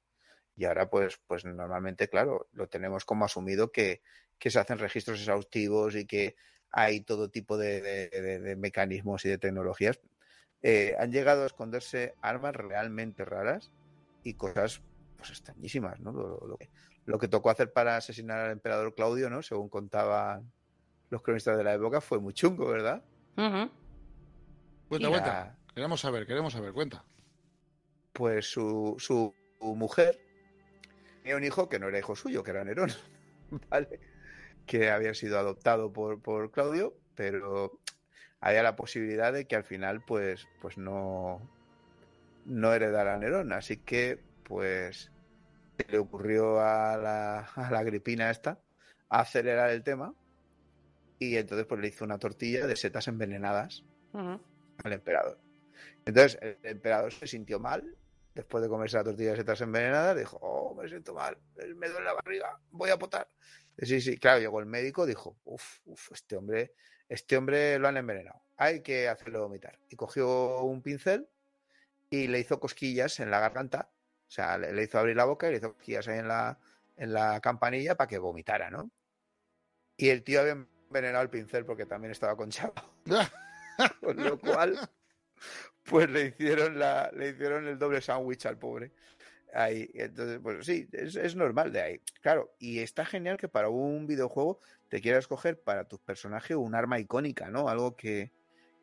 [0.55, 4.01] Y ahora, pues, pues normalmente, claro, lo tenemos como asumido que,
[4.39, 6.35] que se hacen registros exhaustivos y que
[6.71, 9.99] hay todo tipo de, de- de- de mecanismos y de tecnologías.
[10.61, 13.71] Eh, han llegado a esconderse armas realmente raras
[14.23, 14.81] y cosas
[15.15, 16.11] pues extrañísimas, ¿no?
[16.11, 16.69] Lo, lo que,
[17.05, 19.41] lo que tocó hacer para asesinar al emperador Claudio, ¿no?
[19.41, 20.51] Según contaban
[21.09, 23.03] los cronistas de la época, fue muy chungo, ¿verdad?
[24.87, 25.29] Cuenta, Y cuenta.
[25.29, 27.05] la- Queremos saber, queremos saber, cuenta.
[28.13, 30.19] pues su, su, su mujer
[31.21, 32.89] tenía un hijo que no era hijo suyo, que era Nerón,
[33.69, 33.99] ¿vale?
[34.67, 37.79] Que había sido adoptado por, por Claudio, pero
[38.39, 41.41] había la posibilidad de que al final, pues, pues no,
[42.45, 43.51] no heredara Nerón.
[43.53, 45.11] Así que, pues,
[45.77, 48.59] se le ocurrió a la, a la Agripina esta
[49.09, 50.13] acelerar el tema
[51.19, 53.83] y entonces pues le hizo una tortilla de setas envenenadas
[54.13, 55.39] al emperador.
[56.05, 57.95] Entonces el emperador se sintió mal
[58.35, 60.17] después de comerse la tortilla de setas envenenadas.
[60.17, 61.37] Dijo, oh, me siento mal,
[61.75, 63.27] me duele la barriga, voy a potar.
[63.79, 66.73] Sí, sí, claro, llegó el médico, dijo, uff, uff, este hombre,
[67.07, 69.77] este hombre lo han envenenado, hay que hacerlo vomitar.
[69.89, 71.27] Y cogió un pincel
[72.09, 73.91] y le hizo cosquillas en la garganta,
[74.27, 76.59] o sea, le, hizo abrir la boca y le hizo cosquillas ahí en la,
[76.95, 78.89] en la campanilla para que vomitara, ¿no?
[79.95, 82.73] Y el tío había envenenado el pincel porque también estaba conchado.
[84.01, 84.77] Con lo cual,
[85.83, 88.91] pues le hicieron la, le hicieron el doble sándwich al pobre.
[89.59, 92.01] Ahí, entonces, pues sí, es, es normal de ahí.
[92.21, 96.75] Claro, y está genial que para un videojuego te quieras escoger para tu personaje un
[96.75, 97.67] arma icónica, ¿no?
[97.67, 98.31] Algo que,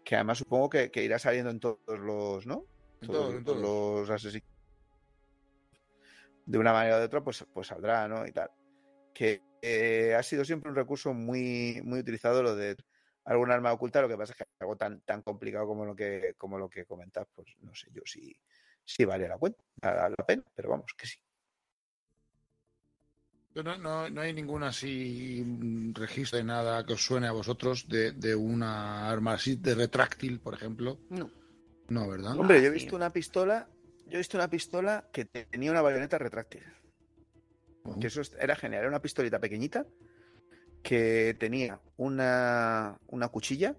[0.05, 2.66] que además supongo que, que irá saliendo en todos los, ¿no?
[3.02, 4.01] En Todos, todos, en todos todos.
[4.01, 4.48] los asesinos.
[6.46, 8.26] De una manera o de otra, pues, pues saldrá, ¿no?
[8.26, 8.51] Y tal.
[9.14, 12.76] Que eh, ha sido siempre un recurso muy, muy utilizado lo de
[13.24, 16.34] algún arma oculta, lo que pasa es que algo tan, tan complicado como lo que,
[16.36, 18.36] como lo que comentas, pues no sé yo si,
[18.84, 21.18] si vale la cuenta, la, la pena, pero vamos, que sí.
[23.55, 27.86] No, no, no hay ningún así mm, registro de nada que os suene a vosotros
[27.88, 30.98] de, de una arma así de retráctil, por ejemplo.
[31.10, 31.30] No.
[31.88, 32.36] No, ¿verdad?
[32.36, 33.68] Hombre, yo he visto una pistola,
[34.06, 36.64] yo he visto una pistola que tenía una bayoneta retráctil.
[38.01, 39.86] Que eso es- era genial, era una pistolita pequeñita
[40.85, 43.74] que tenía una, una cuchilla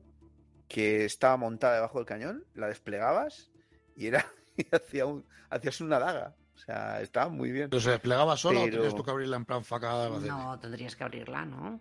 [0.68, 3.52] que estaba montada debajo del cañón, la desplegabas
[3.96, 4.26] y era
[4.58, 6.36] y hacía un, hacías una daga.
[6.56, 7.70] O sea, estaba muy bien.
[7.70, 10.10] ¿Pero se desplegaba solo o Pero- tenías tú que abrirla en plan facada?
[10.10, 11.80] No, tendrías que abrirla, ¿no?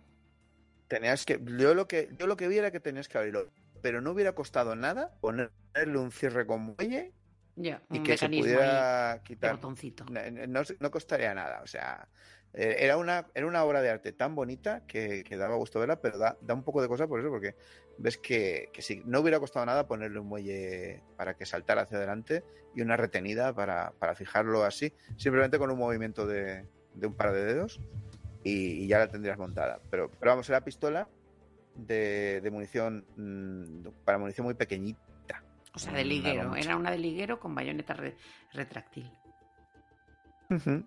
[0.87, 3.49] Tenías que, yo lo que, yo lo que vi era que tenías que abrirlo,
[3.81, 7.13] pero no hubiera costado nada ponerle un cierre con muelle
[7.55, 9.55] Ya, y un que se mecanismo ahí pudiera quitar.
[9.55, 10.05] botoncito.
[10.11, 12.07] No, no- no costaría nada, o sea,
[12.57, 16.17] era una, era una obra de arte tan bonita que, que daba gusto verla, pero
[16.17, 17.55] da, da un poco de cosa por eso, porque
[17.97, 21.97] ves que, que si no hubiera costado nada ponerle un muelle para que saltara hacia
[21.97, 27.13] adelante y una retenida para, para fijarlo así, simplemente con un movimiento de, de un
[27.13, 27.79] par de dedos
[28.43, 29.79] y, y ya la tendrías montada.
[29.89, 31.09] Pero, pero vamos, era pistola
[31.75, 35.01] de, de munición mm, para munición muy pequeñita.
[35.73, 36.55] O sea, de liguero.
[36.55, 38.15] Era una de liguero con bayoneta re-
[38.53, 39.11] retráctil.
[40.49, 40.85] Ujú.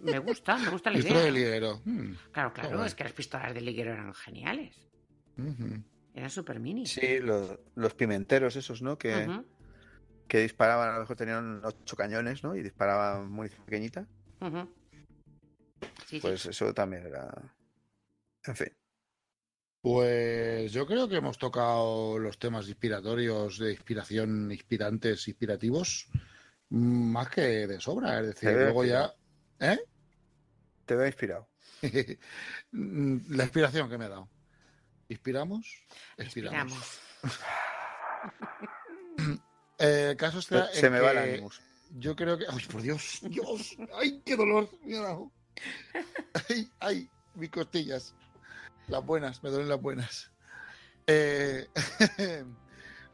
[0.00, 1.32] Me gusta, me gusta la Pistola de idea.
[1.44, 1.80] liguero.
[1.84, 2.86] Mm, Claro, claro, Joder.
[2.86, 4.74] es que las pistolas de liguero eran geniales.
[6.14, 6.86] Eran super mini.
[6.86, 8.98] Sí, los, los pimenteros esos, ¿no?
[8.98, 9.28] Que,
[10.28, 12.54] que disparaban, a lo mejor tenían ocho cañones, ¿no?
[12.56, 14.06] Y disparaban munición pequeñita.
[14.40, 16.20] Sí, sí.
[16.20, 17.30] Pues eso también era.
[18.44, 18.68] En fin.
[19.82, 26.18] Pues yo creo que hemos tocado los temas inspiratorios, de inspiración, inspirantes, inspirativos, mm,
[26.70, 28.20] más que de sobra.
[28.20, 29.12] Es decir, luego ya.
[29.58, 29.78] ¿Eh?
[30.86, 31.48] Te veo inspirado.
[32.72, 34.28] La inspiración que me ha dado.
[35.08, 35.66] ¿Inspiramos?
[36.18, 37.00] Inspiramos.
[39.82, 41.50] Eh, el caso está Se en me va el ánimo.
[41.92, 42.44] Yo creo que.
[42.46, 43.20] ¡Ay, por Dios!
[43.22, 43.76] ¡Dios!
[43.94, 44.68] ¡Ay, qué dolor!
[46.48, 47.10] ¡Ay, ay!
[47.34, 48.14] Mis costillas.
[48.88, 50.30] Las buenas, me duelen las buenas.
[51.06, 51.66] Eh,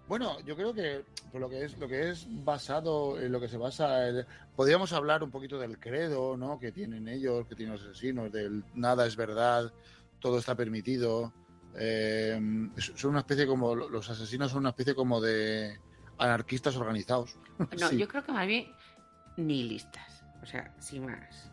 [0.08, 3.48] bueno, yo creo que por lo que es lo que es basado en lo que
[3.48, 6.58] se basa, el- podríamos hablar un poquito del credo, ¿no?
[6.58, 9.72] Que tienen ellos, que tienen los asesinos, del nada es verdad,
[10.20, 11.32] todo está permitido.
[11.78, 12.38] Eh,
[12.96, 15.78] son una especie como los asesinos son una especie como de
[16.18, 17.36] anarquistas organizados.
[17.58, 17.98] No, Sí.
[17.98, 18.72] yo creo que más bien
[19.36, 20.24] nihilistas.
[20.42, 21.50] O sea, sin más.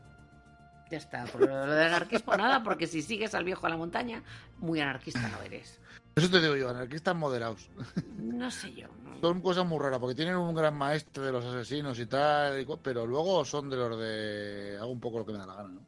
[0.91, 1.25] Ya está.
[1.25, 4.21] Por lo de anarquismo nada, porque si sigues al viejo a la montaña,
[4.59, 5.79] muy anarquista no eres.
[6.15, 7.69] Eso te digo yo, anarquistas moderados.
[8.17, 8.87] No sé yo.
[9.03, 9.19] no.
[9.21, 13.05] Son cosas muy raras, porque tienen un gran maestre de los asesinos y tal, pero
[13.05, 15.85] luego son de los de hago un poco lo que me da la gana, ¿no?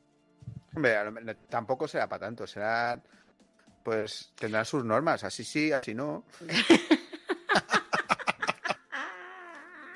[0.76, 2.46] Hombre, tampoco será para tanto.
[2.46, 3.02] Será.
[3.84, 5.24] Pues tendrán sus normas.
[5.24, 6.26] Así sí, así no.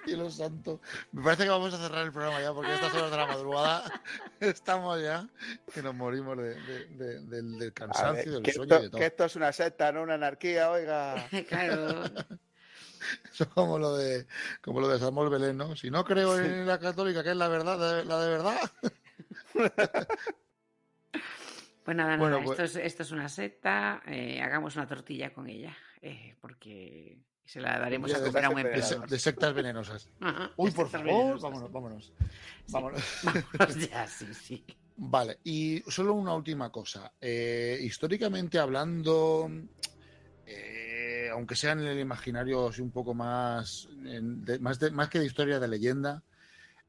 [0.06, 0.82] Cielo santo.
[1.12, 3.28] Me parece que vamos a cerrar el programa ya, porque a estas horas de la
[3.28, 4.02] madrugada
[4.40, 5.28] estamos ya
[5.74, 8.70] que nos morimos de- de- de- del, del A ver, cansancio, del que, sueño y
[8.70, 9.00] de esto, todo.
[9.00, 11.16] que esto es una secta, no una anarquía, oiga.
[11.48, 12.04] Claro.
[13.34, 14.28] Eso es como lo de
[14.62, 15.74] como lo de Samuel Belén, ¿no?
[15.76, 18.58] Si no creo en la católica, que es la verdad, la de verdad.
[21.84, 24.02] Pues nada, Bueno, nada, pues- Esto, es, esto es una secta.
[24.06, 25.76] eh, hagamos una tortilla con ella.
[26.02, 27.18] eh, porque
[27.52, 29.10] se la daremos a comer a un De, emperador.
[29.10, 30.10] de sectas venenosas.
[30.20, 31.42] Ajá, Uy, por favor, venenosas.
[31.42, 32.06] vámonos, vámonos.
[32.06, 32.72] Sí.
[32.74, 33.02] vámonos.
[33.58, 34.66] Vámonos ya, sí, sí.
[34.98, 37.12] Vale, y solo una última cosa.
[37.20, 39.50] Eh, históricamente hablando,
[40.46, 45.10] eh, aunque sea en el imaginario así un poco más, en- de- más, de- más
[45.10, 46.22] que de historia de leyenda,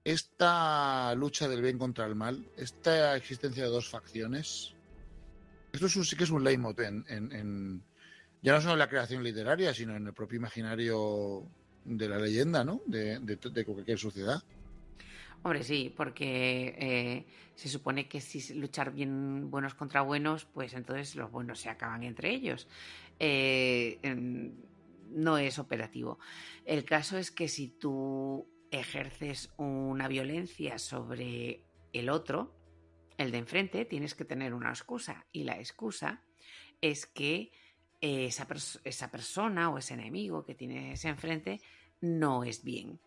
[0.05, 4.75] esta lucha del bien contra el mal, esta existencia de dos facciones,
[5.73, 7.83] esto es un- sí que es un leitmotiv en-
[8.43, 11.47] ya no solo en la creación literaria, sino en el propio imaginario
[11.85, 12.83] de la leyenda, ¿no?
[12.87, 14.43] De, cualquier sociedad.
[15.43, 21.17] Hombre, sí, porque eh, se supone que si luchar bien buenos contra buenos, pues entonces
[21.17, 22.69] los buenos se acaban entre ellos.
[23.19, 23.99] Eh,
[25.11, 26.19] no es operativo.
[26.65, 32.55] El caso es que si tú ejerces una violencia sobre el otro,
[33.19, 35.27] el de enfrente, tienes que tener una excusa.
[35.33, 36.23] Y la excusa
[36.81, 37.51] es que
[38.01, 41.61] eh, esa, pers- esa persona o ese enemigo que tienes enfrente
[42.01, 42.99] no es bien.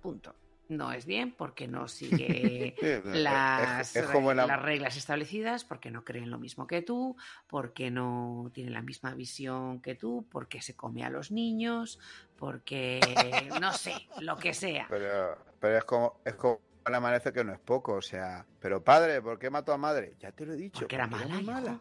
[0.00, 0.34] Punto.
[0.68, 2.74] No es bien porque no sigue
[3.14, 6.82] las, es, es como en la- las reglas establecidas, porque no creen lo mismo que
[6.82, 7.16] tú,
[7.46, 12.00] porque no tienen la misma visión que tú, porque se come a los niños,
[12.34, 13.00] porque
[13.60, 14.86] no sé, lo que sea.
[14.88, 18.44] Pero, pero es como, es como el amanece que no es poco, o sea.
[18.58, 20.16] Pero padre, ¿por qué mató a madre?
[20.18, 20.80] Ya te lo he dicho.
[20.80, 21.80] Porque era mala, hijo.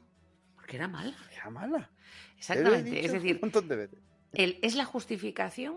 [0.66, 1.16] Porque era mala.
[1.32, 1.92] Era mala.
[2.40, 3.06] Exactamente.
[3.06, 4.00] Es decir, un montón de veces.
[4.34, 5.76] el- es la justificación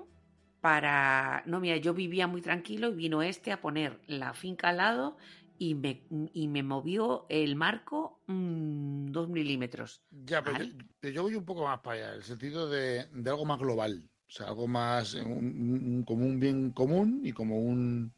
[0.63, 1.43] para.
[1.45, 5.19] No, mira, yo vivía muy tranquilo y vino este a poner la finca al lado
[5.59, 10.01] y me, y me movió el marco mm, dos milímetros.
[10.11, 10.73] Ya, pero Vale.
[11.13, 14.09] yo, voy un poco más para allá, en el sentido de, de algo más global.
[14.27, 18.15] O sea, algo más, un- un- como un bien común y como un...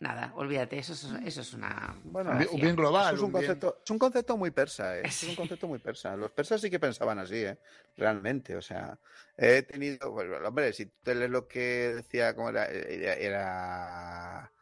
[0.00, 1.94] Nada, olvídate, eso es, eso es una.
[2.04, 3.14] Bueno, bien, global.
[3.14, 5.02] Es un, un bien- concepto, es un concepto muy persa, ¿eh?
[5.04, 6.16] Es un concepto muy persa.
[6.16, 7.58] Los persas sí que pensaban así, ¿eh?
[7.98, 8.98] Realmente, o sea,
[9.36, 12.64] he tenido, bueno, hombre, si tú lees lo que decía, ¿cómo era?
[12.66, 14.52] Era, era,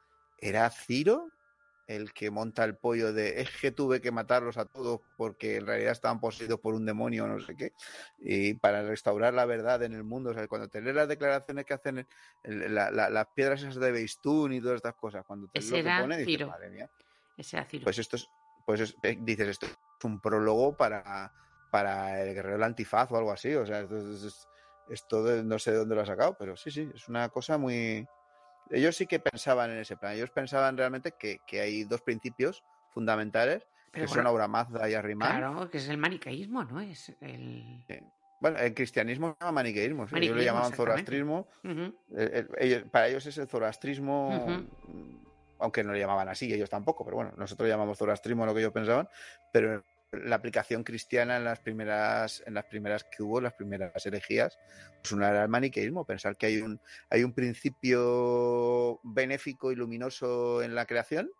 [0.40, 1.30] era Ciro
[1.88, 5.66] el que monta el pollo de es que tuve que matarlos a todos porque en
[5.66, 7.72] realidad estaban poseídos por un demonio o no sé qué
[8.18, 11.64] y para restaurar la verdad en el mundo, o sea, cuando te lees las declaraciones
[11.64, 11.98] que hacen
[12.42, 15.60] el- el- la- la- las piedras esas de Beistún y todas estas cosas, cuando te
[15.60, 16.48] Ese lo que pone, dices, Ciro.
[16.48, 16.90] madre mía.
[17.38, 17.84] Ese era Ciro.
[17.84, 18.28] Pues esto es,
[18.66, 21.32] pues es- eh, dices, esto es un prólogo para,
[21.70, 23.54] para el guerrero del antifaz o algo así.
[23.54, 24.48] O sea, esto, es- es-
[24.90, 27.56] esto de- no sé de dónde lo ha sacado, pero sí, sí, es una cosa
[27.56, 28.06] muy.
[28.70, 30.14] Ellos sí que pensaban en ese plan.
[30.14, 34.88] Ellos pensaban realmente que, que hay dos principios fundamentales Pero que bueno, son Aura Mazda
[34.88, 35.38] y Arrimán.
[35.38, 36.80] Claro, que es el manicaísmo, ¿no?
[36.80, 37.84] Es el.
[38.40, 40.02] Bueno, el cristianismo se llama maniqueísmo.
[40.02, 41.48] ellos Maniqueísmo, le llamaban zoroastrismo.
[42.10, 44.62] El- el- para ellos es el zoroastrismo,
[45.58, 48.72] aunque no le llamaban así, ellos tampoco, pero bueno, nosotros llamamos zoroastrismo lo que ellos
[48.72, 49.08] pensaban,
[49.52, 49.82] pero
[50.12, 54.58] la aplicación cristiana en las primeras, en las primeras que hubo, las primeras herejías,
[55.02, 56.80] pues una era el maniqueísmo, pensar que hay un,
[57.10, 61.30] hay un principio benéfico y luminoso en la creación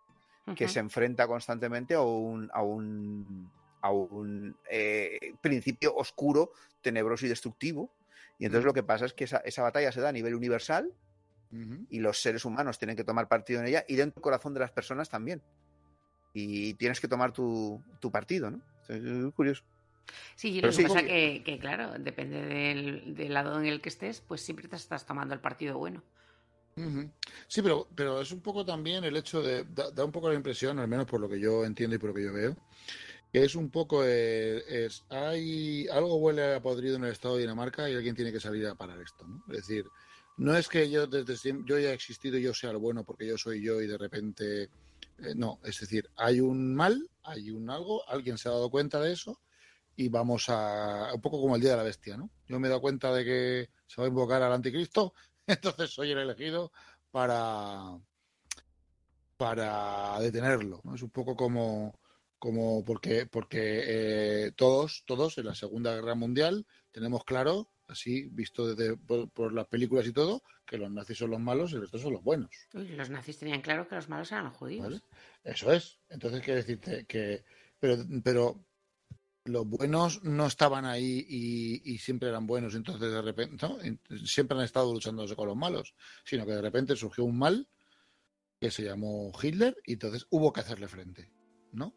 [0.55, 3.51] que se enfrenta constantemente a un, a un,
[3.81, 7.93] a un eh, principio oscuro, tenebroso y destructivo.
[8.39, 10.91] Y entonces lo que pasa es que esa, esa batalla se da a nivel universal
[11.89, 14.59] y los seres humanos tienen que tomar partido en ella y dentro del corazón de
[14.59, 15.41] las personas también.
[16.33, 18.61] Y tienes que tomar tu, tu partido, ¿no?
[18.87, 19.63] Es curioso.
[20.35, 21.05] Sí, lo Pero que sí, pasa sí.
[21.05, 25.05] que, que, claro, depende del, del lado en el que estés, pues siempre te estás
[25.05, 26.03] tomando el partido bueno.
[27.47, 30.35] Sí, pero, pero es un poco también el hecho de, da, da un poco la
[30.35, 32.55] impresión, al menos por lo que yo entiendo y por lo que yo veo,
[33.33, 37.41] que es un poco, eh, es, hay algo huele a podrido en el estado de
[37.41, 39.43] Dinamarca y alguien tiene que salir a parar esto, ¿no?
[39.49, 39.85] Es decir,
[40.37, 43.03] no es que yo desde siempre, yo ya he existido y yo sea el bueno
[43.03, 44.69] porque yo soy yo y de repente,
[45.23, 48.99] eh, no, es decir, hay un mal, hay un algo, alguien se ha dado cuenta
[48.99, 49.39] de eso
[49.95, 52.29] y vamos a, un poco como el día de la bestia, ¿no?
[52.47, 55.13] Yo me he dado cuenta de que se va a invocar al anticristo,
[55.47, 56.71] entonces soy el elegido
[57.11, 57.99] para
[59.37, 60.81] para detenerlo.
[60.83, 60.95] ¿no?
[60.95, 61.97] Es un poco como
[62.37, 63.83] como porque porque
[64.47, 69.53] eh, todos todos en la Segunda Guerra Mundial tenemos claro así visto desde por, por
[69.53, 72.23] las películas y todo que los nazis son los malos y el resto son los
[72.23, 72.51] buenos.
[72.73, 74.83] Uy, los nazis tenían claro que los malos eran los judíos.
[74.83, 75.01] ¿vale?
[75.43, 75.99] Eso es.
[76.09, 77.43] Entonces quiere decirte que
[77.79, 78.63] pero pero
[79.45, 83.77] los buenos no estaban ahí y, y siempre eran buenos, entonces de repente ¿no?
[84.25, 87.67] siempre han estado luchándose con los malos, sino que de repente surgió un mal
[88.59, 91.31] que se llamó Hitler y entonces hubo que hacerle frente,
[91.71, 91.95] ¿no?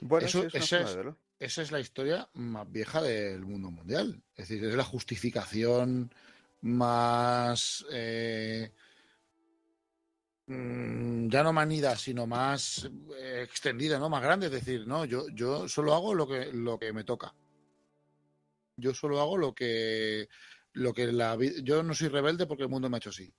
[0.00, 0.98] Bueno, Eso- sí, es.
[1.38, 4.22] Esa es la historia más vieja del mundo mundial.
[4.36, 6.14] Es decir, es la justificación
[6.62, 8.72] más eh,
[10.46, 14.08] mm, ya no manida, sino más eh, extendida, ¿no?
[14.08, 14.46] Más grande.
[14.46, 17.34] Es decir, no, yo, yo solo hago lo que, lo que me toca.
[18.76, 20.28] Yo solo hago lo que
[20.74, 23.32] lo que la yo no soy rebelde porque el mundo me ha hecho así.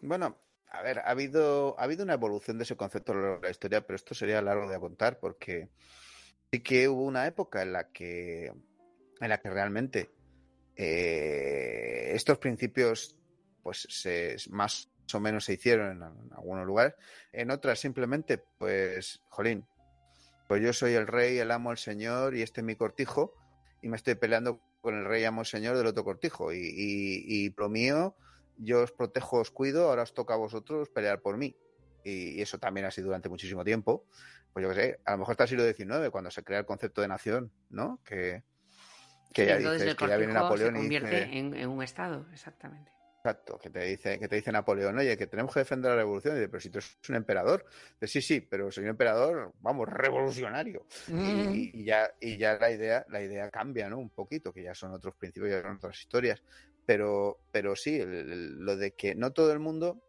[0.00, 3.36] Bueno, a ver, ha habido, ha habido una evolución de ese concepto a lo largo
[3.40, 5.70] de la historia, pero esto sería largo de contar porque
[6.52, 8.52] sí que hubo una época en la que,
[9.20, 10.15] en la que realmente
[10.76, 13.16] eh, estos principios,
[13.62, 16.94] pues, se, más o menos se hicieron en, algunos lugares.
[17.32, 19.66] En otras simplemente, pues, jolín,
[20.48, 23.34] pues yo soy el rey, el amo, el señor y este es mi cortijo
[23.82, 27.46] y me estoy peleando con el rey, amo, el señor del otro cortijo y, y,
[27.46, 28.14] y lo mío
[28.58, 31.56] yo os protejo, os cuido, ahora os toca a vosotros pelear por mí.
[32.04, 34.06] Y, eso también ha sido durante muchísimo tiempo.
[34.52, 36.66] Pues yo qué sé, a lo mejor hasta el siglo XIX, cuando se crea el
[36.66, 38.00] concepto de nación, ¿no?
[38.04, 38.42] Que,
[39.32, 41.68] que ya entonces dices el que ya viene Napoleón se y convierte dice, en, en
[41.68, 42.90] un estado, exactamente.
[43.18, 46.34] exacto, que te dice, que te dice Napoleón, oye, que tenemos que defender la revolución.
[46.36, 47.66] Y dice, pero si tú eres un emperador.
[48.00, 50.86] Dice, sí, sí, pero soy un emperador, vamos, revolucionario.
[51.08, 53.98] Y, y ya, y ya la idea, la idea cambia, ¿no?
[53.98, 56.42] Un poquito, que ya son otros principios, ya son otras historias.
[56.86, 60.00] Pero, pero sí, el- el- lo de que no todo el mundo,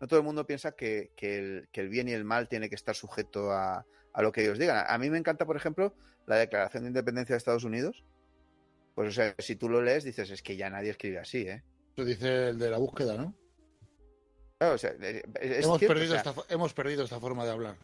[0.00, 2.68] no todo el mundo piensa que, que el, que el bien y el mal tiene
[2.68, 4.84] que estar sujeto a, a lo que ellos digan.
[4.88, 5.94] A mí me encanta, por ejemplo,
[6.26, 8.04] la Declaración de Independencia de Estados Unidos.
[8.96, 11.62] Pues, o sea, si tú lo lees, dices, es que ya nadie escribe así, ¿eh?
[11.94, 13.34] Eso dice el de la búsqueda, ¿no?
[14.58, 17.44] Claro, o sea, es- es hemos, cierto, perdido o sea, esta, hemos perdido esta forma
[17.44, 17.76] de hablar.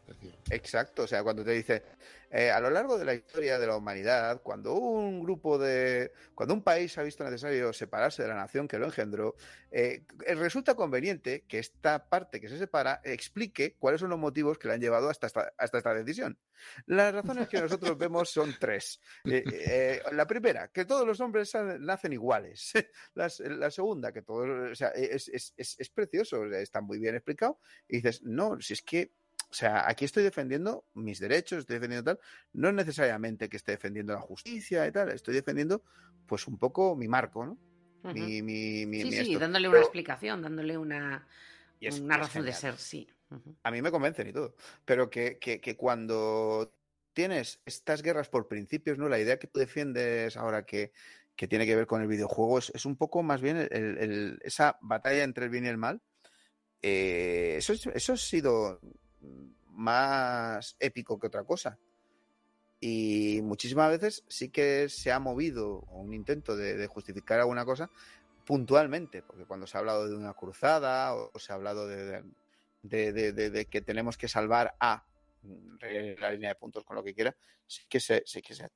[0.51, 1.83] Exacto, o sea, cuando te dice,
[2.31, 6.55] eh, a lo largo de la historia de la humanidad, cuando un grupo de, cuando
[6.55, 9.37] un país ha visto necesario separarse de la nación que lo engendró,
[9.71, 14.57] eh, eh, resulta conveniente que esta parte que se separa explique cuáles son los motivos
[14.59, 16.39] que le han llevado hasta esta, hasta esta decisión.
[16.87, 19.01] Las razones que nosotros vemos son tres.
[19.25, 22.73] Eh, la primera, que todos los hombres nacen iguales.
[23.15, 26.41] La, la segunda, que todos, o sea, es, es, es, es precioso.
[26.41, 27.59] o sea, está muy bien explicado,
[27.89, 29.13] y dices, no, si es que,
[29.51, 32.21] o sea, aquí estoy defendiendo mis derechos, estoy defendiendo tal,
[32.55, 35.83] no es necesariamente que esté defendiendo la justicia y tal, estoy defendiendo
[36.27, 37.59] pues un poco mi marco, ¿no?
[38.15, 39.39] Mi, mi, mi, Sí, mi sí, esto.
[39.39, 41.27] dándole una explicación, dándole una,
[41.81, 43.09] es- una razón de ser, sí.
[43.65, 46.75] A mí me convencen y todo, pero que, que, que cuando
[47.13, 49.09] tienes estas guerras por principios, ¿no?
[49.09, 50.93] La idea que tú defiendes ahora que,
[51.37, 54.39] que tiene que ver con el videojuego es, es un poco más bien el- el-
[54.43, 56.03] esa batalla entre el bien y el mal.
[56.83, 58.81] Eh, eso, es- eso ha sido
[59.69, 61.79] más épico que otra cosa.
[62.81, 67.89] Y muchísimas veces sí que se ha movido un intento de, justificar alguna cosa
[68.45, 72.23] puntualmente, porque cuando se ha hablado de una cruzada o se ha hablado de,
[72.83, 75.05] de- que tenemos que salvar a
[75.43, 77.37] la línea de puntos con lo que quiera,
[77.67, 78.69] sí que se, sí que se, ha,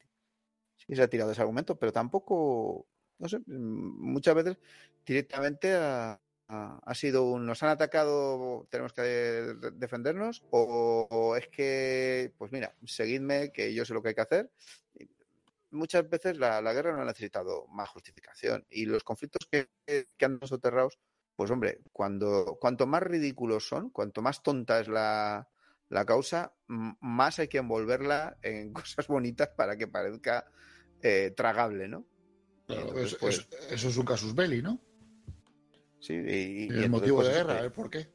[0.76, 2.86] sí que se ha tirado ese argumento, pero tampoco,
[3.18, 4.58] no sé, mm, muchas veces
[5.06, 11.36] directamente ha, ha- ha sido un nos han atacado, tenemos que de- defendernos, o, o
[11.36, 14.50] es que, pues mira, seguidme, que yo sé lo que hay que hacer.
[15.70, 19.68] Muchas veces la, la guerra no ha necesitado más justificación y los conflictos que,
[20.16, 20.98] que han soterrados
[21.34, 25.46] pues hombre, cuando cuanto más ridículos son, cuanto más tonta es la,
[25.90, 30.50] la causa, más hay que envolverla en cosas bonitas para que parezca
[31.02, 32.06] eh, tragable, ¿no?
[32.68, 34.80] Y Claro, entonces, es- pues, es- eso es un casus belli, ¿no?
[36.00, 38.06] Sí, y, y el motivo pues, de guerra, te- por qué.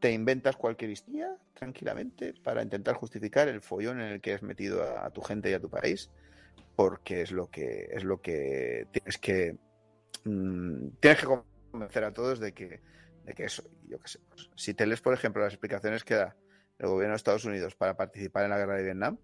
[0.00, 4.82] te inventas cualquier historia tranquilamente para intentar justificar el follón en el que has metido
[4.82, 6.10] a, a tu gente y a tu país,
[6.76, 9.56] porque es lo que es lo que tienes que
[10.24, 11.26] mm, tienes que
[11.72, 12.80] convencer a todos de que
[13.24, 16.14] de que eso, yo qué sé, pues, si te lees por ejemplo las explicaciones que
[16.14, 16.36] da
[16.78, 19.18] el gobierno de Estados Unidos para participar en la guerra de Vietnam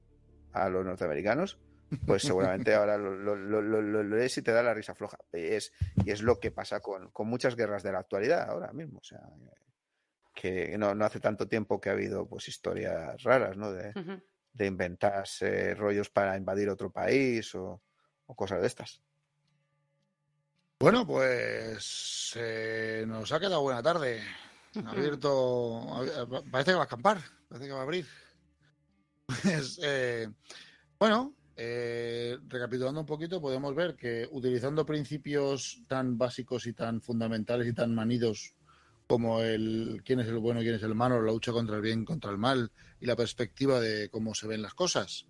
[0.53, 1.59] a los norteamericanos,
[2.07, 5.19] pues seguramente ahora lo, lo- lo- lo- lo lees y te da la risa floja.
[5.33, 5.73] Y es,
[6.05, 8.99] y es lo que pasa con, con muchas guerras de la actualidad ahora mismo.
[9.01, 9.21] O sea,
[10.35, 13.73] que no, no hace tanto tiempo que ha habido pues historias raras, ¿no?
[13.73, 14.23] De, Ujú.
[14.53, 17.83] de inventarse rollos para invadir otro país o,
[18.27, 19.03] o cosas de estas.
[20.79, 24.23] Bueno, pues eh, nos ha quedado buena tarde.
[24.85, 25.87] Ha abierto.
[26.51, 27.19] Parece que va a acampar.
[27.49, 28.07] Parece que va a abrir.
[29.43, 30.29] Pues, eh,
[31.01, 37.67] bueno, eh, recapitulando un poquito, podemos ver que utilizando principios tan básicos y tan fundamentales
[37.67, 38.55] y tan manidos
[39.07, 41.83] como el quién es el bueno y quién es el malo, la lucha contra el
[41.83, 42.71] bien contra el mal
[43.01, 45.27] y la perspectiva de cómo se ven las cosas,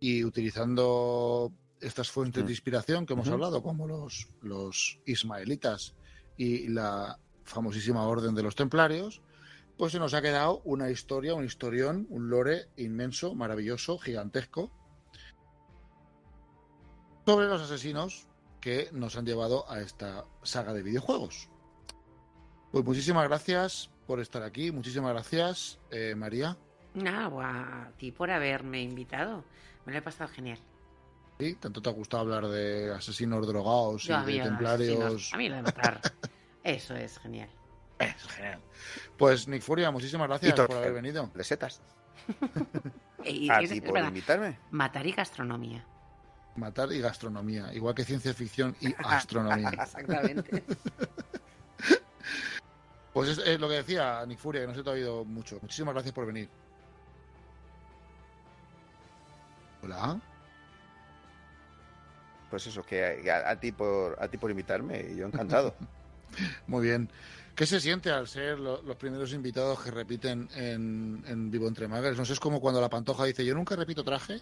[0.00, 2.52] y utilizando estas fuentes de Mm.
[2.52, 5.94] inspiración que hemos hablado, como los, los ismaelitas
[6.36, 9.22] y la famosísima Orden de los Templarios,
[9.76, 14.72] pues se nos ha quedado una historia, un historión, un lore inmenso, maravilloso, gigantesco,
[17.28, 18.26] sobre los asesinos
[18.58, 21.50] que nos han llevado a esta saga de videojuegos.
[22.72, 26.56] Pues muchísimas gracias por estar aquí, muchísimas gracias, eh, María.
[26.94, 29.44] Nada, a ti por haberme invitado.
[29.84, 30.58] Me lo he pasado genial.
[31.38, 35.30] Sí, tanto te ha gustado hablar de asesinos drogados Yo, y de templarios.
[35.34, 36.00] A mí lo de matar.
[36.64, 37.50] Eso es genial.
[37.98, 38.60] Es genial.
[39.18, 41.30] Pues Nick Furia, muchísimas gracias Y por haber venido.
[41.34, 41.82] De setas.
[43.24, 44.58] Y- A ti por verdad, invitarme.
[44.70, 45.84] matar y gastronomía.
[46.58, 49.70] Matar y gastronomía, igual que ciencia ficción y astronomía.
[49.70, 50.64] Exactamente.
[53.12, 55.58] Pues es, es lo que decía Nick Furia, que no se te ha oído mucho.
[55.60, 56.48] Muchísimas gracias por venir.
[59.82, 60.20] Hola.
[62.50, 65.74] Pues eso, que a, a ti por a ti por invitarme, y yo encantado.
[66.68, 67.10] Muy bien.
[67.56, 71.88] ¿Qué se siente al ser lo- los primeros invitados que repiten en, en Vivo Entre
[71.88, 72.16] Magas?
[72.16, 74.40] No sé, es como cuando la Pantoja dice, yo nunca repito traje,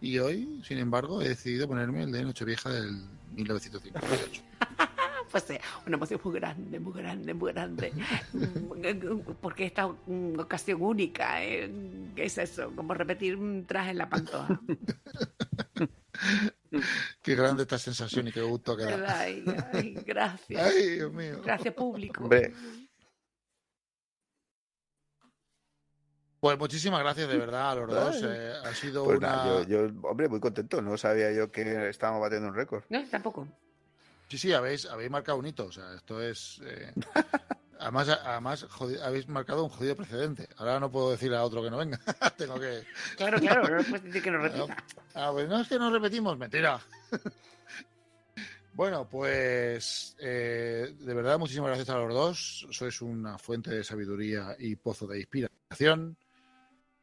[0.00, 3.02] y hoy, sin embargo, he decidido ponerme el de Nochevieja del
[3.34, 4.42] 1958.
[5.30, 7.92] Pues eh, una emoción muy grande, muy grande, muy grande.
[9.42, 11.70] Porque esta mm, ocasión única, ¿eh?
[12.16, 12.72] ¿qué es eso?
[12.74, 14.58] Como repetir un traje en la pantoja.
[17.22, 19.20] Qué grande esta sensación y qué gusto que da.
[19.20, 20.62] Ay, ay, gracias.
[20.62, 21.40] Ay, Dios mío.
[21.44, 22.24] Gracias, público.
[22.24, 22.52] Hombre.
[26.40, 28.22] Pues muchísimas gracias de verdad a los dos.
[28.24, 29.28] Eh, ha sido Pues una...
[29.28, 30.80] nada, yo, yo, hombre, muy contento.
[30.80, 32.84] No sabía yo que estábamos batiendo un récord.
[32.88, 33.48] No, tampoco.
[34.28, 35.66] Sí, sí, habéis, habéis marcado un hito.
[35.66, 36.60] O sea, esto es...
[36.64, 36.92] eh,
[37.80, 38.66] Además, además
[39.04, 40.48] habéis marcado un jodido precedente.
[40.56, 42.00] Ahora no puedo decir a otro que no venga.
[42.36, 42.82] Tengo que...
[43.16, 44.76] Claro, claro, no le puedes decir que no repita.
[45.14, 46.80] Ah, pues no es que no repetimos, mentira.
[48.74, 52.66] bueno, pues eh, de verdad, muchísimas gracias a los dos.
[52.72, 56.16] Sois una fuente de sabiduría y pozo de inspiración.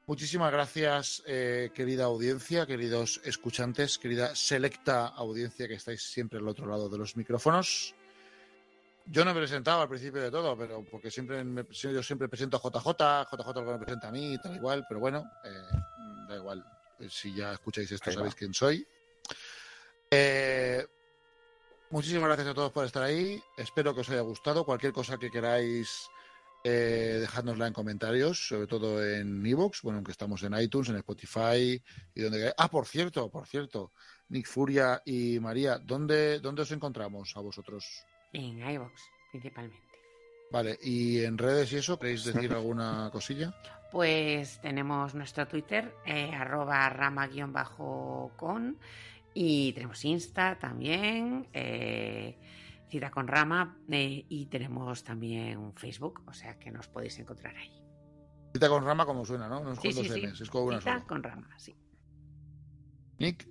[0.07, 6.67] Muchísimas gracias, eh, querida audiencia, queridos escuchantes, querida selecta audiencia que estáis siempre al otro
[6.67, 7.95] lado de los micrófonos.
[9.07, 12.57] Yo no me presentaba al principio de todo, pero porque siempre me- yo siempre presento
[12.57, 15.77] a JJ, JJ lo que me presenta a mí, tal igual, pero bueno, eh,
[16.27, 16.63] da igual.
[16.99, 18.19] Eh, Si ya escucháis esto, Ahí va.
[18.19, 18.87] sabéis quién soy.
[20.11, 20.85] Eh,
[21.89, 23.41] muchísimas gracias a todos por estar ahí.
[23.57, 24.63] Espero que os haya gustado.
[24.63, 26.07] Cualquier cosa que queráis,
[26.67, 31.79] eh, dejádnosla en comentarios, sobre todo en Evox, bueno, aunque estamos en iTunes, en Spotify
[32.15, 32.51] y donde.
[32.57, 33.91] Ah, por cierto, por cierto,
[34.29, 37.85] Nick Furia y María, ¿dónde, dónde os encontramos a vosotros?
[38.33, 39.77] En iVoox, principalmente.
[40.51, 43.53] Vale, y en redes y eso, ¿queréis decir alguna cosilla?
[43.91, 48.79] Pues tenemos nuestro Twitter, eh, arroba rama-con,
[49.35, 52.35] y tenemos Insta también, eh,
[52.89, 57.55] Cita con Rama, eh, y tenemos también un Facebook, o sea que nos podéis encontrar
[57.57, 57.81] ahí.
[58.53, 59.59] Cita con rama como suena, ¿no?
[59.61, 60.43] No es con Sí, sí, dos sí.
[60.43, 61.05] Es con una Cita sola.
[61.07, 61.75] con Rama, sí.
[63.17, 63.47] Nick,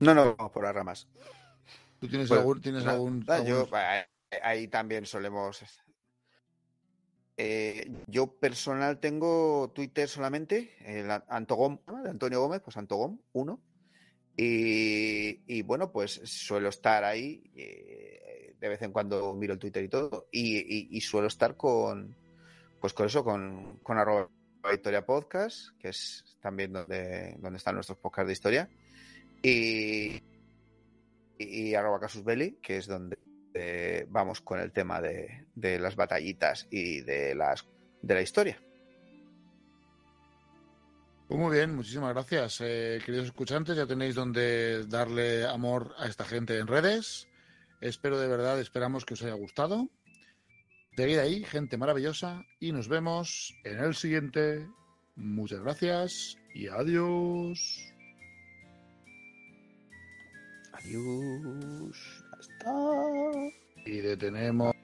[0.00, 1.08] No, no, vamos por las ramas.
[2.00, 2.60] ¿tú tienes Pues, algún...
[2.60, 4.06] Tienes algún, yo, algún- eh,
[4.42, 5.62] ahí también solemos.
[7.36, 12.02] Eh, yo personal tengo Twitter solamente, el Antogom, ¿no?
[12.02, 13.60] de Antonio Gómez, pues Antogom 1.
[14.36, 19.88] Y, bueno, pues suelo estar ahí, eh, de vez en cuando miro el Twitter y
[19.88, 22.16] todo, y, suelo estar con,
[22.80, 24.28] pues con eso, con, con arroba
[24.70, 28.70] Victoria Podcast, que es también donde, donde están nuestros podcasts de historia,
[29.42, 30.22] y,
[31.38, 33.18] y, y arroba Casus Belli, que es donde
[33.54, 37.66] eh, vamos con el tema de, de las batallitas y de las
[38.00, 38.58] de la historia.
[41.32, 43.74] Pues muy bien, muchísimas gracias, eh, queridos escuchantes.
[43.74, 47.26] Ya tenéis donde darle amor a esta gente en redes.
[47.80, 49.88] Espero de verdad, esperamos que os haya gustado.
[50.94, 54.68] Seguid ahí, gente maravillosa, y nos vemos en el siguiente.
[55.16, 57.58] Muchas gracias y adiós.
[60.74, 62.24] Adiós.
[62.38, 62.72] Hasta.
[63.86, 64.74] Y detenemos.